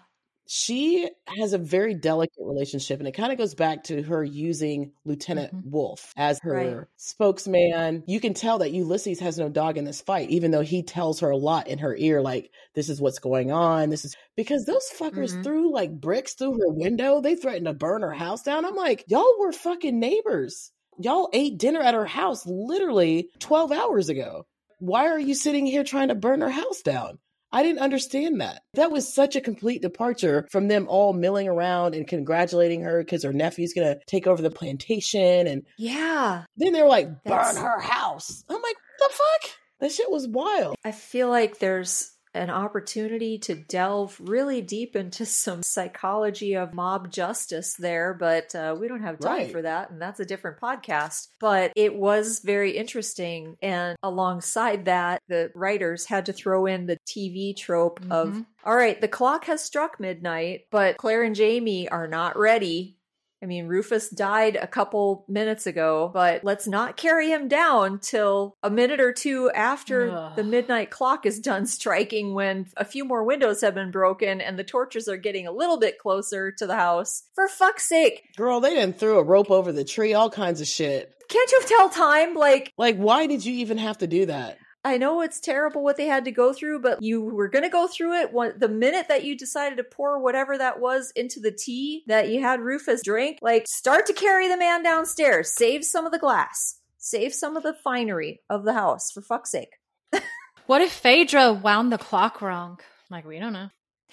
She 0.50 1.10
has 1.36 1.52
a 1.52 1.58
very 1.58 1.92
delicate 1.94 2.42
relationship, 2.42 2.98
and 3.00 3.06
it 3.06 3.12
kind 3.12 3.30
of 3.30 3.36
goes 3.36 3.54
back 3.54 3.84
to 3.84 4.02
her 4.04 4.24
using 4.24 4.92
Lieutenant 5.04 5.52
Mhm. 5.54 5.70
Wolf 5.70 6.14
as 6.16 6.40
her 6.42 6.52
Right. 6.54 6.86
spokesman. 6.96 8.02
You 8.06 8.18
can 8.18 8.32
tell 8.32 8.56
that 8.58 8.72
Ulysses 8.72 9.20
has 9.20 9.38
no 9.38 9.50
dog 9.50 9.76
in 9.76 9.84
this 9.84 10.00
fight, 10.00 10.30
even 10.30 10.50
though 10.50 10.62
he 10.62 10.82
tells 10.82 11.20
her 11.20 11.28
a 11.28 11.36
lot 11.36 11.68
in 11.68 11.78
her 11.80 11.94
ear, 11.96 12.22
like, 12.22 12.50
this 12.74 12.88
is 12.88 12.98
what's 12.98 13.18
going 13.18 13.52
on. 13.52 13.90
This 13.90 14.06
is 14.06 14.16
because 14.36 14.64
those 14.64 14.88
fuckers 14.88 15.36
Mhm. 15.36 15.42
threw 15.44 15.70
like 15.70 16.00
bricks 16.00 16.32
through 16.32 16.54
her 16.54 16.70
window. 16.72 17.20
They 17.20 17.34
threatened 17.34 17.66
to 17.66 17.74
burn 17.74 18.00
her 18.00 18.14
house 18.14 18.42
down. 18.42 18.64
I'm 18.64 18.74
like, 18.74 19.04
y'all 19.06 19.38
were 19.38 19.52
fucking 19.52 19.98
neighbors. 20.00 20.72
Y'all 20.98 21.28
ate 21.34 21.58
dinner 21.58 21.80
at 21.80 21.92
her 21.94 22.06
house 22.06 22.46
literally 22.46 23.28
12 23.38 23.70
hours 23.70 24.08
ago. 24.08 24.46
Why 24.78 25.08
are 25.08 25.20
you 25.20 25.34
sitting 25.34 25.66
here 25.66 25.84
trying 25.84 26.08
to 26.08 26.14
burn 26.14 26.40
her 26.40 26.48
house 26.50 26.80
down? 26.80 27.18
I 27.52 27.62
didn't 27.62 27.80
understand 27.80 28.40
that. 28.40 28.62
That 28.74 28.90
was 28.90 29.12
such 29.12 29.34
a 29.36 29.40
complete 29.40 29.80
departure 29.82 30.46
from 30.50 30.68
them 30.68 30.86
all 30.88 31.12
milling 31.14 31.48
around 31.48 31.94
and 31.94 32.06
congratulating 32.06 32.82
her 32.82 33.02
because 33.02 33.22
her 33.24 33.32
nephew's 33.32 33.72
going 33.72 33.86
to 33.94 34.00
take 34.06 34.26
over 34.26 34.42
the 34.42 34.50
plantation. 34.50 35.46
And 35.46 35.62
Yeah. 35.78 36.44
then 36.56 36.72
they're 36.72 36.88
like, 36.88 37.06
burn 37.06 37.18
That's- 37.24 37.58
her 37.58 37.80
house. 37.80 38.44
I'm 38.48 38.60
like, 38.60 38.76
the 38.98 39.08
fuck? 39.10 39.50
That 39.80 39.92
shit 39.92 40.10
was 40.10 40.26
wild. 40.28 40.74
I 40.84 40.92
feel 40.92 41.28
like 41.28 41.58
there's 41.58 42.10
an 42.34 42.50
opportunity 42.50 43.38
to 43.38 43.54
delve 43.54 44.16
really 44.20 44.60
deep 44.60 44.94
into 44.96 45.24
some 45.26 45.62
psychology 45.62 46.54
of 46.54 46.74
mob 46.74 47.10
justice 47.10 47.74
there, 47.74 48.14
but 48.14 48.54
uh, 48.54 48.76
we 48.78 48.88
don't 48.88 49.02
have 49.02 49.18
time 49.18 49.32
Right. 49.38 49.52
for 49.52 49.62
that, 49.62 49.90
and 49.90 50.00
that's 50.00 50.20
a 50.20 50.24
different 50.24 50.60
podcast. 50.60 51.28
But 51.40 51.72
it 51.76 51.94
was 51.94 52.40
very 52.40 52.72
interesting. 52.76 53.56
And 53.62 53.96
alongside 54.02 54.84
that, 54.84 55.22
the 55.28 55.50
writers 55.54 56.06
had 56.06 56.26
to 56.26 56.32
throw 56.32 56.66
in 56.66 56.86
the 56.86 56.98
TV 57.08 57.54
trope 57.56 58.00
of 58.10 58.28
Mhm. 58.34 58.46
all 58.64 58.76
right, 58.76 59.00
the 59.00 59.08
clock 59.08 59.46
has 59.46 59.62
struck 59.62 59.98
midnight, 59.98 60.62
but 60.70 60.96
Claire 60.98 61.22
and 61.22 61.34
Jamie 61.34 61.88
are 61.88 62.06
not 62.06 62.36
ready. 62.36 62.97
I 63.42 63.46
mean, 63.46 63.66
Rufus 63.66 64.08
died 64.10 64.56
a 64.56 64.66
couple 64.66 65.24
minutes 65.28 65.66
ago, 65.66 66.10
but 66.12 66.42
let's 66.42 66.66
not 66.66 66.96
carry 66.96 67.30
him 67.30 67.46
down 67.46 68.00
till 68.00 68.56
a 68.62 68.70
minute 68.70 69.00
or 69.00 69.12
two 69.12 69.50
after 69.54 70.10
Ugh. 70.10 70.36
the 70.36 70.42
midnight 70.44 70.90
clock 70.90 71.24
is 71.24 71.38
done 71.38 71.66
striking 71.78 72.34
when 72.34 72.66
a 72.76 72.84
few 72.84 73.04
more 73.04 73.22
windows 73.22 73.60
have 73.60 73.74
been 73.74 73.90
broken 73.90 74.40
and 74.40 74.58
the 74.58 74.64
torches 74.64 75.08
are 75.08 75.16
getting 75.16 75.46
a 75.46 75.52
little 75.52 75.78
bit 75.78 75.98
closer 75.98 76.50
to 76.52 76.66
the 76.66 76.74
house. 76.76 77.22
For 77.34 77.46
fuck's 77.48 77.88
sake, 77.88 78.22
Girl, 78.36 78.60
they 78.60 78.74
didn't 78.74 78.98
throw 78.98 79.18
a 79.18 79.22
rope 79.24 79.50
over 79.50 79.72
the 79.72 79.84
tree, 79.84 80.14
all 80.14 80.30
kinds 80.30 80.60
of 80.60 80.66
shit. 80.66 81.12
can't 81.28 81.52
you 81.52 81.60
tell 81.66 81.88
time? 81.88 82.34
Like, 82.34 82.72
Like, 82.76 82.96
why 82.96 83.26
did 83.26 83.44
you 83.44 83.54
even 83.54 83.78
have 83.78 83.98
to 83.98 84.06
do 84.06 84.26
that? 84.26 84.58
I 84.84 84.96
know 84.96 85.20
it's 85.22 85.40
terrible 85.40 85.82
what 85.82 85.96
they 85.96 86.06
had 86.06 86.24
to 86.26 86.30
go 86.30 86.52
through, 86.52 86.80
but 86.80 87.02
you 87.02 87.20
were 87.20 87.48
going 87.48 87.64
to 87.64 87.68
go 87.68 87.88
through 87.88 88.20
it 88.20 88.32
one, 88.32 88.54
the 88.58 88.68
minute 88.68 89.06
that 89.08 89.24
you 89.24 89.36
decided 89.36 89.76
to 89.76 89.84
pour 89.84 90.20
whatever 90.20 90.56
that 90.56 90.80
was 90.80 91.10
into 91.16 91.40
the 91.40 91.50
tea 91.50 92.04
that 92.06 92.28
you 92.28 92.40
had 92.40 92.60
Rufus 92.60 93.02
drink. 93.02 93.38
Like, 93.42 93.66
start 93.66 94.06
to 94.06 94.12
carry 94.12 94.48
the 94.48 94.56
man 94.56 94.82
downstairs. 94.82 95.52
Save 95.52 95.84
some 95.84 96.06
of 96.06 96.12
the 96.12 96.18
glass. 96.18 96.76
Save 96.96 97.34
some 97.34 97.56
of 97.56 97.62
the 97.64 97.74
finery 97.74 98.40
of 98.48 98.64
the 98.64 98.72
house, 98.74 99.10
for 99.10 99.20
fuck's 99.20 99.50
sake. 99.50 99.74
What 100.66 100.82
if 100.82 100.92
Phaedra 100.92 101.54
wound 101.54 101.90
the 101.90 101.96
clock 101.98 102.42
wrong? 102.42 102.78
Like, 103.10 103.24
we 103.24 103.38
don't 103.38 103.54
know. 103.54 103.70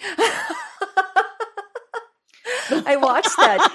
I 2.70 2.96
watched 2.96 3.36
that 3.36 3.72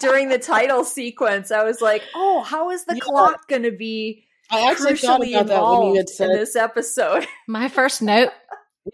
during 0.00 0.28
the 0.28 0.38
title 0.38 0.84
sequence. 0.84 1.50
I 1.50 1.64
was 1.64 1.80
like, 1.80 2.02
oh, 2.14 2.42
how 2.42 2.70
is 2.70 2.84
the 2.84 2.94
Yeah. 2.96 3.00
clock 3.00 3.48
going 3.48 3.64
to 3.64 3.72
be 3.72 4.25
I 4.50 4.70
actually 4.70 4.96
thought 4.96 5.20
crucially 5.20 5.40
about 5.40 5.46
that 5.48 5.62
when 5.62 5.88
you 5.88 5.94
had 5.96 6.08
said, 6.08 6.30
in 6.30 6.36
this 6.36 6.56
episode? 6.56 7.26
My 7.48 7.68
first 7.68 8.02
note, 8.02 8.30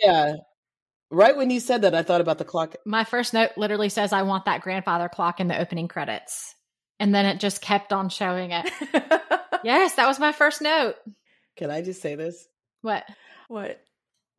yeah. 0.01 0.35
Right 1.11 1.37
when 1.37 1.51
you 1.51 1.61
said 1.61 1.83
that, 1.83 1.95
I 1.95 2.03
thought 2.03 2.23
about 2.23 2.39
the 2.39 2.45
clock. 2.45 2.75
my 2.87 3.05
first 3.05 3.35
note 3.35 3.51
literally 3.59 3.91
says, 3.91 4.15
I 4.15 4.23
want 4.23 4.47
that 4.47 4.63
grandfather 4.63 5.11
clock 5.11 5.41
in 5.41 5.49
the 5.49 5.61
opening 5.61 5.87
credits. 5.87 6.55
And 6.99 7.15
then 7.15 7.27
it 7.27 7.39
just 7.39 7.61
kept 7.61 7.93
on 7.93 8.09
showing 8.09 8.51
it. 8.51 8.71
yes, 9.65 9.97
that 9.97 10.07
was 10.07 10.19
my 10.19 10.33
first 10.33 10.63
note. 10.63 10.95
Can 11.57 11.71
I 11.71 11.83
just 11.83 12.01
say 12.01 12.15
this? 12.15 12.49
What? 12.81 13.05
what? 13.49 13.83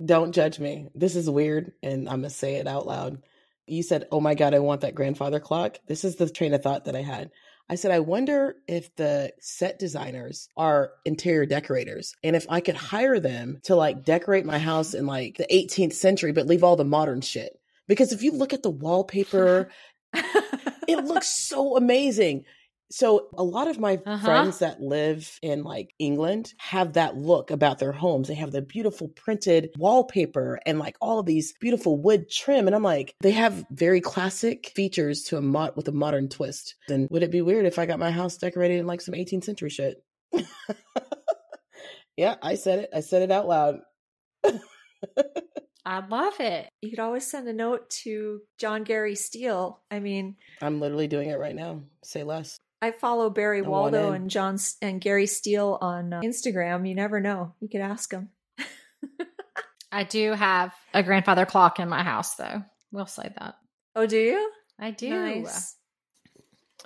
Don't 0.04 0.34
judge 0.34 0.60
me. 0.60 0.90
This 0.96 1.16
is 1.16 1.30
weird, 1.30 1.74
and 1.84 2.10
I'm 2.10 2.22
gonna 2.22 2.32
say 2.32 2.56
it 2.56 2.68
out 2.68 2.88
loud. 2.88 3.22
You 3.68 3.84
said, 3.84 4.08
"Oh 4.12 4.20
my 4.20 4.34
god, 4.34 4.54
I 4.54 4.60
want 4.60 4.82
that 4.82 4.96
grandfather 4.96 5.40
clock." 5.40 5.78
This 5.88 6.04
is 6.04 6.16
the 6.16 6.30
train 6.30 6.54
of 6.54 6.64
thought 6.64 6.86
that 6.86 6.96
I 6.96 7.02
had. 7.02 7.30
I 7.70 7.76
said, 7.76 7.92
"I 7.92 8.00
wonder 8.00 8.56
if 8.68 8.94
the 8.96 9.34
set 9.40 9.80
designers 9.80 10.50
are 10.58 10.92
interior 11.06 11.46
decorators, 11.46 12.14
and 12.24 12.36
if 12.36 12.46
I 12.50 12.60
could 12.60 12.76
hire 12.76 13.20
them 13.20 13.60
to 13.64 13.76
like 13.76 14.04
decorate 14.04 14.46
my 14.46 14.60
house 14.60 14.94
in 14.94 15.06
like 15.08 15.38
the 15.38 15.48
18th 15.50 15.94
century, 15.94 16.32
but 16.32 16.48
leave 16.48 16.64
all 16.64 16.76
the 16.76 16.86
modern 16.86 17.22
shit." 17.22 17.58
Because 17.88 18.12
if 18.14 18.24
you 18.24 18.32
look 18.32 18.54
at 18.54 18.64
the 18.64 18.70
wallpaper, 18.70 19.70
it 20.14 21.04
looks 21.06 21.28
so 21.28 21.76
amazing. 21.76 22.46
So 22.96 23.30
a 23.40 23.44
lot 23.44 23.68
of 23.68 23.80
my 23.80 24.00
Uh-huh. 24.06 24.24
friends 24.24 24.60
that 24.60 24.80
live 24.80 25.40
in 25.42 25.64
like 25.64 25.96
England 25.98 26.54
have 26.60 26.94
that 26.94 27.18
look 27.18 27.50
about 27.50 27.80
their 27.80 27.92
homes. 27.92 28.28
They 28.28 28.36
have 28.36 28.52
the 28.52 28.62
beautiful 28.62 29.08
printed 29.08 29.72
wallpaper 29.80 30.60
and 30.68 30.78
like 30.78 30.96
all 31.02 31.18
of 31.18 31.26
these 31.26 31.54
beautiful 31.60 31.98
wood 31.98 32.30
trim. 32.30 32.68
And 32.68 32.76
I'm 32.76 32.84
like, 32.84 33.16
they 33.22 33.32
have 33.32 33.66
very 33.72 34.00
classic 34.00 34.72
features 34.76 35.24
to 35.24 35.38
a 35.38 35.42
mod 35.42 35.76
with 35.76 35.88
a 35.88 35.92
modern 35.92 36.30
twist. 36.30 36.76
Then 36.88 37.08
would 37.10 37.24
it 37.24 37.32
be 37.32 37.42
weird 37.42 37.66
if 37.66 37.80
I 37.80 37.88
got 37.88 37.98
my 37.98 38.12
house 38.12 38.38
decorated 38.38 38.78
in 38.78 38.86
like 38.86 39.02
some 39.02 39.16
18th 39.16 39.46
century 39.46 39.72
shit? 39.72 40.04
yeah, 42.16 42.36
I 42.44 42.54
said 42.54 42.78
it. 42.78 42.90
I 42.94 43.00
said 43.00 43.24
it 43.24 43.32
out 43.32 43.48
loud. 43.48 43.80
I 45.84 46.06
love 46.08 46.40
it. 46.40 46.70
you 46.84 46.92
could 46.92 47.00
always 47.00 47.26
send 47.26 47.48
a 47.48 47.54
note 47.54 47.90
to 48.04 48.42
Jon 48.60 48.84
Gary 48.84 49.16
Steele. 49.16 49.82
I 49.90 50.00
mean, 50.00 50.36
I'm 50.62 50.80
literally 50.80 51.08
doing 51.08 51.30
it 51.32 51.40
right 51.40 51.56
now. 51.56 51.82
Say 52.04 52.24
less. 52.24 52.60
I 52.84 52.92
follow 52.92 53.30
Barry 53.30 53.60
I 53.60 53.62
want 53.62 53.94
Waldo 53.94 54.12
and 54.12 54.30
John 54.30 54.58
and 54.82 55.00
Gary 55.00 55.26
Steele 55.26 55.78
on 55.80 56.12
uh, 56.12 56.20
Instagram. 56.20 56.86
You 56.86 56.96
never 56.96 57.22
know. 57.22 57.54
You 57.62 57.70
could 57.70 57.80
ask 57.80 58.10
them. 58.10 58.28
I 59.92 60.04
do 60.04 60.34
have 60.34 60.74
a 60.94 61.02
grandfather 61.02 61.46
clock 61.46 61.80
in 61.80 61.88
my 61.88 62.04
house, 62.04 62.36
though. 62.36 62.62
We'll 62.92 63.06
say 63.06 63.32
that. 63.40 63.56
Oh, 63.96 64.06
do 64.06 64.18
you? 64.18 64.52
I 64.78 64.92
do. 64.92 65.10
Nice. 65.12 65.78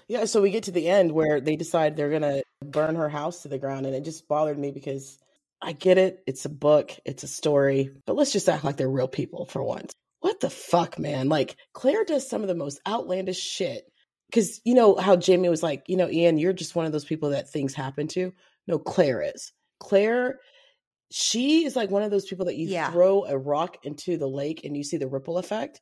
Yeah, 0.08 0.26
so 0.26 0.40
we 0.40 0.52
get 0.52 0.66
to 0.66 0.72
the 0.72 0.88
end 0.88 1.12
where 1.12 1.42
they 1.42 1.56
decide 1.56 1.98
they're 1.98 2.12
gonna 2.12 2.44
burn 2.64 2.94
her 2.94 3.10
house 3.10 3.42
to 3.42 3.48
the 3.48 3.58
ground, 3.58 3.88
and 3.88 3.96
it 3.96 4.06
just 4.06 4.28
bothered 4.28 4.60
me 4.60 4.70
because 4.70 5.18
I 5.64 5.72
get 5.72 5.98
it, 5.98 6.22
it's 6.28 6.46
a 6.46 6.50
book, 6.50 6.92
it's 7.06 7.24
a 7.24 7.28
story, 7.28 7.90
but 8.06 8.16
let's 8.16 8.34
just 8.34 8.48
act 8.48 8.64
like 8.64 8.78
they're 8.78 8.88
real 8.88 9.08
people 9.08 9.48
for 9.48 9.64
once. 9.64 9.94
What 10.20 10.42
the 10.42 10.52
fuck, 10.52 11.00
man? 11.00 11.28
Like 11.28 11.58
Claire 11.74 12.06
does 12.06 12.30
some 12.30 12.44
of 12.44 12.48
the 12.48 12.54
most 12.54 12.80
outlandish 12.88 13.40
shit. 13.40 13.92
Cause 14.34 14.60
you 14.66 14.74
know 14.74 14.96
how 14.96 15.16
Jamie 15.16 15.48
was 15.50 15.64
like, 15.64 15.84
you 15.88 15.96
know, 15.96 16.10
Ian, 16.10 16.38
you're 16.38 16.52
just 16.54 16.76
one 16.76 16.86
of 16.86 16.92
those 16.92 17.06
people 17.06 17.30
that 17.30 17.50
things 17.50 17.74
happen 17.74 18.08
to. 18.10 18.34
No, 18.68 18.78
Claire 18.78 19.22
is. 19.22 19.54
Claire, 19.80 20.40
she 21.12 21.64
is 21.66 21.76
like 21.78 21.90
one 21.90 22.04
of 22.04 22.12
those 22.12 22.26
people 22.26 22.46
that 22.46 22.58
you 22.58 22.68
Yeah. 22.68 22.92
throw 22.92 23.24
a 23.26 23.38
rock 23.38 23.78
into 23.86 24.18
the 24.18 24.28
lake 24.28 24.66
and 24.66 24.76
you 24.76 24.84
see 24.84 24.98
the 24.98 25.08
ripple 25.08 25.38
effect. 25.38 25.80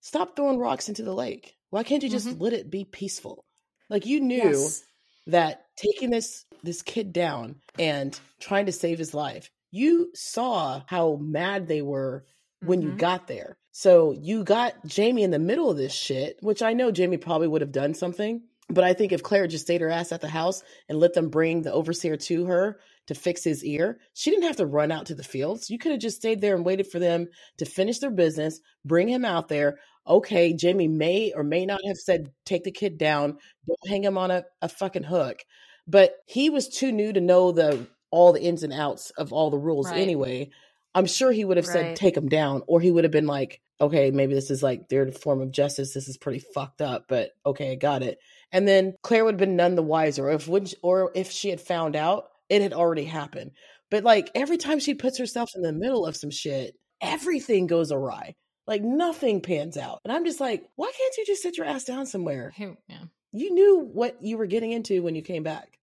Stop 0.00 0.36
throwing 0.36 0.58
rocks 0.58 0.88
into 0.88 1.02
the 1.02 1.14
lake. 1.14 1.54
Why 1.70 1.82
can't 1.82 2.02
you 2.02 2.08
just 2.08 2.26
Mhm. 2.28 2.40
let 2.40 2.52
it 2.54 2.70
be 2.70 2.84
peaceful? 2.84 3.44
Like 3.90 4.06
you 4.06 4.20
knew 4.20 4.36
Yes. 4.36 4.82
that 5.26 5.66
taking 5.76 6.10
this 6.10 6.44
this 6.62 6.80
kid 6.80 7.12
down 7.12 7.60
and 7.78 8.18
trying 8.40 8.64
to 8.64 8.72
save 8.72 8.98
his 8.98 9.12
life, 9.12 9.50
you 9.70 10.10
saw 10.14 10.82
how 10.86 11.16
mad 11.16 11.68
they 11.68 11.82
were 11.82 12.24
when 12.62 12.80
you 12.80 12.92
Mhm. 12.92 12.98
got 12.98 13.26
there. 13.26 13.58
So 13.76 14.12
you 14.12 14.44
got 14.44 14.86
Jamie 14.86 15.24
in 15.24 15.32
the 15.32 15.38
middle 15.40 15.68
of 15.68 15.76
this 15.76 15.92
shit, 15.92 16.36
which 16.40 16.62
I 16.62 16.74
know 16.74 16.92
Jamie 16.92 17.16
probably 17.16 17.48
would 17.48 17.60
have 17.60 17.72
done 17.72 17.92
something. 17.92 18.42
But 18.70 18.84
I 18.84 18.94
think 18.94 19.10
if 19.10 19.24
Claire 19.24 19.48
just 19.48 19.64
stayed 19.64 19.80
her 19.80 19.90
ass 19.90 20.12
at 20.12 20.20
the 20.20 20.28
house 20.28 20.62
and 20.88 21.00
let 21.00 21.12
them 21.12 21.28
bring 21.28 21.62
the 21.62 21.72
overseer 21.72 22.16
to 22.16 22.46
her 22.46 22.78
to 23.08 23.16
fix 23.16 23.42
his 23.42 23.64
ear, 23.64 23.98
she 24.12 24.30
didn't 24.30 24.44
have 24.44 24.58
to 24.58 24.66
run 24.66 24.92
out 24.92 25.06
to 25.06 25.16
the 25.16 25.24
fields. 25.24 25.70
You 25.70 25.78
could 25.78 25.90
have 25.90 26.00
just 26.00 26.18
stayed 26.18 26.40
there 26.40 26.54
and 26.54 26.64
waited 26.64 26.86
for 26.86 27.00
them 27.00 27.26
to 27.58 27.64
finish 27.64 27.98
their 27.98 28.12
business, 28.12 28.60
bring 28.84 29.08
him 29.08 29.24
out 29.24 29.48
there. 29.48 29.80
Okay, 30.06 30.52
Jamie 30.52 30.86
may 30.86 31.32
or 31.34 31.42
may 31.42 31.66
not 31.66 31.80
have 31.84 31.96
said, 31.96 32.30
take 32.44 32.62
the 32.62 32.70
kid 32.70 32.96
down, 32.96 33.38
don't 33.66 33.88
hang 33.88 34.04
him 34.04 34.16
on 34.16 34.30
a, 34.30 34.44
a 34.62 34.68
fucking 34.68 35.02
hook. 35.02 35.40
But 35.88 36.14
he 36.26 36.48
was 36.48 36.68
too 36.68 36.92
new 36.92 37.12
to 37.12 37.20
know 37.20 37.50
the 37.50 37.88
all 38.12 38.32
the 38.32 38.42
ins 38.42 38.62
and 38.62 38.72
outs 38.72 39.10
of 39.10 39.32
all 39.32 39.50
the 39.50 39.58
rules 39.58 39.90
Right. 39.90 40.00
anyway. 40.00 40.50
I'm 40.94 41.06
sure 41.06 41.32
he 41.32 41.44
would 41.44 41.56
have 41.56 41.66
said 41.66 41.96
take 41.96 42.16
him 42.16 42.28
down, 42.28 42.62
or 42.66 42.80
he 42.80 42.90
would 42.90 43.04
have 43.04 43.10
been 43.10 43.26
like, 43.26 43.60
okay, 43.80 44.10
maybe 44.10 44.34
this 44.34 44.50
is 44.50 44.62
like 44.62 44.88
their 44.88 45.10
form 45.10 45.40
of 45.40 45.50
justice. 45.50 45.92
This 45.92 46.08
is 46.08 46.16
pretty 46.16 46.38
fucked 46.38 46.80
up, 46.80 47.06
but 47.08 47.30
okay, 47.44 47.72
I 47.72 47.74
got 47.74 48.02
it. 48.02 48.18
And 48.52 48.68
then 48.68 48.94
Claire 49.02 49.24
would 49.24 49.34
have 49.34 49.40
been 49.40 49.56
none 49.56 49.74
the 49.74 49.82
wiser, 49.82 50.30
if 50.30 50.46
when 50.46 50.66
or 50.82 51.10
if 51.14 51.30
she 51.30 51.50
had 51.50 51.60
found 51.60 51.96
out, 51.96 52.28
it 52.48 52.62
had 52.62 52.72
already 52.72 53.04
happened. 53.04 53.52
But 53.90 54.04
like 54.04 54.30
every 54.34 54.56
time 54.56 54.78
she 54.78 54.94
puts 54.94 55.18
herself 55.18 55.50
in 55.54 55.62
the 55.62 55.72
middle 55.72 56.06
of 56.06 56.16
some 56.16 56.30
shit, 56.30 56.76
everything 57.00 57.66
goes 57.66 57.90
awry. 57.90 58.36
Like 58.66 58.82
nothing 58.82 59.40
pans 59.42 59.76
out, 59.76 60.00
and 60.04 60.12
I'm 60.12 60.24
just 60.24 60.40
like, 60.40 60.64
why 60.76 60.90
can't 60.96 61.16
you 61.18 61.26
just 61.26 61.42
sit 61.42 61.58
your 61.58 61.66
ass 61.66 61.84
down 61.84 62.06
somewhere? 62.06 62.50
Yeah. 62.88 63.02
You 63.32 63.52
knew 63.52 63.80
what 63.92 64.16
you 64.22 64.38
were 64.38 64.46
getting 64.46 64.72
into 64.72 65.02
when 65.02 65.14
you 65.14 65.22
came 65.22 65.42
back. 65.42 65.78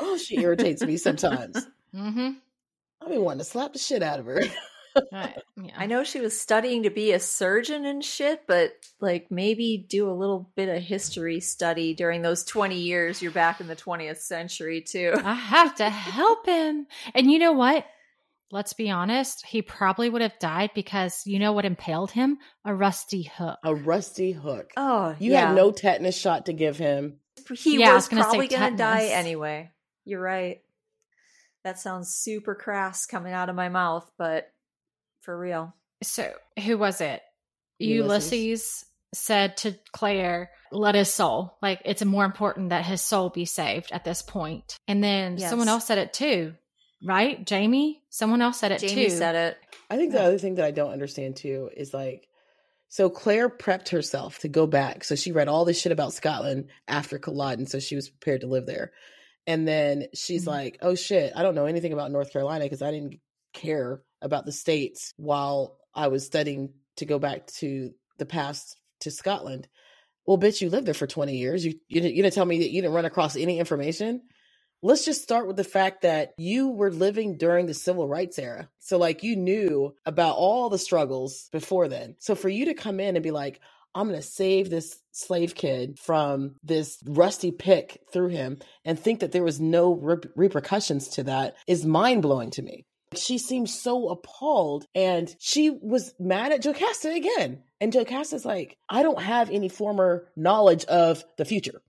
Oh, 0.00 0.16
she 0.16 0.38
irritates 0.38 0.82
me 0.82 0.96
sometimes. 0.96 1.66
Mm-hmm. 1.94 2.32
I 3.04 3.08
be 3.10 3.18
wanting 3.18 3.38
to 3.38 3.44
slap 3.44 3.72
the 3.72 3.78
shit 3.78 4.02
out 4.02 4.20
of 4.20 4.26
her. 4.26 4.42
Right. 5.12 5.36
Yeah. 5.62 5.72
I 5.76 5.86
know 5.86 6.04
she 6.04 6.20
was 6.20 6.38
studying 6.40 6.84
to 6.84 6.90
be 6.90 7.12
a 7.12 7.20
surgeon 7.20 7.84
and 7.84 8.04
shit, 8.04 8.42
but 8.46 8.72
like 9.00 9.30
maybe 9.30 9.84
do 9.88 10.10
a 10.10 10.12
little 10.14 10.50
bit 10.56 10.68
of 10.68 10.82
history 10.82 11.40
study 11.40 11.92
during 11.94 12.22
those 12.22 12.44
20 12.44 12.76
years 12.78 13.20
you're 13.20 13.30
back 13.30 13.60
in 13.60 13.66
the 13.66 13.76
20th 13.76 14.18
century 14.18 14.80
too. 14.80 15.12
I 15.22 15.34
have 15.34 15.74
to 15.76 15.90
help 15.90 16.46
him. 16.46 16.86
And 17.14 17.30
you 17.30 17.38
know 17.38 17.52
what? 17.52 17.84
Let's 18.50 18.72
be 18.74 18.90
honest. 18.90 19.44
He 19.44 19.60
probably 19.60 20.08
would 20.08 20.22
have 20.22 20.38
died 20.38 20.70
because 20.74 21.26
you 21.26 21.38
know 21.40 21.52
what 21.52 21.64
impaled 21.64 22.12
him? 22.12 22.38
A 22.64 22.72
rusty 22.74 23.24
hook. 23.24 23.58
A 23.64 23.74
rusty 23.74 24.32
hook. 24.32 24.70
Oh, 24.76 25.14
You 25.18 25.32
yeah. 25.32 25.48
had 25.48 25.56
no 25.56 25.72
tetanus 25.72 26.16
shot 26.16 26.46
to 26.46 26.52
give 26.52 26.78
him. 26.78 27.18
he 27.58 27.78
Yeah, 27.78 27.94
was, 27.94 28.04
was 28.04 28.08
gonna 28.08 28.22
probably 28.22 28.46
going 28.48 28.70
to 28.70 28.76
die 28.78 29.06
anyway. 29.06 29.72
You're 30.04 30.20
right. 30.20 30.60
That 31.66 31.80
sounds 31.80 32.14
super 32.14 32.54
crass 32.54 33.06
coming 33.06 33.32
out 33.32 33.48
of 33.48 33.56
my 33.56 33.68
mouth, 33.68 34.08
but 34.16 34.46
for 35.22 35.36
real. 35.36 35.74
So 36.00 36.32
who 36.64 36.78
was 36.78 37.00
it? 37.00 37.22
Ulysses. 37.80 38.32
Ulysses. 38.32 38.84
said 39.12 39.56
to 39.56 39.76
Claire, 39.92 40.52
let 40.70 40.94
his 40.94 41.12
soul. 41.12 41.58
Like 41.60 41.82
it's 41.84 42.04
more 42.04 42.24
important 42.24 42.68
that 42.68 42.84
his 42.84 43.00
soul 43.02 43.30
be 43.30 43.46
saved 43.46 43.90
at 43.90 44.04
this 44.04 44.22
point. 44.22 44.76
And 44.86 45.02
then 45.02 45.38
Yes. 45.38 45.50
someone 45.50 45.66
else 45.66 45.86
said 45.86 45.98
it 45.98 46.12
too. 46.12 46.54
Right? 47.02 47.44
Jamie? 47.44 48.00
Someone 48.10 48.42
else 48.42 48.60
said 48.60 48.70
it 48.70 48.78
Jamie 48.78 49.06
too. 49.06 49.10
said 49.10 49.34
it. 49.34 49.58
I 49.90 49.96
think 49.96 50.12
the 50.12 50.22
other 50.22 50.38
thing 50.38 50.54
that 50.54 50.64
I 50.64 50.70
don't 50.70 50.92
understand 50.92 51.34
too 51.34 51.68
is 51.76 51.92
like, 51.92 52.28
so 52.88 53.10
Claire 53.10 53.48
prepped 53.48 53.88
herself 53.88 54.38
to 54.38 54.48
go 54.48 54.68
back. 54.68 55.02
So 55.02 55.16
she 55.16 55.32
read 55.32 55.48
all 55.48 55.64
this 55.64 55.80
shit 55.80 55.90
about 55.90 56.12
Scotland 56.12 56.68
after 56.86 57.18
Culloden, 57.18 57.66
so 57.66 57.80
she 57.80 57.96
was 57.96 58.08
prepared 58.08 58.42
to 58.42 58.46
live 58.46 58.66
there. 58.66 58.92
And 59.46 59.68
then 59.68 60.08
she's 60.14 60.44
Mhm. 60.44 60.48
like, 60.48 60.78
oh 60.82 60.96
shit, 60.96 61.34
I 61.36 61.42
don't 61.44 61.56
know 61.56 61.66
anything 61.66 61.94
about 61.94 62.12
North 62.12 62.32
Carolina 62.32 62.66
because 62.66 62.82
I 62.82 62.92
didn't 62.92 63.20
care 63.54 64.02
about 64.22 64.46
the 64.46 64.52
states 64.52 65.14
while 65.18 65.78
I 65.94 66.08
was 66.08 66.26
studying 66.26 66.74
to 66.98 67.06
go 67.06 67.20
back 67.20 67.48
to 67.58 67.94
the 68.18 68.26
past 68.26 68.78
to 69.02 69.12
Scotland. 69.12 69.68
Well, 70.26 70.38
bitch, 70.38 70.60
you 70.62 70.70
lived 70.70 70.86
there 70.86 70.94
for 70.94 71.06
20 71.08 71.36
years. 71.36 71.66
You, 71.66 71.74
you, 71.88 72.00
didn't, 72.00 72.16
you 72.16 72.22
didn't 72.22 72.34
tell 72.34 72.46
me 72.46 72.60
that 72.60 72.70
you 72.70 72.82
didn't 72.82 72.94
run 72.94 73.06
across 73.06 73.36
any 73.36 73.58
information. 73.58 74.22
Let's 74.82 75.04
just 75.04 75.22
start 75.22 75.46
with 75.46 75.56
the 75.56 75.64
fact 75.64 76.02
that 76.02 76.34
you 76.38 76.68
were 76.70 76.90
living 76.92 77.38
during 77.38 77.66
the 77.66 77.74
civil 77.74 78.08
rights 78.08 78.38
era. 78.38 78.68
So, 78.78 78.98
like, 78.98 79.22
you 79.24 79.36
knew 79.36 79.94
about 80.06 80.36
all 80.36 80.70
the 80.70 80.78
struggles 80.78 81.48
before 81.52 81.88
then. 81.88 82.16
So, 82.20 82.34
for 82.36 82.48
you 82.48 82.66
to 82.66 82.74
come 82.74 83.00
in 83.00 83.16
and 83.16 83.22
be 83.22 83.32
like, 83.32 83.60
I'm 83.96 84.08
going 84.08 84.20
to 84.20 84.26
save 84.26 84.68
this 84.68 85.00
slave 85.12 85.54
kid 85.54 85.98
from 85.98 86.56
this 86.62 86.98
rusty 87.06 87.50
pick 87.50 88.02
through 88.12 88.28
him 88.28 88.58
and 88.84 88.98
think 88.98 89.20
that 89.20 89.32
there 89.32 89.42
was 89.42 89.58
no 89.58 89.94
re- 89.94 90.18
repercussions 90.36 91.08
to 91.08 91.22
that 91.24 91.56
is 91.66 91.86
mind 91.86 92.20
blowing 92.20 92.50
to 92.50 92.62
me. 92.62 92.84
She 93.14 93.38
seems 93.38 93.72
so 93.72 94.10
appalled 94.10 94.84
and 94.94 95.34
she 95.38 95.70
was 95.70 96.12
mad 96.20 96.52
at 96.52 96.62
Jocasta 96.62 97.10
again. 97.10 97.62
And 97.80 97.92
Jocasta's 97.92 98.44
like, 98.44 98.76
I 98.90 99.02
don't 99.02 99.22
have 99.22 99.50
any 99.50 99.70
former 99.70 100.28
knowledge 100.36 100.84
of 100.84 101.24
the 101.38 101.46
future. 101.46 101.80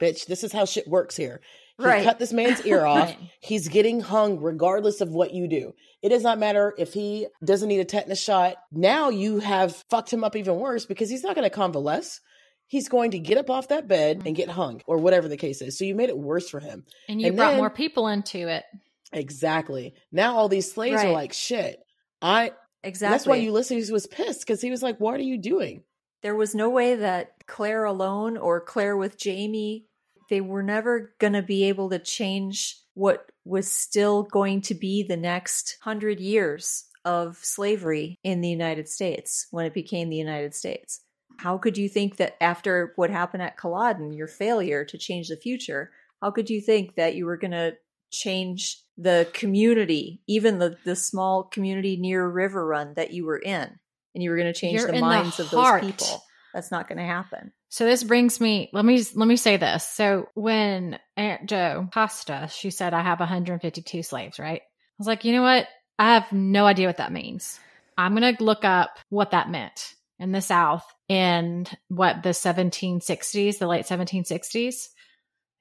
Bitch, 0.00 0.26
this 0.26 0.42
is 0.42 0.52
how 0.52 0.64
shit 0.64 0.88
works 0.88 1.16
here. 1.16 1.40
Right. 1.88 2.04
cut 2.04 2.18
this 2.18 2.32
man's 2.32 2.64
ear 2.66 2.84
off. 2.86 3.14
He's 3.40 3.68
getting 3.68 4.00
hung 4.00 4.40
regardless 4.40 5.00
of 5.00 5.10
what 5.10 5.32
you 5.34 5.48
do. 5.48 5.74
It 6.02 6.08
does 6.08 6.22
not 6.22 6.38
matter 6.38 6.74
if 6.78 6.92
he 6.92 7.26
doesn't 7.44 7.68
need 7.68 7.80
a 7.80 7.84
tetanus 7.84 8.20
shot. 8.22 8.56
Now 8.72 9.08
you 9.10 9.38
have 9.38 9.76
fucked 9.90 10.12
him 10.12 10.24
up 10.24 10.34
even 10.36 10.56
worse 10.56 10.84
because 10.86 11.08
he's 11.10 11.22
not 11.22 11.34
going 11.36 11.48
to 11.48 11.54
convalesce. 11.54 12.20
He's 12.66 12.88
going 12.88 13.10
to 13.12 13.18
get 13.18 13.38
up 13.38 13.50
off 13.50 13.68
that 13.68 13.86
bed 13.86 14.22
and 14.24 14.34
get 14.34 14.48
hung 14.48 14.80
or 14.86 14.96
whatever 14.98 15.28
the 15.28 15.36
case 15.36 15.60
is. 15.62 15.76
So 15.78 15.84
you 15.84 15.94
made 15.94 16.08
it 16.08 16.16
worse 16.18 16.48
for 16.48 16.58
him. 16.58 16.84
And 17.08 17.20
you 17.20 17.28
And 17.28 17.36
brought 17.36 17.50
then- 17.50 17.58
more 17.58 17.70
people 17.70 18.08
into 18.08 18.48
it. 18.48 18.64
Exactly. 19.12 19.94
Now 20.10 20.36
all 20.36 20.48
these 20.48 20.72
slaves 20.72 21.02
are 21.02 21.10
like, 21.12 21.32
shit. 21.32 21.78
I 22.20 22.52
Exactly. 22.84 23.14
that's 23.14 23.26
why 23.26 23.36
Ulysses 23.36 23.92
was 23.92 24.06
pissed 24.06 24.40
because 24.40 24.60
he 24.60 24.70
was 24.70 24.82
like, 24.82 24.98
What 24.98 25.14
are 25.14 25.22
you 25.22 25.38
doing? 25.38 25.82
there 26.22 26.34
was 26.36 26.54
no 26.54 26.70
way 26.70 26.94
that 26.96 27.32
Claire 27.48 27.84
alone 27.84 28.36
or 28.36 28.60
Claire 28.60 28.96
with 28.96 29.18
Jamie, 29.18 29.84
they 30.28 30.40
were 30.40 30.62
never 30.62 31.14
going 31.18 31.32
to 31.32 31.42
be 31.42 31.64
able 31.64 31.90
to 31.90 31.98
change 31.98 32.78
what 32.94 33.30
was 33.44 33.70
still 33.70 34.22
going 34.24 34.60
to 34.62 34.74
be 34.74 35.02
the 35.02 35.16
next 35.16 35.78
hundred 35.82 36.20
years 36.20 36.84
of 37.04 37.36
slavery 37.42 38.18
in 38.22 38.40
the 38.40 38.48
United 38.48 38.88
States 38.88 39.46
when 39.50 39.66
it 39.66 39.74
became 39.74 40.08
the 40.08 40.16
United 40.16 40.54
States. 40.54 41.00
How 41.38 41.58
could 41.58 41.76
you 41.76 41.88
think 41.88 42.16
that 42.16 42.36
after 42.40 42.92
what 42.96 43.10
happened 43.10 43.42
at 43.42 43.56
Culloden, 43.56 44.12
your 44.12 44.28
failure 44.28 44.84
to 44.84 44.98
change 44.98 45.28
the 45.28 45.36
future, 45.36 45.90
how 46.20 46.30
could 46.30 46.48
you 46.48 46.60
think 46.60 46.94
that 46.94 47.16
you 47.16 47.26
were 47.26 47.36
going 47.36 47.52
to 47.52 47.76
change 48.12 48.82
the 48.96 49.26
community, 49.32 50.20
even 50.28 50.58
the, 50.58 50.76
the 50.84 50.94
small 50.94 51.44
community 51.44 51.96
near 51.96 52.28
River 52.28 52.64
Run 52.64 52.94
that 52.94 53.12
you 53.12 53.24
were 53.24 53.38
in? 53.38 53.78
And 54.14 54.22
you 54.22 54.30
were 54.30 54.36
going 54.36 54.52
to 54.52 54.58
change 54.58 54.78
You're 54.78 54.88
the 54.88 54.94
in 54.94 55.00
the 55.00 55.06
minds 55.06 55.40
of 55.40 55.50
those 55.50 55.80
people. 55.80 56.22
That's 56.52 56.70
not 56.70 56.88
going 56.88 56.98
to 56.98 57.04
happen. 57.04 57.52
So 57.70 57.84
this 57.86 58.04
brings 58.04 58.40
me 58.40 58.68
let 58.72 58.84
me 58.84 59.02
let 59.14 59.26
me 59.26 59.36
say 59.36 59.56
this. 59.56 59.86
So 59.86 60.28
when 60.34 60.98
Aunt 61.16 61.48
Jocasta, 61.48 62.48
she 62.52 62.70
said 62.70 62.92
I 62.92 63.02
have 63.02 63.20
152 63.20 64.02
slaves, 64.02 64.38
right? 64.38 64.60
I 64.60 64.94
was 64.98 65.06
like, 65.06 65.24
you 65.24 65.32
know 65.32 65.42
what? 65.42 65.66
I 65.98 66.14
have 66.14 66.30
no 66.32 66.66
idea 66.66 66.86
what 66.86 66.98
that 66.98 67.12
means. 67.12 67.58
I'm 67.96 68.14
gonna 68.14 68.36
look 68.40 68.64
up 68.64 68.98
what 69.08 69.30
that 69.30 69.50
meant 69.50 69.94
in 70.18 70.32
the 70.32 70.42
South 70.42 70.84
in 71.08 71.66
what 71.88 72.22
the 72.22 72.30
1760s, 72.34 73.58
the 73.58 73.66
late 73.66 73.86
1760s. 73.86 74.90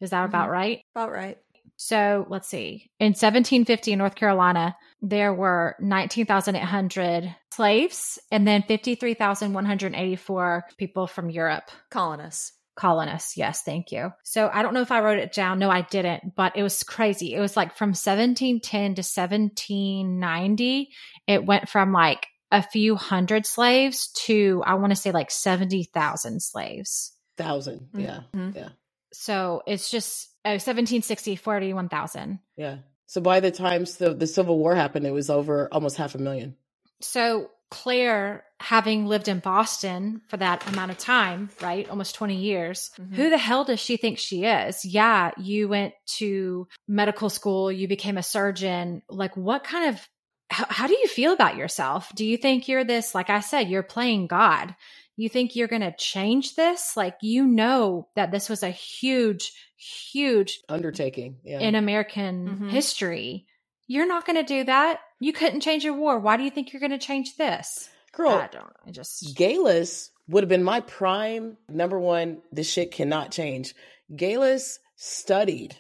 Is 0.01 0.09
that 0.09 0.25
about 0.25 0.49
Mhm. 0.49 0.53
right? 0.53 0.81
About 0.95 1.11
right. 1.11 1.37
So 1.83 2.27
let's 2.29 2.47
see. 2.47 2.91
In 2.99 3.13
1750 3.13 3.93
in 3.93 3.97
North 3.97 4.13
Carolina, 4.13 4.77
there 5.01 5.33
were 5.33 5.75
19,800 5.79 7.35
slaves 7.51 8.19
and 8.31 8.47
then 8.47 8.61
53,184 8.67 10.63
people 10.77 11.07
from 11.07 11.31
Europe 11.31 11.71
Colonists. 11.89 12.53
colonists. 12.75 13.35
Yes, 13.35 13.63
thank 13.63 13.91
you. 13.91 14.11
So 14.23 14.47
I 14.53 14.61
don't 14.61 14.75
know 14.75 14.81
if 14.81 14.91
I 14.91 15.01
wrote 15.01 15.17
it 15.17 15.33
down. 15.33 15.57
No, 15.57 15.71
I 15.71 15.81
didn't, 15.81 16.35
but 16.35 16.55
it 16.55 16.61
was 16.61 16.83
crazy. 16.83 17.33
It 17.33 17.39
was 17.39 17.57
like 17.57 17.75
from 17.75 17.95
1710 17.95 18.93
to 18.93 19.01
1790, 19.01 20.89
it 21.25 21.43
went 21.43 21.67
from 21.67 21.91
like 21.91 22.27
a 22.51 22.61
few 22.61 22.95
hundred 22.95 23.47
slaves 23.47 24.11
to, 24.25 24.61
I 24.67 24.75
want 24.75 24.91
to 24.91 24.95
say 24.95 25.11
like 25.11 25.31
70,000 25.31 26.43
slaves. 26.43 27.13
1000 27.37 27.89
Yeah. 27.95 28.19
Mhm. 28.35 28.55
Yeah. 28.55 28.69
So 29.13 29.61
it's 29.67 29.89
just 29.89 30.29
oh, 30.45 30.51
1760, 30.51 31.35
41,000. 31.35 32.39
Yeah. 32.57 32.77
So 33.07 33.19
by 33.21 33.39
the 33.41 33.51
time 33.51 33.85
the, 33.99 34.13
the 34.13 34.27
Civil 34.27 34.57
War 34.57 34.75
happened, 34.75 35.05
it 35.05 35.11
was 35.11 35.29
over 35.29 35.67
almost 35.71 35.97
half 35.97 36.15
a 36.15 36.17
million. 36.17 36.55
So 37.01 37.49
Claire, 37.71 38.43
having 38.59 39.05
lived 39.05 39.27
in 39.27 39.39
Boston 39.39 40.21
for 40.27 40.37
that 40.37 40.67
amount 40.71 40.91
of 40.91 40.97
time, 40.97 41.49
right? 41.61 41.89
Almost 41.89 42.15
20 42.15 42.35
years, 42.35 42.91
Mhm. 42.99 43.15
who 43.15 43.29
the 43.29 43.37
hell 43.37 43.63
does 43.63 43.79
she 43.79 43.97
think 43.97 44.17
she 44.19 44.43
is? 44.43 44.83
Yeah, 44.85 45.31
you 45.37 45.69
went 45.69 45.93
to 46.17 46.67
medical 46.87 47.29
school, 47.29 47.71
you 47.71 47.87
became 47.87 48.17
a 48.17 48.23
surgeon. 48.23 49.01
Like, 49.09 49.35
what 49.37 49.63
kind 49.63 49.89
of, 49.89 50.07
how, 50.49 50.65
how 50.69 50.87
do 50.87 50.93
you 50.93 51.07
feel 51.07 51.31
about 51.31 51.55
yourself? 51.55 52.11
Do 52.13 52.25
you 52.25 52.35
think 52.37 52.67
you're 52.67 52.83
this, 52.83 53.15
like 53.15 53.29
I 53.29 53.39
said, 53.39 53.69
you're 53.69 53.83
playing 53.83 54.27
God? 54.27 54.75
You 55.21 55.29
think 55.29 55.55
you're 55.55 55.67
going 55.67 55.83
to 55.83 55.93
change 55.95 56.55
this? 56.55 56.97
Like, 56.97 57.17
you 57.21 57.45
know 57.45 58.07
that 58.15 58.31
this 58.31 58.49
was 58.49 58.63
a 58.63 58.71
huge, 58.71 59.51
huge 59.77 60.59
Undertaking. 60.67 61.37
Yeah. 61.43 61.59
in 61.59 61.75
American 61.75 62.47
Mhm. 62.49 62.71
history. 62.71 63.45
You're 63.85 64.07
not 64.07 64.25
going 64.25 64.37
to 64.37 64.43
do 64.43 64.63
that. 64.63 64.99
You 65.19 65.31
couldn't 65.31 65.61
change 65.61 65.85
a 65.85 65.93
war. 65.93 66.17
Why 66.19 66.37
do 66.37 66.43
you 66.43 66.49
think 66.49 66.73
you're 66.73 66.79
going 66.79 66.97
to 66.97 66.97
change 66.97 67.35
this? 67.37 67.87
Girl, 68.13 68.29
I 68.31 68.47
don't. 68.47 68.73
I 68.87 68.89
just. 68.89 69.35
Geillis 69.37 70.09
would 70.27 70.41
have 70.43 70.49
been 70.49 70.63
my 70.63 70.79
prime 70.79 71.57
number 71.69 71.99
one. 71.99 72.41
This 72.51 72.71
shit 72.71 72.91
cannot 72.91 73.31
change. 73.31 73.75
Geillis 74.11 74.79
studied. 74.95 75.75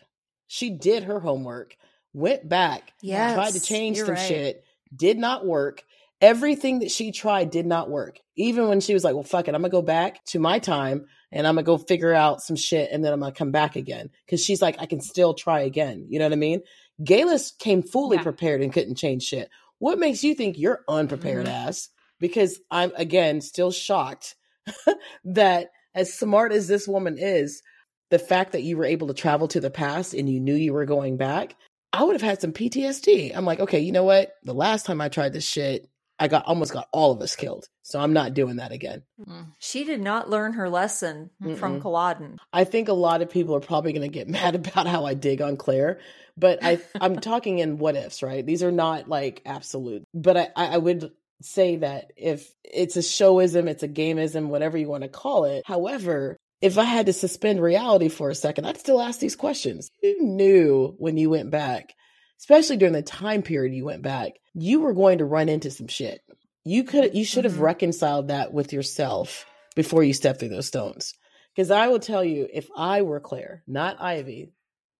She 0.47 0.69
did 0.69 1.03
her 1.05 1.19
homework, 1.19 1.75
went 2.13 2.47
back, 2.47 2.93
Yes, 3.01 3.33
tried 3.33 3.53
to 3.53 3.59
change 3.65 3.97
some 3.97 4.09
right. 4.09 4.19
shit, 4.19 4.63
did 4.95 5.17
not 5.17 5.45
work. 5.47 5.83
Everything 6.21 6.79
that 6.79 6.91
she 6.91 7.11
tried 7.11 7.49
did 7.49 7.65
not 7.65 7.89
work. 7.89 8.19
Even 8.35 8.67
when 8.67 8.79
she 8.79 8.93
was 8.93 9.03
like, 9.03 9.15
well, 9.15 9.23
fuck 9.23 9.47
it, 9.47 9.55
I'm 9.55 9.61
gonna 9.61 9.69
go 9.71 9.81
back 9.81 10.23
to 10.25 10.39
my 10.39 10.59
time 10.59 11.05
and 11.31 11.47
I'm 11.47 11.55
gonna 11.55 11.63
go 11.65 11.77
figure 11.77 12.13
out 12.13 12.41
some 12.41 12.55
shit 12.55 12.89
and 12.91 13.03
then 13.03 13.11
I'm 13.11 13.19
gonna 13.19 13.31
come 13.31 13.51
back 13.51 13.75
again. 13.75 14.09
Cause 14.29 14.43
she's 14.43 14.61
like, 14.61 14.75
I 14.79 14.85
can 14.85 15.01
still 15.01 15.33
try 15.33 15.61
again. 15.61 16.05
You 16.09 16.19
know 16.19 16.25
what 16.25 16.33
I 16.33 16.37
mean? 16.37 16.61
Geillis 17.01 17.57
came 17.57 17.81
fully 17.81 18.17
Yeah. 18.17 18.23
prepared 18.23 18.61
and 18.61 18.71
couldn't 18.71 18.95
change 18.95 19.23
shit. 19.23 19.49
What 19.79 19.97
makes 19.97 20.23
you 20.23 20.35
think 20.35 20.59
you're 20.59 20.83
unprepared 20.87 21.47
Mhm. 21.47 21.51
ass? 21.67 21.89
Because 22.19 22.59
I'm 22.69 22.91
again 22.95 23.41
still 23.41 23.71
shocked 23.71 24.35
that 25.25 25.71
as 25.95 26.13
smart 26.13 26.51
as 26.51 26.67
this 26.67 26.87
woman 26.87 27.17
is, 27.17 27.63
the 28.11 28.19
fact 28.19 28.51
that 28.51 28.61
you 28.63 28.77
were 28.77 28.85
able 28.85 29.07
to 29.07 29.13
travel 29.13 29.47
to 29.47 29.59
the 29.59 29.71
past 29.71 30.13
and 30.13 30.29
you 30.29 30.39
knew 30.39 30.53
you 30.53 30.73
were 30.73 30.85
going 30.85 31.17
back, 31.17 31.55
I 31.93 32.03
would 32.03 32.13
have 32.13 32.21
had 32.21 32.39
some 32.41 32.53
PTSD. 32.53 33.35
I'm 33.35 33.45
like, 33.45 33.59
okay, 33.59 33.79
you 33.79 33.91
know 33.91 34.03
what? 34.03 34.33
The 34.43 34.53
last 34.53 34.85
time 34.85 35.01
I 35.01 35.09
tried 35.09 35.33
this 35.33 35.47
shit, 35.47 35.89
I 36.21 36.27
got 36.27 36.45
almost 36.45 36.71
got 36.71 36.87
all 36.93 37.11
of 37.11 37.19
us 37.21 37.35
killed. 37.35 37.67
So 37.81 37.99
I'm 37.99 38.13
not 38.13 38.35
doing 38.35 38.57
that 38.57 38.71
again. 38.71 39.01
Mm. 39.27 39.47
She 39.57 39.83
did 39.83 40.01
not 40.01 40.29
learn 40.29 40.53
her 40.53 40.69
lesson 40.69 41.31
from 41.41 41.79
Mm-mm. 41.79 41.81
Culloden. 41.81 42.37
I 42.53 42.63
think 42.63 42.89
a 42.89 42.93
lot 42.93 43.23
of 43.23 43.29
people 43.31 43.55
are 43.55 43.59
probably 43.59 43.91
going 43.91 44.09
to 44.09 44.13
get 44.13 44.27
mad 44.29 44.53
about 44.53 44.85
how 44.85 45.05
I 45.05 45.15
dig 45.15 45.41
on 45.41 45.57
Claire, 45.57 45.99
but 46.37 46.59
I 46.63 46.79
I'm 46.99 47.15
talking 47.19 47.57
in 47.57 47.79
what 47.79 47.95
ifs, 47.95 48.21
right? 48.21 48.45
These 48.45 48.61
are 48.61 48.71
not 48.71 49.09
like 49.09 49.41
absolute, 49.47 50.03
but 50.13 50.37
I 50.37 50.49
I 50.55 50.65
I 50.67 50.77
would 50.77 51.11
say 51.41 51.77
that 51.77 52.13
if 52.15 52.53
it's 52.63 52.97
a 52.97 52.99
showism, 52.99 53.67
it's 53.67 53.81
a 53.81 53.87
gameism, 53.87 54.47
whatever 54.47 54.77
you 54.77 54.87
want 54.87 55.01
to 55.01 55.09
call 55.09 55.45
it. 55.45 55.63
However, 55.65 56.37
if 56.61 56.77
I 56.77 56.83
had 56.83 57.07
to 57.07 57.13
suspend 57.13 57.63
reality 57.63 58.09
for 58.09 58.29
a 58.29 58.35
second, 58.35 58.65
I'd 58.65 58.79
still 58.79 59.01
ask 59.01 59.19
these 59.19 59.35
questions. 59.35 59.89
You 60.03 60.21
knew 60.21 60.93
when 60.99 61.17
you 61.17 61.31
went 61.31 61.49
back, 61.49 61.95
especially 62.39 62.77
during 62.77 62.93
the 62.93 63.01
time 63.01 63.41
period 63.41 63.73
you 63.73 63.85
went 63.85 64.03
back, 64.03 64.33
you 64.53 64.81
were 64.81 64.93
going 64.93 65.19
to 65.19 65.25
run 65.25 65.49
into 65.49 65.71
some 65.71 65.87
shit. 65.87 66.21
You 66.63 66.83
could 66.83 67.15
you 67.15 67.25
should 67.25 67.45
have 67.45 67.55
Mhm. 67.55 67.61
reconciled 67.61 68.27
that 68.27 68.53
with 68.53 68.73
yourself 68.73 69.45
before 69.75 70.03
you 70.03 70.13
step 70.13 70.39
through 70.39 70.49
those 70.49 70.67
stones. 70.67 71.13
Because 71.55 71.71
I 71.71 71.87
will 71.87 71.99
tell 71.99 72.23
you, 72.23 72.47
if 72.53 72.69
I 72.75 73.01
were 73.01 73.19
Claire, 73.19 73.63
not 73.67 74.01
Ivy, 74.01 74.53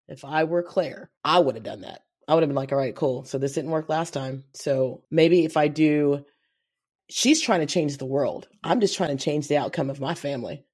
if 0.07 0.25
I 0.25 0.43
were 0.43 0.63
Claire, 0.63 1.09
I 1.23 1.39
would 1.39 1.55
have 1.55 1.63
done 1.63 1.81
that. 1.81 2.01
I 2.27 2.33
would 2.33 2.43
have 2.43 2.49
been 2.49 2.55
like, 2.55 2.71
all 2.71 2.77
right, 2.77 2.95
cool. 2.95 3.23
So 3.25 3.37
this 3.37 3.53
didn't 3.53 3.71
work 3.71 3.89
last 3.89 4.13
time. 4.13 4.43
So 4.53 5.03
maybe 5.11 5.45
if 5.45 5.55
I 5.57 5.67
do, 5.67 6.25
she's 7.09 7.41
trying 7.41 7.59
to 7.61 7.65
change 7.65 7.97
the 7.97 8.05
world. 8.05 8.47
I'm 8.63 8.79
just 8.79 8.95
trying 8.95 9.15
to 9.17 9.23
change 9.23 9.47
the 9.47 9.57
outcome 9.57 9.89
of 9.89 9.99
my 9.99 10.13
family. 10.13 10.65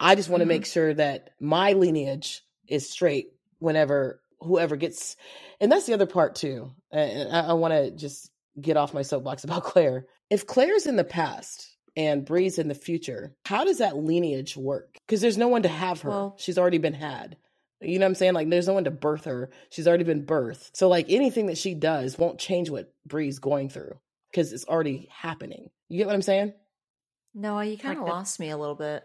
I 0.00 0.14
just 0.14 0.28
want 0.28 0.40
to 0.40 0.44
Mhm. 0.44 0.48
make 0.48 0.66
sure 0.66 0.92
that 0.94 1.30
my 1.40 1.72
lineage 1.72 2.42
is 2.68 2.88
straight 2.90 3.32
whenever 3.58 4.20
whoever 4.44 4.76
gets. 4.76 5.16
And 5.60 5.70
that's 5.72 5.86
the 5.86 5.94
other 5.94 6.06
part 6.06 6.34
too. 6.36 6.72
And 6.92 7.32
I, 7.32 7.48
I 7.48 7.52
want 7.54 7.72
to 7.74 7.90
just 7.90 8.30
get 8.60 8.76
off 8.76 8.94
my 8.94 9.02
soapbox 9.02 9.44
about 9.44 9.64
Claire. 9.64 10.06
If 10.30 10.46
Claire's 10.46 10.86
in 10.86 10.96
the 10.96 11.04
past 11.04 11.68
and 11.96 12.24
Bree's 12.24 12.58
in 12.58 12.68
the 12.68 12.74
future, 12.74 13.34
how 13.44 13.64
does 13.64 13.78
that 13.78 13.96
lineage 13.96 14.56
work? 14.56 14.96
Because 15.06 15.20
there's 15.20 15.38
no 15.38 15.48
one 15.48 15.62
to 15.62 15.68
have 15.68 16.00
her. 16.02 16.10
Well- 16.10 16.34
She's 16.38 16.58
already 16.58 16.78
been 16.78 16.94
had. 16.94 17.36
You 17.80 17.98
know 17.98 18.04
what 18.06 18.10
I'm 18.10 18.14
saying? 18.14 18.32
Like 18.34 18.48
there's 18.48 18.66
no 18.68 18.72
one 18.74 18.84
to 18.84 18.90
birth 18.90 19.24
her. 19.26 19.50
She's 19.70 19.86
already 19.86 20.04
been 20.04 20.24
birthed. 20.24 20.70
So 20.74 20.88
like 20.88 21.06
anything 21.10 21.46
that 21.46 21.58
she 21.58 21.74
does 21.74 22.16
won't 22.16 22.38
change 22.38 22.70
what 22.70 22.94
Bree's 23.04 23.38
going 23.40 23.68
through 23.68 23.98
because 24.30 24.52
it's 24.54 24.64
already 24.64 25.08
happening. 25.12 25.68
You 25.90 25.98
get 25.98 26.06
what 26.06 26.14
I'm 26.14 26.22
saying? 26.22 26.54
No, 27.34 27.60
you 27.60 27.76
kind 27.76 27.98
of 27.98 28.04
Like 28.04 28.06
the- 28.10 28.14
lost 28.14 28.40
me 28.40 28.50
a 28.50 28.56
little 28.56 28.74
bit. 28.76 29.02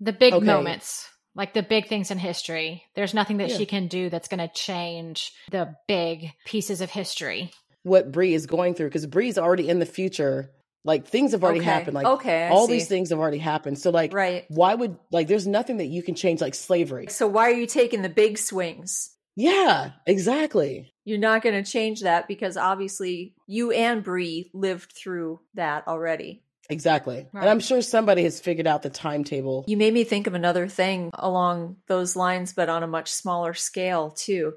The 0.00 0.12
big 0.12 0.34
Okay. 0.34 0.44
moments, 0.44 1.08
like 1.34 1.52
the 1.54 1.62
big 1.62 1.88
things 1.88 2.10
in 2.10 2.18
history. 2.18 2.84
There's 2.94 3.14
nothing 3.14 3.38
that 3.38 3.50
Yeah. 3.50 3.56
she 3.56 3.66
can 3.66 3.88
do 3.88 4.08
that's 4.10 4.28
going 4.28 4.46
to 4.46 4.52
change 4.54 5.32
the 5.50 5.74
big 5.88 6.32
pieces 6.44 6.80
of 6.80 6.90
history. 6.90 7.50
what 7.82 8.10
Bree 8.12 8.32
is 8.32 8.46
going 8.46 8.74
through 8.74 8.88
because 8.88 9.04
Bree's 9.04 9.36
already 9.36 9.68
in 9.68 9.78
the 9.78 9.84
future. 9.86 10.50
Like 10.86 11.06
things 11.06 11.32
have 11.32 11.42
already 11.44 11.60
Okay. 11.60 11.68
happened. 11.70 11.94
Like 11.94 12.06
okay, 12.06 12.44
I 12.46 12.48
all 12.50 12.66
see. 12.66 12.74
these 12.74 12.88
things 12.88 13.10
have 13.10 13.18
already 13.18 13.38
happened. 13.38 13.78
So 13.78 13.90
like, 13.90 14.12
Right. 14.14 14.44
why 14.48 14.74
would 14.74 14.96
like? 15.10 15.28
There's 15.28 15.46
nothing 15.46 15.78
that 15.78 15.86
you 15.86 16.02
can 16.02 16.14
change 16.14 16.40
like 16.40 16.54
slavery. 16.54 17.06
So 17.08 17.26
why 17.26 17.50
are 17.50 17.54
you 17.54 17.66
taking 17.66 18.02
the 18.02 18.08
big 18.08 18.38
swings? 18.38 19.10
Yeah, 19.36 19.90
exactly. 20.06 20.92
You're 21.04 21.18
not 21.18 21.42
going 21.42 21.62
to 21.62 21.68
change 21.70 22.02
that 22.02 22.28
because 22.28 22.56
obviously 22.56 23.34
you 23.46 23.72
and 23.72 24.02
Bree 24.04 24.50
lived 24.54 24.92
through 24.92 25.40
that 25.54 25.86
already. 25.88 26.43
Exactly. 26.70 27.26
Right. 27.32 27.40
And 27.42 27.50
I'm 27.50 27.60
sure 27.60 27.82
somebody 27.82 28.22
has 28.24 28.40
figured 28.40 28.66
out 28.66 28.82
the 28.82 28.90
timetable. 28.90 29.64
You 29.66 29.76
made 29.76 29.92
me 29.94 30.04
think 30.04 30.26
of 30.26 30.34
another 30.34 30.68
thing 30.68 31.10
along 31.14 31.76
those 31.88 32.16
lines, 32.16 32.52
but 32.52 32.68
on 32.68 32.82
a 32.82 32.88
much 32.88 33.10
smaller 33.10 33.54
scale, 33.54 34.10
too. 34.10 34.54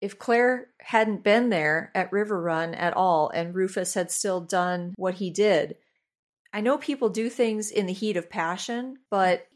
If 0.00 0.18
Claire 0.18 0.68
hadn't 0.80 1.24
been 1.24 1.48
there 1.48 1.90
at 1.94 2.12
River 2.12 2.40
Run 2.40 2.74
at 2.74 2.94
all 2.94 3.30
and 3.30 3.54
Rufus 3.54 3.94
had 3.94 4.10
still 4.10 4.40
done 4.40 4.94
what 4.96 5.14
he 5.14 5.30
did, 5.30 5.76
I 6.52 6.60
know 6.60 6.78
people 6.78 7.08
do 7.08 7.28
things 7.28 7.70
in 7.70 7.86
the 7.86 7.92
heat 7.92 8.16
of 8.16 8.30
passion, 8.30 8.98
but 9.10 9.46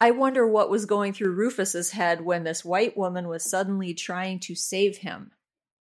I 0.00 0.12
wonder 0.12 0.46
what 0.46 0.70
was 0.70 0.86
going 0.86 1.12
through 1.12 1.32
Rufus's 1.32 1.90
head 1.90 2.22
when 2.22 2.44
this 2.44 2.64
white 2.64 2.96
woman 2.96 3.28
was 3.28 3.44
suddenly 3.44 3.92
trying 3.92 4.40
to 4.40 4.54
save 4.54 4.98
him. 4.98 5.32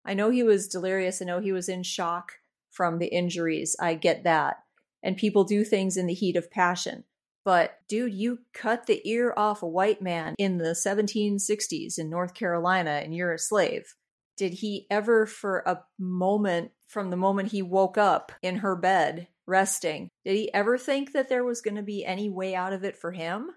I 0.04 0.14
know 0.14 0.30
he 0.30 0.44
was 0.44 0.68
delirious. 0.68 1.22
I 1.22 1.26
know 1.26 1.40
he 1.40 1.54
was 1.54 1.70
in 1.70 1.84
shock 1.84 2.34
from 2.72 3.00
the 3.00 3.08
injuries. 3.08 3.76
I 3.80 3.94
get 3.94 4.24
that. 4.26 4.64
And 5.04 5.18
people 5.18 5.44
do 5.44 5.64
things 5.64 5.98
in 5.98 6.08
the 6.08 6.14
heat 6.14 6.36
of 6.36 6.52
passion. 6.52 7.06
But 7.46 7.78
dude, 7.88 8.14
you 8.14 8.40
cut 8.54 8.86
the 8.86 9.02
ear 9.10 9.34
off 9.36 9.64
a 9.64 9.68
white 9.68 10.02
man 10.02 10.36
in 10.38 10.58
the 10.58 10.76
1760s 10.76 11.98
in 11.98 12.10
North 12.10 12.34
Carolina 12.34 13.02
and 13.04 13.16
you're 13.16 13.34
a 13.34 13.40
slave. 13.40 13.96
Did 14.38 14.54
he 14.54 14.88
ever, 14.90 15.26
for 15.26 15.64
a 15.66 15.82
moment, 15.98 16.72
from 16.88 17.10
the 17.10 17.18
moment 17.18 17.52
he 17.52 17.62
woke 17.62 17.98
up 17.98 18.32
in 18.42 18.58
her 18.58 18.76
bed 18.76 19.28
resting, 19.46 20.10
did 20.24 20.36
he 20.36 20.54
ever 20.54 20.78
think 20.78 21.14
that 21.14 21.28
there 21.28 21.44
was 21.44 21.62
going 21.62 21.76
to 21.76 21.84
be 21.84 22.06
any 22.06 22.30
way 22.30 22.56
out 22.56 22.74
of 22.74 22.84
it 22.84 22.96
for 22.96 23.12
him? 23.12 23.50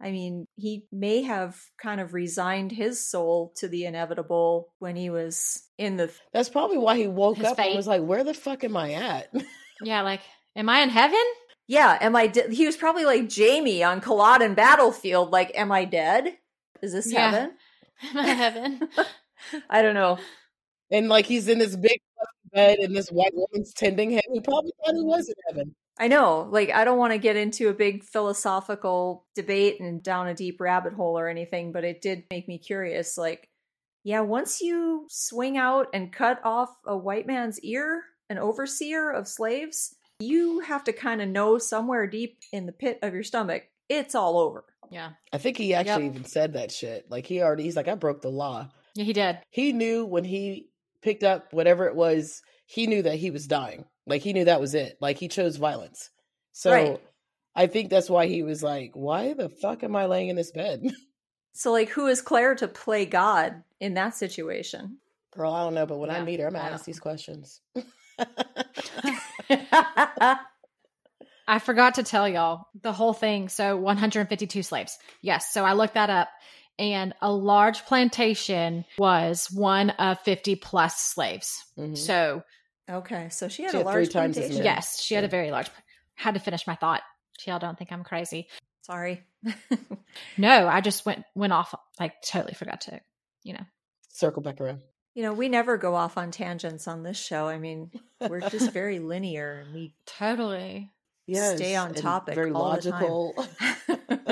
I 0.00 0.12
mean, 0.12 0.46
he 0.56 0.86
may 0.90 1.22
have 1.22 1.60
kind 1.82 2.00
of 2.00 2.14
resigned 2.14 2.72
his 2.72 3.06
soul 3.06 3.52
to 3.56 3.68
the 3.68 3.84
inevitable 3.84 4.72
when 4.78 4.96
he 4.96 5.10
was 5.10 5.62
in 5.76 5.96
the. 5.98 6.10
That's 6.32 6.48
probably 6.48 6.78
why 6.78 6.96
he 6.96 7.06
woke 7.06 7.36
His 7.36 7.46
up 7.46 7.58
and 7.58 7.76
was 7.76 7.86
like, 7.86 8.02
"Where 8.02 8.24
the 8.24 8.32
fuck 8.32 8.64
am 8.64 8.76
I 8.76 8.92
at?" 8.92 9.32
Yeah, 9.82 10.02
like, 10.02 10.20
am 10.56 10.68
I 10.68 10.80
in 10.80 10.90
heaven? 10.90 11.22
Yeah, 11.66 11.96
am 12.00 12.16
I? 12.16 12.26
De- 12.26 12.52
he 12.54 12.66
was 12.66 12.76
probably 12.76 13.04
like 13.04 13.28
Jamie 13.28 13.82
on 13.84 14.00
Culloden 14.00 14.54
Battlefield. 14.54 15.30
Like, 15.30 15.52
am 15.54 15.70
I 15.70 15.84
dead? 15.84 16.36
Is 16.82 16.92
this 16.92 17.12
Yeah. 17.12 17.30
heaven? 17.30 17.52
Am 18.12 18.16
I 18.18 18.26
heaven? 18.28 18.88
I 19.70 19.82
don't 19.82 19.94
know. 19.94 20.18
and 20.90 21.08
like 21.10 21.26
he's 21.26 21.48
in 21.48 21.58
this 21.58 21.76
big 21.76 22.00
bed, 22.52 22.78
and 22.78 22.96
this 22.96 23.08
white 23.10 23.32
woman's 23.34 23.72
tending 23.74 24.10
him. 24.10 24.22
He 24.32 24.40
probably 24.40 24.72
thought 24.84 24.94
he 24.94 25.02
was 25.02 25.28
in 25.28 25.34
heaven. 25.48 25.74
I 25.98 26.08
know. 26.08 26.48
Like, 26.50 26.70
I 26.70 26.84
don't 26.84 26.96
want 26.98 27.12
to 27.12 27.18
get 27.18 27.36
into 27.36 27.68
a 27.68 27.74
big 27.74 28.02
philosophical 28.04 29.26
debate 29.34 29.80
and 29.80 30.02
down 30.02 30.28
a 30.28 30.34
deep 30.34 30.60
rabbit 30.60 30.94
hole 30.94 31.18
or 31.18 31.28
anything, 31.28 31.72
but 31.72 31.84
it 31.84 32.00
did 32.00 32.24
make 32.30 32.48
me 32.48 32.58
curious. 32.58 33.18
Like, 33.18 33.48
yeah, 34.02 34.20
once 34.20 34.62
you 34.62 35.06
swing 35.10 35.58
out 35.58 35.88
and 35.92 36.10
cut 36.12 36.40
off 36.42 36.70
a 36.86 36.96
white 36.96 37.26
man's 37.26 37.60
ear, 37.60 38.02
an 38.30 38.38
overseer 38.38 39.10
of 39.10 39.28
slaves, 39.28 39.94
you 40.20 40.60
have 40.60 40.84
to 40.84 40.92
kind 40.92 41.20
of 41.22 41.28
know 41.28 41.58
somewhere 41.58 42.06
deep 42.06 42.38
in 42.52 42.66
the 42.66 42.72
pit 42.72 42.98
of 43.02 43.14
your 43.14 43.22
stomach, 43.22 43.64
it's 43.88 44.14
all 44.14 44.38
over. 44.38 44.64
yeah. 44.90 45.10
I 45.32 45.38
think 45.38 45.56
he 45.56 45.74
actually 45.74 46.04
Yep. 46.06 46.14
even 46.14 46.24
said 46.24 46.52
that 46.54 46.70
shit. 46.72 47.06
Like 47.10 47.26
he 47.26 47.42
already, 47.42 47.62
he's 47.64 47.76
like, 47.76 47.88
"I 47.88 47.94
broke 47.94 48.22
the 48.22 48.28
law." 48.30 48.68
Yeah, 48.94 49.04
he 49.04 49.12
did. 49.12 49.38
He 49.50 49.72
knew 49.72 50.04
when 50.04 50.24
he 50.24 50.68
picked 51.02 51.22
up 51.24 51.52
whatever 51.52 51.86
it 51.86 51.94
was. 51.96 52.42
He 52.66 52.86
knew 52.86 53.02
that 53.02 53.16
he 53.16 53.30
was 53.30 53.46
dying. 53.48 53.84
Like 54.06 54.22
he 54.22 54.32
knew 54.32 54.44
that 54.44 54.60
was 54.60 54.74
it. 54.74 54.96
Like 55.00 55.18
he 55.18 55.28
chose 55.28 55.56
violence. 55.56 56.10
So 56.52 56.72
Right. 56.72 57.00
I 57.54 57.66
think 57.66 57.90
that's 57.90 58.08
why 58.10 58.26
he 58.26 58.42
was 58.42 58.62
like, 58.62 58.92
"Why 58.94 59.32
the 59.34 59.48
fuck 59.48 59.82
am 59.84 59.96
I 59.96 60.06
laying 60.06 60.28
in 60.28 60.36
this 60.36 60.50
bed?" 60.52 60.82
So, 61.52 61.72
like, 61.72 61.88
who 61.88 62.06
is 62.06 62.22
Claire 62.22 62.54
to 62.54 62.68
play 62.68 63.04
God 63.06 63.64
in 63.80 63.94
that 63.94 64.14
situation? 64.14 64.98
Girl, 65.34 65.52
I 65.52 65.64
don't 65.64 65.74
know, 65.74 65.84
but 65.84 65.98
when 65.98 66.08
I 66.08 66.22
meet 66.22 66.38
her, 66.38 66.46
I'm 66.46 66.52
gonna 66.52 66.70
ask 66.70 66.84
these 66.84 67.00
questions. 67.00 67.60
I 71.46 71.58
forgot 71.60 71.94
to 71.96 72.02
tell 72.02 72.28
y'all 72.28 72.66
the 72.80 72.92
whole 72.92 73.12
thing. 73.12 73.48
So 73.48 73.76
152 73.76 74.62
slaves. 74.62 74.98
Yes. 75.22 75.52
So 75.52 75.64
I 75.64 75.72
looked 75.72 75.94
that 75.94 76.10
up 76.10 76.28
and 76.78 77.12
a 77.20 77.32
large 77.32 77.84
plantation 77.86 78.84
was 78.98 79.48
one 79.52 79.90
of 79.90 80.20
50 80.20 80.54
plus 80.56 80.96
slaves. 81.00 81.64
Mhm. 81.76 81.96
So 81.98 82.42
okay, 82.88 83.28
so 83.30 83.48
she 83.48 83.62
had 83.64 83.72
She 83.72 83.78
a 83.78 83.80
had 83.80 83.86
three 83.86 83.92
large 84.04 84.08
times 84.12 84.36
as 84.38 84.44
plantation. 84.44 84.64
yes, 84.64 85.00
she 85.02 85.14
had 85.14 85.24
a 85.24 85.28
very 85.28 85.50
large, 85.50 85.68
had 86.14 86.34
to 86.34 86.40
finish 86.40 86.66
my 86.66 86.74
thought. 86.76 87.02
Y'all 87.46 87.58
don't 87.58 87.76
think 87.78 87.90
I'm 87.92 88.04
crazy. 88.04 88.48
Sorry. 88.82 89.22
No, 90.36 90.66
I 90.66 90.80
just 90.80 91.06
went, 91.06 91.24
went 91.36 91.52
off, 91.52 91.72
like 92.00 92.14
totally 92.22 92.54
forgot 92.54 92.80
to, 92.82 93.00
you 93.44 93.52
know, 93.54 93.64
Circle 94.08 94.42
back 94.42 94.60
around. 94.60 94.80
You 95.20 95.26
know, 95.26 95.34
we 95.34 95.50
never 95.50 95.76
go 95.76 95.96
off 95.96 96.16
on 96.16 96.30
tangents 96.30 96.88
on 96.88 97.02
this 97.02 97.18
show. 97.18 97.46
I 97.46 97.58
mean, 97.58 97.90
we're 98.26 98.48
just 98.48 98.70
very 98.72 99.00
linear 99.00 99.62
and 99.66 99.74
we 99.74 99.92
totally. 100.06 100.92
Stay 101.30 101.76
on 101.76 101.92
topic 101.92 102.36
Very 102.36 102.52
all 102.52 102.74
the 102.74 102.90
time. 102.90 103.02
logical 103.02 103.46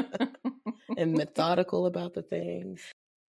and 0.97 1.13
methodical 1.13 1.85
about 1.85 2.15
the 2.15 2.23
things. 2.23 2.81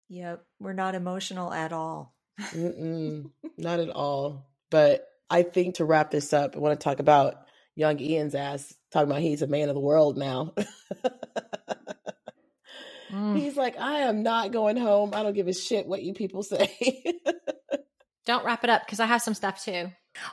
Yep, 0.07 0.45
we're 0.59 0.73
not 0.73 0.93
emotional 0.93 1.51
at 1.51 1.73
all. 1.73 2.13
Mm-mm, 2.39 3.31
not 3.57 3.79
at 3.79 3.89
all. 3.89 4.45
But 4.69 5.07
I 5.27 5.41
think 5.41 5.77
to 5.77 5.85
wrap 5.85 6.11
this 6.11 6.33
up, 6.33 6.55
I 6.55 6.59
want 6.59 6.79
to 6.79 6.83
talk 6.83 6.99
about 6.99 7.47
young 7.73 7.99
Ian's 7.99 8.35
ass. 8.35 8.71
Talking 8.91 9.09
about 9.09 9.21
he's 9.21 9.41
a 9.41 9.47
man 9.47 9.69
of 9.69 9.73
the 9.73 9.81
world 9.81 10.15
now. 10.15 10.53
Mm. 13.11 13.37
he's 13.37 13.55
like, 13.55 13.79
I 13.79 13.99
am 13.99 14.23
not 14.23 14.51
going 14.51 14.77
home. 14.77 15.11
I 15.13 15.23
don't 15.23 15.33
give 15.33 15.47
a 15.47 15.53
shit 15.53 15.87
what 15.87 16.03
you 16.03 16.13
people 16.13 16.43
say. 16.43 16.75
Don't 18.25 18.43
wrap 18.45 18.63
it 18.65 18.69
up 18.69 18.85
because 18.85 18.99
I 18.99 19.05
have 19.05 19.21
some 19.21 19.33
stuff 19.33 19.63
too. 19.63 19.89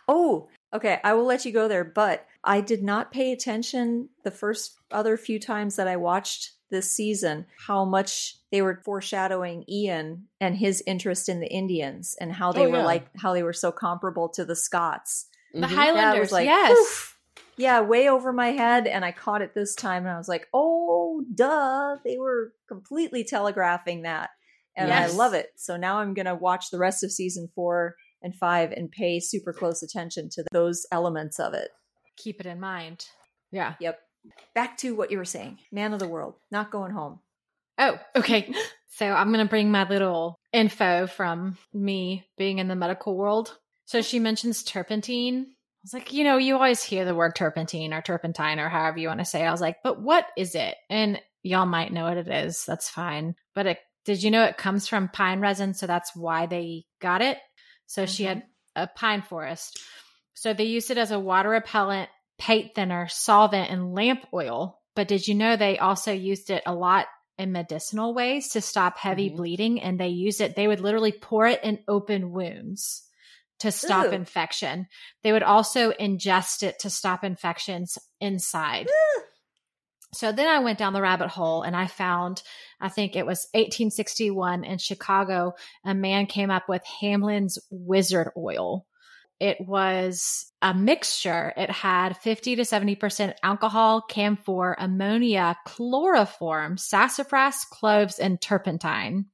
Oh, 0.09 0.49
okay, 0.73 0.99
I 1.05 1.13
will 1.15 1.27
let 1.27 1.45
you 1.45 1.53
go 1.53 1.69
there, 1.69 1.85
but 1.85 2.27
I 2.43 2.61
did 2.61 2.83
not 2.83 3.13
pay 3.13 3.31
attention 3.31 4.09
the 4.25 4.33
first 4.33 4.75
other 4.91 5.17
few 5.17 5.39
times 5.39 5.77
that 5.77 5.87
I 5.87 5.95
watched 5.97 6.53
this 6.71 6.91
season 6.91 7.47
how 7.69 7.85
much 7.85 8.37
they 8.51 8.63
were 8.63 8.81
foreshadowing 8.85 9.65
Ian 9.69 10.27
and 10.41 10.57
his 10.57 10.83
interest 10.89 11.29
in 11.29 11.39
the 11.39 11.47
Indians 11.47 12.17
and 12.21 12.33
how 12.33 12.51
they 12.51 12.67
Oh, 12.67 12.71
were 12.71 12.83
like 12.83 13.07
how 13.17 13.33
they 13.33 13.45
were 13.45 13.53
so 13.53 13.71
comparable 13.71 14.29
to 14.31 14.45
the 14.45 14.57
Scots. 14.57 15.27
The 15.53 15.61
Mhm. 15.61 15.67
Highlanders. 15.75 16.33
like 16.33 16.47
yes. 16.47 16.77
poof. 16.77 17.14
Yeah, 17.57 17.81
way 17.81 18.09
over 18.09 18.33
my 18.33 18.49
head, 18.49 18.87
and 18.87 19.05
I 19.05 19.13
caught 19.13 19.43
it 19.43 19.55
this 19.55 19.75
time, 19.75 20.05
and 20.05 20.15
I 20.15 20.19
was 20.19 20.29
like, 20.29 20.49
"Oh, 20.53 21.25
duh!" 21.35 21.97
They 22.05 22.19
were 22.19 22.53
completely 22.69 23.25
telegraphing 23.25 24.03
that, 24.03 24.31
and 24.77 24.89
Yes. 24.89 25.13
I 25.13 25.17
love 25.17 25.35
it. 25.35 25.53
So 25.57 25.77
now 25.77 25.99
I'm 25.99 26.15
gonna 26.15 26.35
watch 26.35 26.71
the 26.71 26.79
rest 26.79 27.05
of 27.05 27.13
season 27.13 27.49
four 27.55 27.97
and 28.23 28.35
five 28.35 28.73
and 28.73 28.91
pay 28.91 29.21
super 29.21 29.53
close 29.53 29.83
attention 29.83 30.31
to 30.31 30.45
those 30.51 30.87
elements 30.91 31.39
of 31.39 31.55
it. 31.55 31.71
Keep 32.17 32.41
it 32.41 32.47
in 32.47 32.59
mind. 32.59 33.07
Yeah. 33.53 33.75
Yep. 33.81 34.01
Back 34.55 34.79
to 34.79 34.95
what 34.95 35.11
you 35.11 35.19
were 35.19 35.25
saying, 35.25 35.59
man 35.71 35.93
of 35.93 36.01
the 36.01 36.09
world, 36.09 36.35
not 36.51 36.71
going 36.71 36.93
home. 36.93 37.21
Oh, 37.79 37.99
okay. 38.17 38.55
So 38.89 39.07
I'm 39.07 39.33
going 39.33 39.45
to 39.45 39.51
bring 39.51 39.71
my 39.71 39.87
little 39.89 40.39
info 40.53 41.07
from 41.09 41.59
me 41.73 42.25
being 42.39 42.59
in 42.61 42.69
the 42.69 42.77
medical 42.77 43.17
world. 43.17 43.59
So 43.87 44.01
she 44.01 44.21
mentions 44.21 44.63
turpentine. 44.63 45.49
I 45.85 45.87
was 45.87 45.93
like, 45.93 46.15
you 46.15 46.25
know, 46.25 46.39
you 46.39 46.55
always 46.55 46.83
hear 46.83 47.05
the 47.05 47.15
word 47.15 47.35
turpentine 47.37 47.93
or 47.93 48.01
turpentine 48.01 48.59
or 48.59 48.71
however 48.71 48.97
you 48.97 49.09
want 49.09 49.21
to 49.21 49.27
say. 49.27 49.43
it. 49.43 49.47
I 49.47 49.51
was 49.51 49.61
like, 49.61 49.83
but 49.85 50.01
what 50.01 50.27
is 50.35 50.55
it? 50.55 50.75
And 50.89 51.21
y'all 51.43 51.67
might 51.67 51.93
know 51.93 52.05
what 52.05 52.17
it 52.17 52.27
is. 52.27 52.65
That's 52.65 52.89
fine. 52.89 53.35
But 53.55 53.67
it, 53.67 53.79
did 54.07 54.23
you 54.23 54.31
know 54.31 54.45
it 54.45 54.57
comes 54.57 54.89
from 54.89 55.11
pine 55.11 55.41
resin? 55.41 55.75
So 55.75 55.87
that's 55.87 56.17
why 56.17 56.47
they 56.47 56.87
got 57.03 57.21
it. 57.21 57.37
So 57.85 58.07
she 58.07 58.25
had 58.25 58.45
a 58.75 58.87
pine 58.87 59.21
forest. 59.21 59.79
So 60.33 60.55
they 60.55 60.65
used 60.65 60.91
it 60.91 60.97
as 60.97 61.11
a 61.11 61.21
water 61.21 61.51
repellent, 61.51 62.09
paint 62.39 62.75
thinner, 62.75 63.07
solvent, 63.09 63.71
and 63.71 63.93
lamp 63.93 64.27
oil. 64.33 64.81
But 64.97 65.07
did 65.07 65.29
you 65.29 65.35
know 65.35 65.55
they 65.55 65.77
also 65.77 66.13
used 66.13 66.49
it 66.49 66.63
a 66.65 66.75
lot 66.75 67.09
in 67.37 67.53
medicinal 67.53 68.15
ways 68.15 68.49
to 68.53 68.63
stop 68.63 68.97
heavy 68.97 69.29
Mhm. 69.29 69.37
bleeding? 69.37 69.83
And 69.83 70.01
they 70.01 70.09
used 70.09 70.41
it, 70.41 70.57
they 70.57 70.67
would 70.67 70.81
literally 70.81 71.13
pour 71.13 71.47
it 71.47 71.63
in 71.63 71.85
open 71.87 72.33
wounds 72.33 73.03
to 73.65 73.73
stop 73.73 74.07
Ooh. 74.07 74.11
infection. 74.13 74.87
They 75.23 75.33
would 75.33 75.43
also 75.43 75.91
ingest 75.91 76.63
it 76.63 76.79
to 76.81 76.91
stop 76.91 77.25
infections 77.25 77.99
inside. 78.21 78.87
So 80.15 80.31
then 80.31 80.47
I 80.47 80.61
went 80.61 80.79
down 80.79 80.93
the 80.93 81.03
rabbit 81.03 81.29
hole 81.29 81.63
and 81.63 81.75
I 81.75 81.89
found, 81.89 82.41
I 82.81 82.89
think 82.89 83.17
it 83.17 83.27
was 83.27 83.49
1861 83.53 84.63
in 84.63 84.79
Chicago, 84.79 85.55
a 85.85 85.93
man 85.93 86.27
came 86.27 86.51
up 86.51 86.69
with 86.69 86.85
Hamlin's 87.01 87.59
wizard 87.71 88.31
oil. 88.37 88.87
it 89.41 89.61
was 89.61 90.51
a 90.63 90.73
mixture. 90.73 91.53
It 91.57 91.71
had 91.71 92.17
50 92.19 92.57
to 92.57 92.63
70% 92.63 93.35
alcohol, 93.43 94.01
camphor, 94.03 94.77
ammonia, 94.79 95.57
chloroform, 95.67 96.79
sassafras, 96.79 97.65
cloves, 97.71 98.19
and 98.19 98.41
turpentine. 98.41 99.27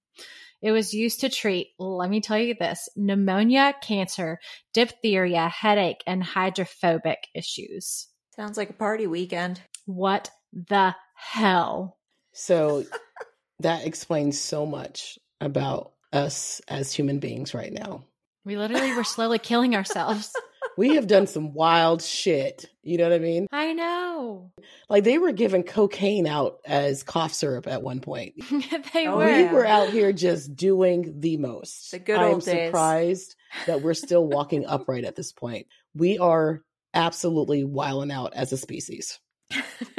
It 0.62 0.72
was 0.72 0.92
used 0.92 1.20
to 1.20 1.28
treat, 1.28 1.68
let 1.78 2.10
me 2.10 2.20
tell 2.20 2.38
you 2.38 2.54
this, 2.54 2.88
pneumonia, 2.96 3.74
cancer, 3.82 4.38
diphtheria, 4.74 5.48
headache, 5.48 6.02
and 6.06 6.22
hydrophobic 6.22 7.28
issues. 7.34 8.08
Sounds 8.36 8.56
like 8.56 8.70
a 8.70 8.74
party 8.74 9.06
weekend. 9.06 9.60
What 9.86 10.30
the 10.52 10.94
hell? 11.14 11.98
So 12.32 12.84
that 13.60 13.86
explains 13.86 14.38
so 14.38 14.66
much 14.66 15.18
about 15.40 15.92
us 16.12 16.60
as 16.68 16.92
human 16.92 17.18
beings 17.18 17.54
right 17.54 17.72
now. 17.72 18.04
We 18.44 18.56
literally 18.56 18.94
were 18.94 19.04
slowly 19.04 19.38
killing 19.38 19.74
ourselves. 19.74 20.32
We 20.76 20.94
have 20.94 21.06
done 21.06 21.26
some 21.26 21.52
wild 21.52 22.02
shit. 22.02 22.66
You 22.82 22.98
know 22.98 23.04
what 23.04 23.12
I 23.14 23.18
mean? 23.18 23.46
I 23.52 23.72
know. 23.74 24.52
Like 24.88 25.04
they 25.04 25.18
were 25.18 25.32
giving 25.32 25.62
cocaine 25.62 26.26
out 26.26 26.60
as 26.64 27.02
cough 27.02 27.32
syrup 27.34 27.66
at 27.66 27.82
one 27.82 28.00
point. 28.00 28.34
they 28.94 29.06
Oh, 29.06 29.18
were. 29.18 29.26
We 29.26 29.44
were 29.46 29.66
out 29.66 29.90
here 29.90 30.12
just 30.12 30.54
doing 30.56 31.20
the 31.20 31.36
most. 31.36 31.90
The 31.90 31.98
good 31.98 32.18
I 32.18 32.26
am 32.26 32.34
old 32.34 32.44
days. 32.44 32.68
surprised 32.68 33.36
that 33.66 33.82
we're 33.82 33.94
still 33.94 34.26
walking 34.26 34.64
upright 34.66 35.04
at 35.04 35.16
this 35.16 35.32
point. 35.32 35.66
We 35.94 36.18
are 36.18 36.62
absolutely 36.94 37.64
wilding 37.64 38.10
out 38.12 38.32
as 38.34 38.52
a 38.52 38.56
species. 38.56 39.18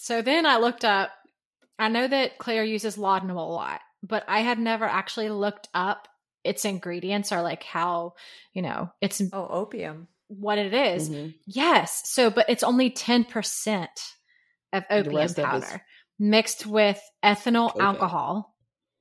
So 0.00 0.22
then 0.22 0.46
I 0.46 0.58
looked 0.58 0.84
up. 0.84 1.10
I 1.78 1.88
know 1.88 2.06
that 2.06 2.38
Claire 2.38 2.64
uses 2.64 2.96
laudanum 2.96 3.36
a 3.36 3.46
lot, 3.46 3.80
but 4.02 4.24
I 4.28 4.40
had 4.40 4.58
never 4.58 4.84
actually 4.84 5.28
looked 5.28 5.68
up 5.74 6.08
its 6.48 6.64
ingredients 6.64 7.30
are 7.30 7.42
like 7.42 7.62
how, 7.62 8.14
you 8.54 8.62
know, 8.62 8.90
it's 9.00 9.20
oh, 9.32 9.46
opium. 9.48 10.08
what 10.28 10.58
it 10.58 10.72
is. 10.74 11.10
Mhm. 11.10 11.34
Yes. 11.46 12.02
So, 12.06 12.30
but 12.30 12.46
it's 12.48 12.62
only 12.62 12.90
10% 12.90 13.88
of 14.72 14.84
opium 14.90 15.16
rest 15.16 15.38
of 15.38 15.44
powder 15.44 15.82
mixed 16.18 16.66
with 16.66 17.00
ethanol 17.24 17.70
cocaine. 17.70 17.82
alcohol. 17.86 18.54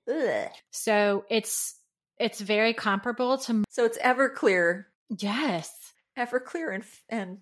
Ugh. 0.09 0.49
So 0.71 1.25
it's, 1.29 1.75
it's 2.19 2.39
very 2.39 2.73
comparable 2.73 3.37
to, 3.39 3.63
So 3.69 3.85
it's 3.85 3.97
Everclear, 3.97 4.85
yes. 5.17 5.71
Everclear, 6.17 6.73
and 6.73 6.83
and 7.09 7.37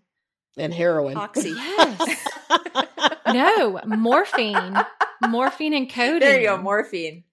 And 0.58 0.74
heroin. 0.74 1.16
Oxy. 1.18 1.50
Yes. 1.52 2.28
no, 3.34 3.80
morphine, 3.86 4.78
morphine 5.30 5.74
and 5.74 5.90
codeine. 5.90 6.20
There 6.20 6.40
you 6.42 6.48
go, 6.48 6.58
morphine. 6.58 7.24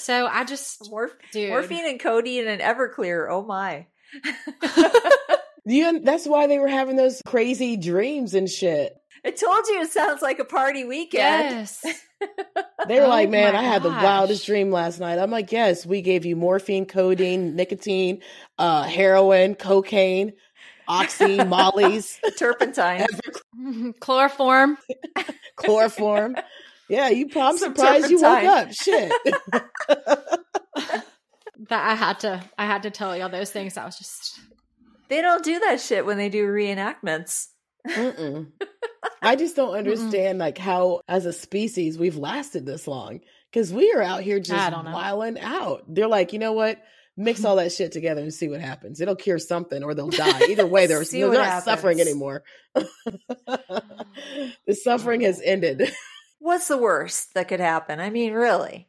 So 0.00 0.26
I 0.26 0.44
just, 0.44 0.90
Morph- 0.90 1.14
dude. 1.32 1.50
morphine 1.50 1.86
and 1.88 2.00
codeine 2.00 2.48
and 2.48 2.60
Everclear. 2.60 3.26
Oh 3.30 3.42
my. 3.42 3.86
You, 5.66 6.00
that's 6.00 6.26
why 6.26 6.46
they 6.46 6.58
were 6.58 6.68
having 6.68 6.96
those 6.96 7.20
crazy 7.26 7.76
dreams 7.76 8.34
and 8.34 8.48
shit. 8.48 8.96
I 9.24 9.30
told 9.30 9.66
you 9.68 9.82
it 9.82 9.90
sounds 9.90 10.22
like 10.22 10.38
a 10.38 10.44
party 10.44 10.84
weekend. 10.84 11.50
Yes. 11.50 11.84
They 12.88 12.98
were 12.98 13.06
Oh 13.06 13.10
like, 13.10 13.30
man, 13.30 13.54
I 13.56 13.62
had 13.62 13.82
the 13.82 13.88
wildest 13.88 14.44
dream 14.46 14.70
last 14.70 15.00
night. 15.00 15.18
I'm 15.18 15.30
like, 15.30 15.52
yes, 15.52 15.86
we 15.86 16.02
gave 16.02 16.24
you 16.26 16.34
morphine, 16.36 16.84
codeine, 16.86 17.56
nicotine, 17.56 18.20
uh, 18.58 18.82
heroin, 18.82 19.54
cocaine, 19.54 20.32
oxy, 20.88 21.42
mollies, 21.44 22.18
Turpentine. 22.38 23.06
Chloroform. 24.00 24.76
chloroform. 25.56 26.36
Yeah, 26.90 27.08
you. 27.08 27.26
I'm 27.36 27.56
Some 27.56 27.74
surprised 27.74 28.10
you 28.10 28.20
woke 28.20 28.42
turpentine. 28.42 28.68
up. 28.68 28.72
Shit. 28.72 29.12
That 31.68 31.88
I 31.88 31.94
had 31.94 32.20
to 32.20 32.42
I 32.58 32.66
had 32.66 32.82
to 32.84 32.90
tell 32.90 33.16
y'all 33.16 33.28
those 33.28 33.50
things. 33.50 33.76
I 33.76 33.84
was 33.84 33.96
just 33.96 34.40
They 35.08 35.20
don't 35.20 35.44
do 35.44 35.58
that 35.60 35.80
shit 35.80 36.06
when 36.06 36.16
they 36.16 36.28
do 36.28 36.46
reenactments. 36.46 37.46
Mm-mm. 37.86 38.48
I 39.22 39.36
just 39.36 39.56
don't 39.56 39.76
understand 39.76 40.38
like 40.38 40.58
how, 40.58 41.02
as 41.06 41.26
a 41.26 41.32
species, 41.32 41.98
we've 41.98 42.16
lasted 42.16 42.66
this 42.66 42.88
long 42.88 43.20
because 43.52 43.72
we 43.72 43.92
are 43.92 44.02
out 44.02 44.22
here 44.22 44.40
just 44.40 44.70
don't 44.70 44.90
wilding 44.90 45.38
out. 45.38 45.84
They're 45.86 46.08
like, 46.08 46.32
you 46.32 46.38
know 46.38 46.52
what? 46.52 46.80
Mix 47.16 47.44
all 47.44 47.56
that 47.56 47.72
shit 47.72 47.92
together 47.92 48.22
and 48.22 48.32
see 48.32 48.48
what 48.48 48.60
happens. 48.60 49.00
It'll 49.00 49.16
cure 49.16 49.38
something, 49.38 49.84
or 49.84 49.94
they'll 49.94 50.08
die. 50.08 50.46
Either 50.48 50.66
way, 50.66 50.86
they're, 50.86 51.04
they're 51.04 51.28
what 51.28 51.34
not 51.34 51.62
suffering 51.62 52.00
anymore. 52.00 52.42
the 52.74 54.46
suffering 54.72 55.20
has 55.20 55.40
ended. 55.44 55.92
What's 56.40 56.68
the 56.68 56.78
worst 56.78 57.34
that 57.34 57.48
could 57.48 57.60
happen? 57.60 58.00
I 58.00 58.10
mean, 58.10 58.32
really. 58.32 58.88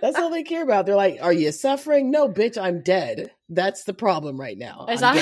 That's 0.00 0.18
all 0.18 0.30
they 0.30 0.42
care 0.42 0.62
about. 0.62 0.86
They're 0.86 0.96
like, 0.96 1.18
"Are 1.22 1.32
you 1.32 1.50
suffering? 1.50 2.10
No, 2.10 2.28
bitch, 2.28 2.60
I'm 2.60 2.82
dead. 2.82 3.30
That's 3.48 3.84
the 3.84 3.94
problem 3.94 4.38
right 4.38 4.58
now. 4.58 4.86
as 4.88 5.02
I'm 5.02 5.18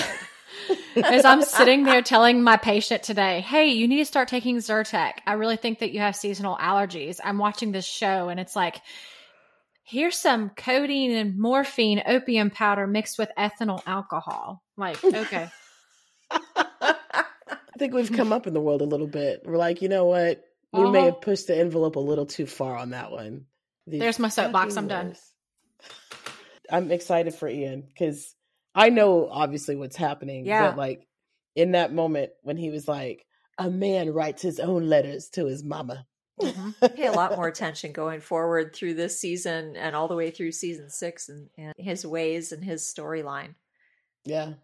I'm 0.96 1.04
as 1.04 1.24
I'm 1.24 1.42
sitting 1.42 1.84
there 1.84 2.02
telling 2.02 2.42
my 2.42 2.56
patient 2.56 3.02
today, 3.02 3.40
"Hey, 3.40 3.68
you 3.68 3.86
need 3.86 3.98
to 3.98 4.04
start 4.04 4.28
taking 4.28 4.56
Zyrtec. 4.56 5.12
I 5.26 5.34
really 5.34 5.56
think 5.56 5.78
that 5.78 5.92
you 5.92 6.00
have 6.00 6.16
seasonal 6.16 6.56
allergies." 6.56 7.20
I'm 7.22 7.38
watching 7.38 7.72
this 7.72 7.84
show 7.84 8.28
and 8.28 8.40
it's 8.40 8.56
like 8.56 8.80
here's 9.84 10.16
some 10.16 10.50
codeine 10.50 11.12
and 11.12 11.38
morphine 11.38 12.02
opium 12.06 12.50
powder 12.50 12.86
mixed 12.86 13.18
with 13.18 13.30
ethanol 13.38 13.82
alcohol. 13.86 14.62
Like, 14.76 15.02
okay. 15.04 15.48
I 16.30 17.78
think 17.78 17.94
we've 17.94 18.12
come 18.12 18.32
up 18.32 18.46
in 18.46 18.54
the 18.54 18.60
world 18.60 18.80
a 18.80 18.86
little 18.86 19.06
bit. 19.06 19.42
We're 19.44 19.56
like, 19.56 19.82
you 19.82 19.88
know 19.88 20.06
what? 20.06 20.42
We 20.72 20.90
may 20.90 20.98
Uh-huh. 21.00 21.04
have 21.12 21.20
pushed 21.20 21.46
the 21.48 21.56
envelope 21.56 21.96
a 21.96 22.00
little 22.00 22.26
too 22.26 22.46
far 22.46 22.76
on 22.76 22.90
that 22.90 23.10
one. 23.10 23.46
The 23.86 23.98
There's 23.98 24.18
my 24.18 24.28
soapbox. 24.28 24.76
I'm 24.76 24.88
done. 24.88 25.16
I'm 26.70 26.90
excited 26.90 27.34
for 27.34 27.48
Ian 27.48 27.82
because 27.82 28.34
I 28.74 28.88
know 28.88 29.28
obviously 29.30 29.76
what's 29.76 29.96
happening. 29.96 30.46
Yeah. 30.46 30.68
But 30.70 30.78
like 30.78 31.06
in 31.54 31.72
that 31.72 31.92
moment 31.92 32.30
when 32.42 32.56
he 32.56 32.70
was 32.70 32.88
like, 32.88 33.26
a 33.58 33.70
man 33.70 34.12
writes 34.14 34.40
his 34.40 34.58
own 34.58 34.88
letters 34.88 35.28
to 35.30 35.46
his 35.46 35.62
mama. 35.62 36.06
Mhm. 36.40 36.74
Pay 36.96 37.06
a 37.06 37.12
lot 37.12 37.36
more 37.36 37.48
attention 37.48 37.92
going 37.92 38.20
forward 38.20 38.74
through 38.74 38.94
this 38.94 39.20
season 39.20 39.76
and 39.76 39.94
all 39.94 40.08
the 40.08 40.14
way 40.16 40.30
through 40.30 40.52
season 40.52 40.88
six 40.88 41.28
and, 41.28 41.50
and 41.58 41.74
his 41.76 42.06
ways 42.06 42.52
and 42.52 42.64
his 42.64 42.82
storyline. 42.82 43.56
Yeah. 44.24 44.54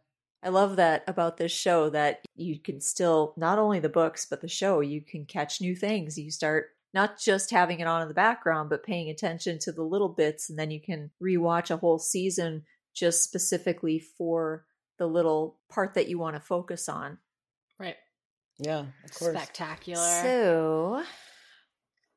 I 0.43 0.51
love 0.51 0.77
that 0.77 1.05
about 1.07 1.37
this 1.37 1.53
show 1.53 1.91
that 1.91 2.25
you 2.37 2.61
can 2.61 2.81
still 2.81 3.35
not 3.37 3.59
only 3.59 3.81
the 3.81 3.89
books 3.89 4.27
but 4.29 4.41
the 4.41 4.49
show 4.49 4.81
you 4.81 5.01
can 5.01 5.25
catch 5.25 5.61
new 5.61 5.75
things. 5.75 6.17
You 6.19 6.31
start 6.31 6.67
not 6.95 7.19
just 7.19 7.51
having 7.51 7.81
it 7.81 7.87
on 7.87 8.03
in 8.03 8.09
the 8.09 8.15
background 8.15 8.71
but 8.71 8.85
paying 8.85 9.11
attention 9.11 9.59
to 9.61 9.73
the 9.73 9.83
little 9.83 10.09
bits 10.09 10.49
and 10.49 10.59
then 10.59 10.71
you 10.71 10.81
can 10.81 11.11
rewatch 11.23 11.71
a 11.71 11.77
whole 11.77 11.99
season 11.99 12.63
just 12.95 13.23
specifically 13.23 13.99
for 13.99 14.65
the 14.99 15.07
little 15.07 15.59
part 15.69 15.95
that 15.95 16.09
you 16.09 16.19
want 16.19 16.37
to 16.37 16.41
focus 16.41 16.89
on. 16.89 17.19
Right. 17.79 17.97
Yeah. 18.59 18.87
Of 19.05 19.15
course. 19.15 19.37
Spectacular. 19.37 20.23
So, 20.23 21.05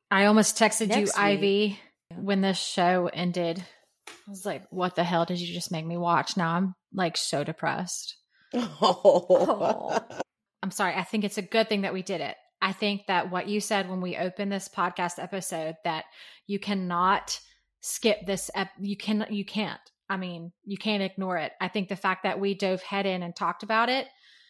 I 0.10 0.26
almost 0.26 0.58
texted 0.58 0.96
you, 0.96 1.04
week- 1.04 1.18
Ivy, 1.18 1.80
when 2.16 2.42
this 2.42 2.58
show 2.60 3.10
ended. 3.14 3.64
I 4.08 4.30
was 4.30 4.46
like, 4.46 4.64
what 4.70 4.96
the 4.96 5.04
hell 5.04 5.26
did 5.26 5.40
you 5.40 5.54
just 5.54 5.72
make 5.72 5.86
me 5.86 5.98
watch? 5.98 6.38
Now 6.38 6.56
I'm 6.56 6.76
like 6.94 7.18
so 7.18 7.44
depressed. 7.44 8.18
Oh. 8.54 10.00
I'm 10.64 10.72
sorry. 10.72 10.94
I 10.94 11.04
think 11.04 11.24
it's 11.24 11.38
a 11.38 11.44
good 11.44 11.70
thing 11.70 11.82
that 11.82 11.94
we 11.94 12.04
did 12.04 12.22
it. 12.22 12.36
I 12.62 12.74
think 12.74 13.08
that 13.08 13.32
what 13.32 13.48
you 13.48 13.60
said 13.60 13.90
when 13.90 14.02
we 14.02 14.16
opened 14.16 14.52
this 14.52 14.70
podcast 14.70 15.14
episode 15.18 15.76
that 15.84 16.06
you 16.46 16.60
cannot 16.60 17.40
skip 17.80 18.26
this 18.26 18.52
ep- 18.54 18.70
you 18.80 18.96
can 18.96 19.26
you 19.32 19.44
can't. 19.44 19.80
I 20.08 20.18
mean, 20.18 20.52
you 20.66 20.78
can't 20.78 21.02
ignore 21.02 21.38
it. 21.38 21.54
I 21.60 21.70
think 21.70 21.90
the 21.90 21.96
fact 21.96 22.24
that 22.24 22.40
we 22.40 22.54
dove 22.54 22.84
head 22.84 23.06
in 23.06 23.24
and 23.24 23.36
talked 23.36 23.64
about 23.64 23.90
it 23.90 24.08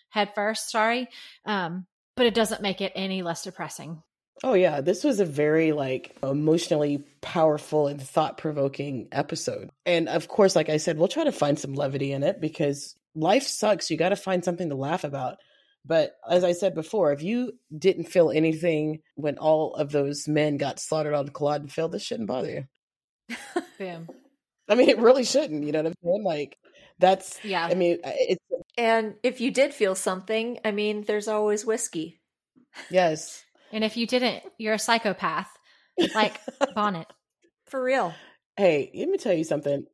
head 0.10 0.36
first, 0.36 0.70
sorry, 0.70 1.08
um, 1.45 1.88
but 2.16 2.26
it 2.26 2.34
doesn't 2.34 2.62
make 2.62 2.82
it 2.82 2.91
any 2.95 3.24
less 3.24 3.43
depressing. 3.43 4.04
Oh 4.43 4.53
yeah, 4.53 4.81
this 4.81 5.03
was 5.03 5.19
a 5.19 5.25
very 5.25 5.71
like 5.71 6.15
emotionally 6.23 7.03
powerful 7.21 7.87
and 7.87 8.01
thought-provoking 8.01 9.09
episode. 9.11 9.69
And 9.85 10.09
of 10.09 10.27
course, 10.27 10.55
like 10.55 10.69
I 10.69 10.77
said, 10.77 10.97
we'll 10.97 11.07
try 11.07 11.25
to 11.25 11.31
find 11.31 11.59
some 11.59 11.73
levity 11.73 12.11
in 12.11 12.23
it 12.23 12.41
because 12.41 12.95
life 13.13 13.43
sucks. 13.43 13.91
You 13.91 13.97
got 13.97 14.09
to 14.09 14.15
find 14.15 14.43
something 14.43 14.69
to 14.69 14.75
laugh 14.75 15.03
about. 15.03 15.37
But 15.85 16.15
as 16.29 16.43
I 16.43 16.53
said 16.53 16.75
before, 16.75 17.11
if 17.11 17.21
you 17.23 17.53
didn't 17.75 18.05
feel 18.05 18.31
anything 18.31 18.99
when 19.15 19.37
all 19.37 19.75
of 19.75 19.91
those 19.91 20.27
men 20.27 20.57
got 20.57 20.79
slaughtered 20.79 21.13
on 21.13 21.29
Culloden 21.29 21.67
Field, 21.67 21.91
this 21.91 22.03
shouldn't 22.03 22.27
bother 22.27 22.67
you. 23.29 23.37
Boom. 23.79 24.09
I 24.69 24.75
mean, 24.75 24.89
it 24.89 24.99
really 24.99 25.23
shouldn't. 25.23 25.65
You 25.65 25.71
know 25.71 25.79
what 25.79 25.87
I'm 25.87 25.93
saying? 26.03 26.23
Like 26.23 26.57
that's. 26.97 27.39
Yeah. 27.43 27.65
I 27.65 27.75
mean, 27.75 27.99
it's 28.03 28.43
and 28.77 29.15
if 29.21 29.41
you 29.41 29.51
did 29.51 29.73
feel 29.73 29.95
something, 29.95 30.59
I 30.65 30.71
mean, 30.71 31.03
there's 31.03 31.27
always 31.27 31.65
whiskey. 31.65 32.19
yes. 32.89 33.43
And 33.72 33.84
if 33.84 33.97
you 33.97 34.05
didn't, 34.07 34.43
you're 34.57 34.74
a 34.74 34.80
psychopath, 34.80 35.49
like 36.15 36.39
Bonnet. 36.76 37.07
For 37.67 37.82
real. 37.84 38.13
Hey, 38.57 38.91
let 38.93 39.09
me 39.09 39.17
tell 39.17 39.34
you 39.34 39.43
something. 39.43 39.86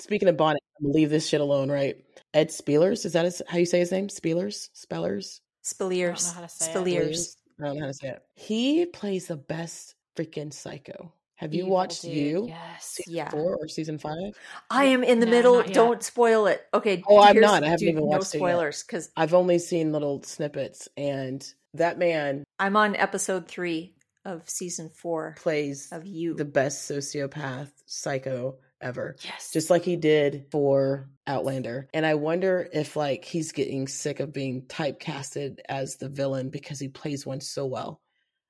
Speaking 0.00 0.28
of 0.28 0.36
Bonnet, 0.36 0.62
I'm 0.80 0.92
leave 0.92 1.10
this 1.10 1.28
shit 1.28 1.40
alone, 1.40 1.70
right? 1.70 1.96
Ed 2.34 2.48
Speleers, 2.48 3.04
is 3.04 3.12
that 3.12 3.24
his, 3.24 3.42
how 3.48 3.58
you 3.58 3.66
say 3.66 3.78
his 3.78 3.92
name? 3.92 4.08
Spielers? 4.08 4.70
Spellers? 4.72 5.40
Spilliers. 5.64 6.30
I 6.30 6.34
don't 6.34 6.34
know 6.34 6.34
how 6.34 6.40
to 6.42 6.48
say 6.48 6.70
it. 6.70 6.74
Spilliers. 6.74 7.36
I 7.60 7.66
don't 7.66 7.74
know 7.76 7.80
how 7.82 7.86
to 7.88 7.94
say 7.94 8.08
it. 8.08 8.22
He 8.34 8.86
plays 8.86 9.26
the 9.28 9.36
best 9.36 9.94
freaking 10.16 10.52
psycho. 10.52 11.12
Have 11.36 11.54
you 11.54 11.62
Evil 11.64 11.72
watched 11.72 12.02
dude, 12.02 12.14
you? 12.14 12.46
Yes. 12.48 12.84
Season 12.84 13.14
Yeah. 13.14 13.28
four 13.28 13.56
or 13.56 13.68
season 13.68 13.98
five? 13.98 14.38
I 14.70 14.84
am 14.86 15.02
in 15.02 15.18
the 15.20 15.26
No, 15.26 15.32
middle. 15.32 15.62
Don't 15.64 16.02
spoil 16.02 16.46
it. 16.46 16.62
Okay. 16.72 17.02
Oh, 17.06 17.20
I'm 17.20 17.40
not. 17.40 17.64
I 17.64 17.66
haven't 17.66 17.80
dude, 17.80 17.88
even 17.90 18.04
No 18.04 18.10
watched 18.18 18.34
it 18.34 18.38
spoilers 18.38 18.82
because 18.84 19.10
I've 19.16 19.34
only 19.34 19.58
seen 19.58 19.92
little 19.92 20.22
snippets, 20.22 20.88
and 20.96 21.44
that 21.74 21.98
man 21.98 22.44
I'm 22.62 22.76
on 22.76 22.94
episode 22.94 23.48
three 23.48 23.96
of 24.24 24.48
season 24.48 24.88
four 24.88 25.34
plays 25.36 25.88
of 25.90 26.06
you. 26.06 26.34
the 26.34 26.44
best 26.44 26.88
sociopath 26.88 27.72
psycho 27.86 28.58
ever. 28.80 29.16
Yes. 29.24 29.50
Just 29.52 29.68
like 29.68 29.82
he 29.82 29.96
did 29.96 30.46
for 30.52 31.08
Outlander. 31.26 31.88
And 31.92 32.06
I 32.06 32.14
wonder 32.14 32.68
if 32.72 32.94
like 32.94 33.24
he's 33.24 33.50
getting 33.50 33.88
sick 33.88 34.20
of 34.20 34.32
being 34.32 34.62
typecasted 34.62 35.58
as 35.68 35.96
the 35.96 36.08
villain 36.08 36.50
because 36.50 36.78
he 36.78 36.86
plays 36.86 37.26
one 37.26 37.40
so 37.40 37.66
well. 37.66 38.00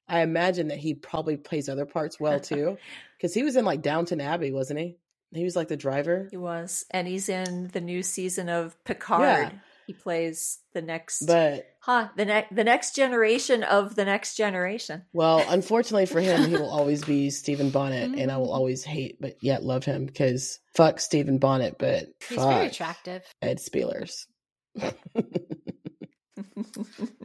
I 0.07 0.21
imagine 0.21 0.69
that 0.69 0.79
he 0.79 0.93
probably 0.93 1.39
plays 1.39 1.71
other 1.71 1.87
parts 1.87 2.21
well 2.21 2.39
too. 2.53 2.77
Because 3.17 3.33
he 3.33 3.43
was 3.43 3.57
in 3.57 3.65
like 3.65 3.81
Downton 3.81 4.21
Abbey, 4.21 4.53
wasn't 4.53 4.81
he? 4.81 4.99
He 5.33 5.45
was 5.45 5.57
like 5.57 5.69
the 5.69 5.77
driver. 5.79 6.29
he 6.31 6.37
was, 6.37 6.85
and 6.91 7.09
he's 7.09 7.31
in 7.31 7.69
the 7.69 7.81
new 7.81 8.03
season 8.03 8.51
of 8.51 8.77
Picard. 8.85 9.23
Yeah. 9.23 9.53
He 9.87 9.95
plays 9.95 10.59
the 10.75 10.83
next, 10.83 11.25
But 11.25 11.67
huh? 11.83 12.09
The 12.17 12.25
next, 12.25 12.55
the 12.55 12.65
next 12.65 12.95
generation 12.97 13.63
of 13.65 13.95
the 13.97 14.05
next 14.05 14.37
generation. 14.37 15.03
well, 15.13 15.45
unfortunately 15.49 16.07
for 16.07 16.21
him, 16.21 16.49
he 16.49 16.57
will 16.61 16.71
always 16.71 17.05
be 17.05 17.29
Stephen 17.31 17.71
Bonnet, 17.71 18.15
and 18.19 18.31
I 18.31 18.37
will 18.39 18.49
Mhm. 18.49 18.55
always 18.55 18.85
hate 18.85 19.19
but 19.21 19.37
yet 19.43 19.63
love 19.65 19.85
him 19.85 20.07
because 20.07 20.59
fuck 20.75 21.01
Stephen 21.01 21.39
Bonnet, 21.39 21.77
but 21.79 22.07
He's 22.29 22.39
very 22.39 22.67
attractive. 22.67 23.23
Ed 23.43 23.59
Speleers. 23.59 24.27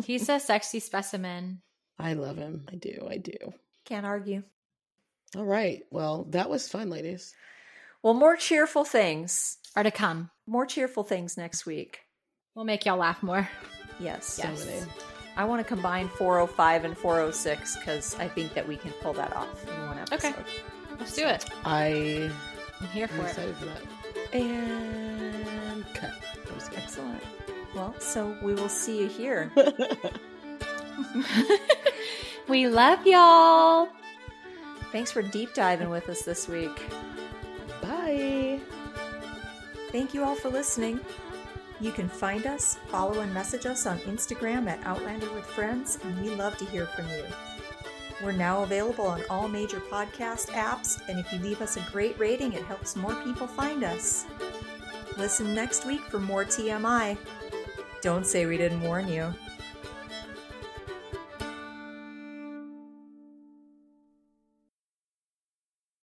He's 0.03 0.28
a 0.30 0.39
sexy 0.39 0.80
specimen. 0.80 1.62
I 1.99 2.14
love 2.14 2.38
him. 2.38 2.66
I 2.72 2.76
do. 2.76 3.08
I 3.10 3.18
do. 3.18 3.34
Can't 3.86 4.05
argue. 4.05 4.43
All 5.36 5.45
right. 5.45 5.84
Well, 5.91 6.26
that 6.32 6.49
was 6.49 6.68
fun, 6.70 6.89
ladies. 6.89 7.34
Well, 8.03 8.14
more 8.14 8.36
cheerful 8.38 8.86
things. 8.86 9.58
Are 9.76 9.84
to 9.84 9.91
come. 9.91 10.30
More 10.45 10.66
cheerful 10.66 11.03
things 11.03 11.38
next 11.38 11.66
week. 11.66 11.99
We'll 12.55 12.66
make 12.66 12.86
y'all 12.86 12.97
laugh 12.97 13.22
more. 13.22 13.49
Yes. 14.00 14.26
So 14.26 14.43
Yes. 14.43 14.66
many. 14.66 14.82
I 15.36 15.45
want 15.45 15.60
to 15.62 15.64
combine 15.68 16.08
405 16.10 16.84
and 16.86 16.98
406 16.98 17.78
because 17.78 18.16
I 18.20 18.28
think 18.28 18.54
that 18.56 18.68
we 18.68 18.76
can 18.78 18.91
pull 19.02 19.14
that 19.14 19.36
off 19.36 19.68
in 19.68 19.88
one 19.88 20.00
episode. 20.00 20.30
Okay. 20.30 20.41
Let's 21.00 21.16
do 21.16 21.26
it. 21.28 21.45
I 21.64 22.32
I'm 22.82 22.88
here 22.88 23.04
am 23.04 23.10
for 23.10 23.22
it. 23.26 23.30
excited 23.30 23.56
for 23.58 23.66
that. 23.66 23.82
And 24.34 25.86
cut. 25.93 26.12
I'm 26.36 26.56
just. 26.56 26.72
Excellent. 26.76 27.22
Well, 27.76 27.93
so 28.00 28.36
we 28.41 28.54
will 28.56 28.70
see 28.70 29.00
you 29.02 29.08
here. 29.08 29.52
we 32.48 32.68
love 32.68 33.06
y'all. 33.06 33.89
Thanks 34.91 35.12
for 35.12 35.22
deep 35.22 35.54
diving 35.54 35.89
with 35.89 36.10
us 36.10 36.22
this 36.24 36.48
week. 36.48 36.82
Bye. 37.82 38.60
Thank 39.91 40.14
you 40.14 40.24
all 40.24 40.36
for 40.36 40.50
listening. 40.50 41.00
You 41.80 41.91
can 41.91 42.09
find 42.09 42.47
us, 42.47 42.80
follow, 42.88 43.19
and 43.19 43.32
message 43.32 43.67
us 43.67 43.86
on 43.86 43.99
Instagram 43.99 44.67
at 44.67 44.84
Outlander 44.84 45.32
with 45.34 45.45
Friends, 45.45 45.99
and 46.03 46.19
we 46.21 46.32
love 46.32 46.57
to 46.57 46.65
hear 46.65 46.88
from 46.88 47.07
you. 47.09 47.23
We're 48.23 48.32
now 48.32 48.63
available 48.63 49.05
on 49.05 49.21
all 49.30 49.47
major 49.47 49.80
podcast 49.80 50.49
apps, 50.53 50.99
and 51.07 51.19
if 51.19 51.32
you 51.32 51.38
leave 51.38 51.61
us 51.61 51.78
a 51.78 51.86
great 51.91 52.17
rating, 52.17 52.53
it 52.53 52.63
helps 52.63 52.95
more 52.95 53.13
people 53.23 53.45
find 53.45 53.84
us. 53.84 54.25
Listen 55.17 55.53
next 55.53 55.86
week 55.86 56.01
for 56.01 56.19
more 56.19 56.45
TMI. 56.45 57.15
Don't 58.01 58.25
say 58.25 58.47
we 58.47 58.57
didn't 58.57 58.82
warn 58.82 59.07
you. 59.07 59.34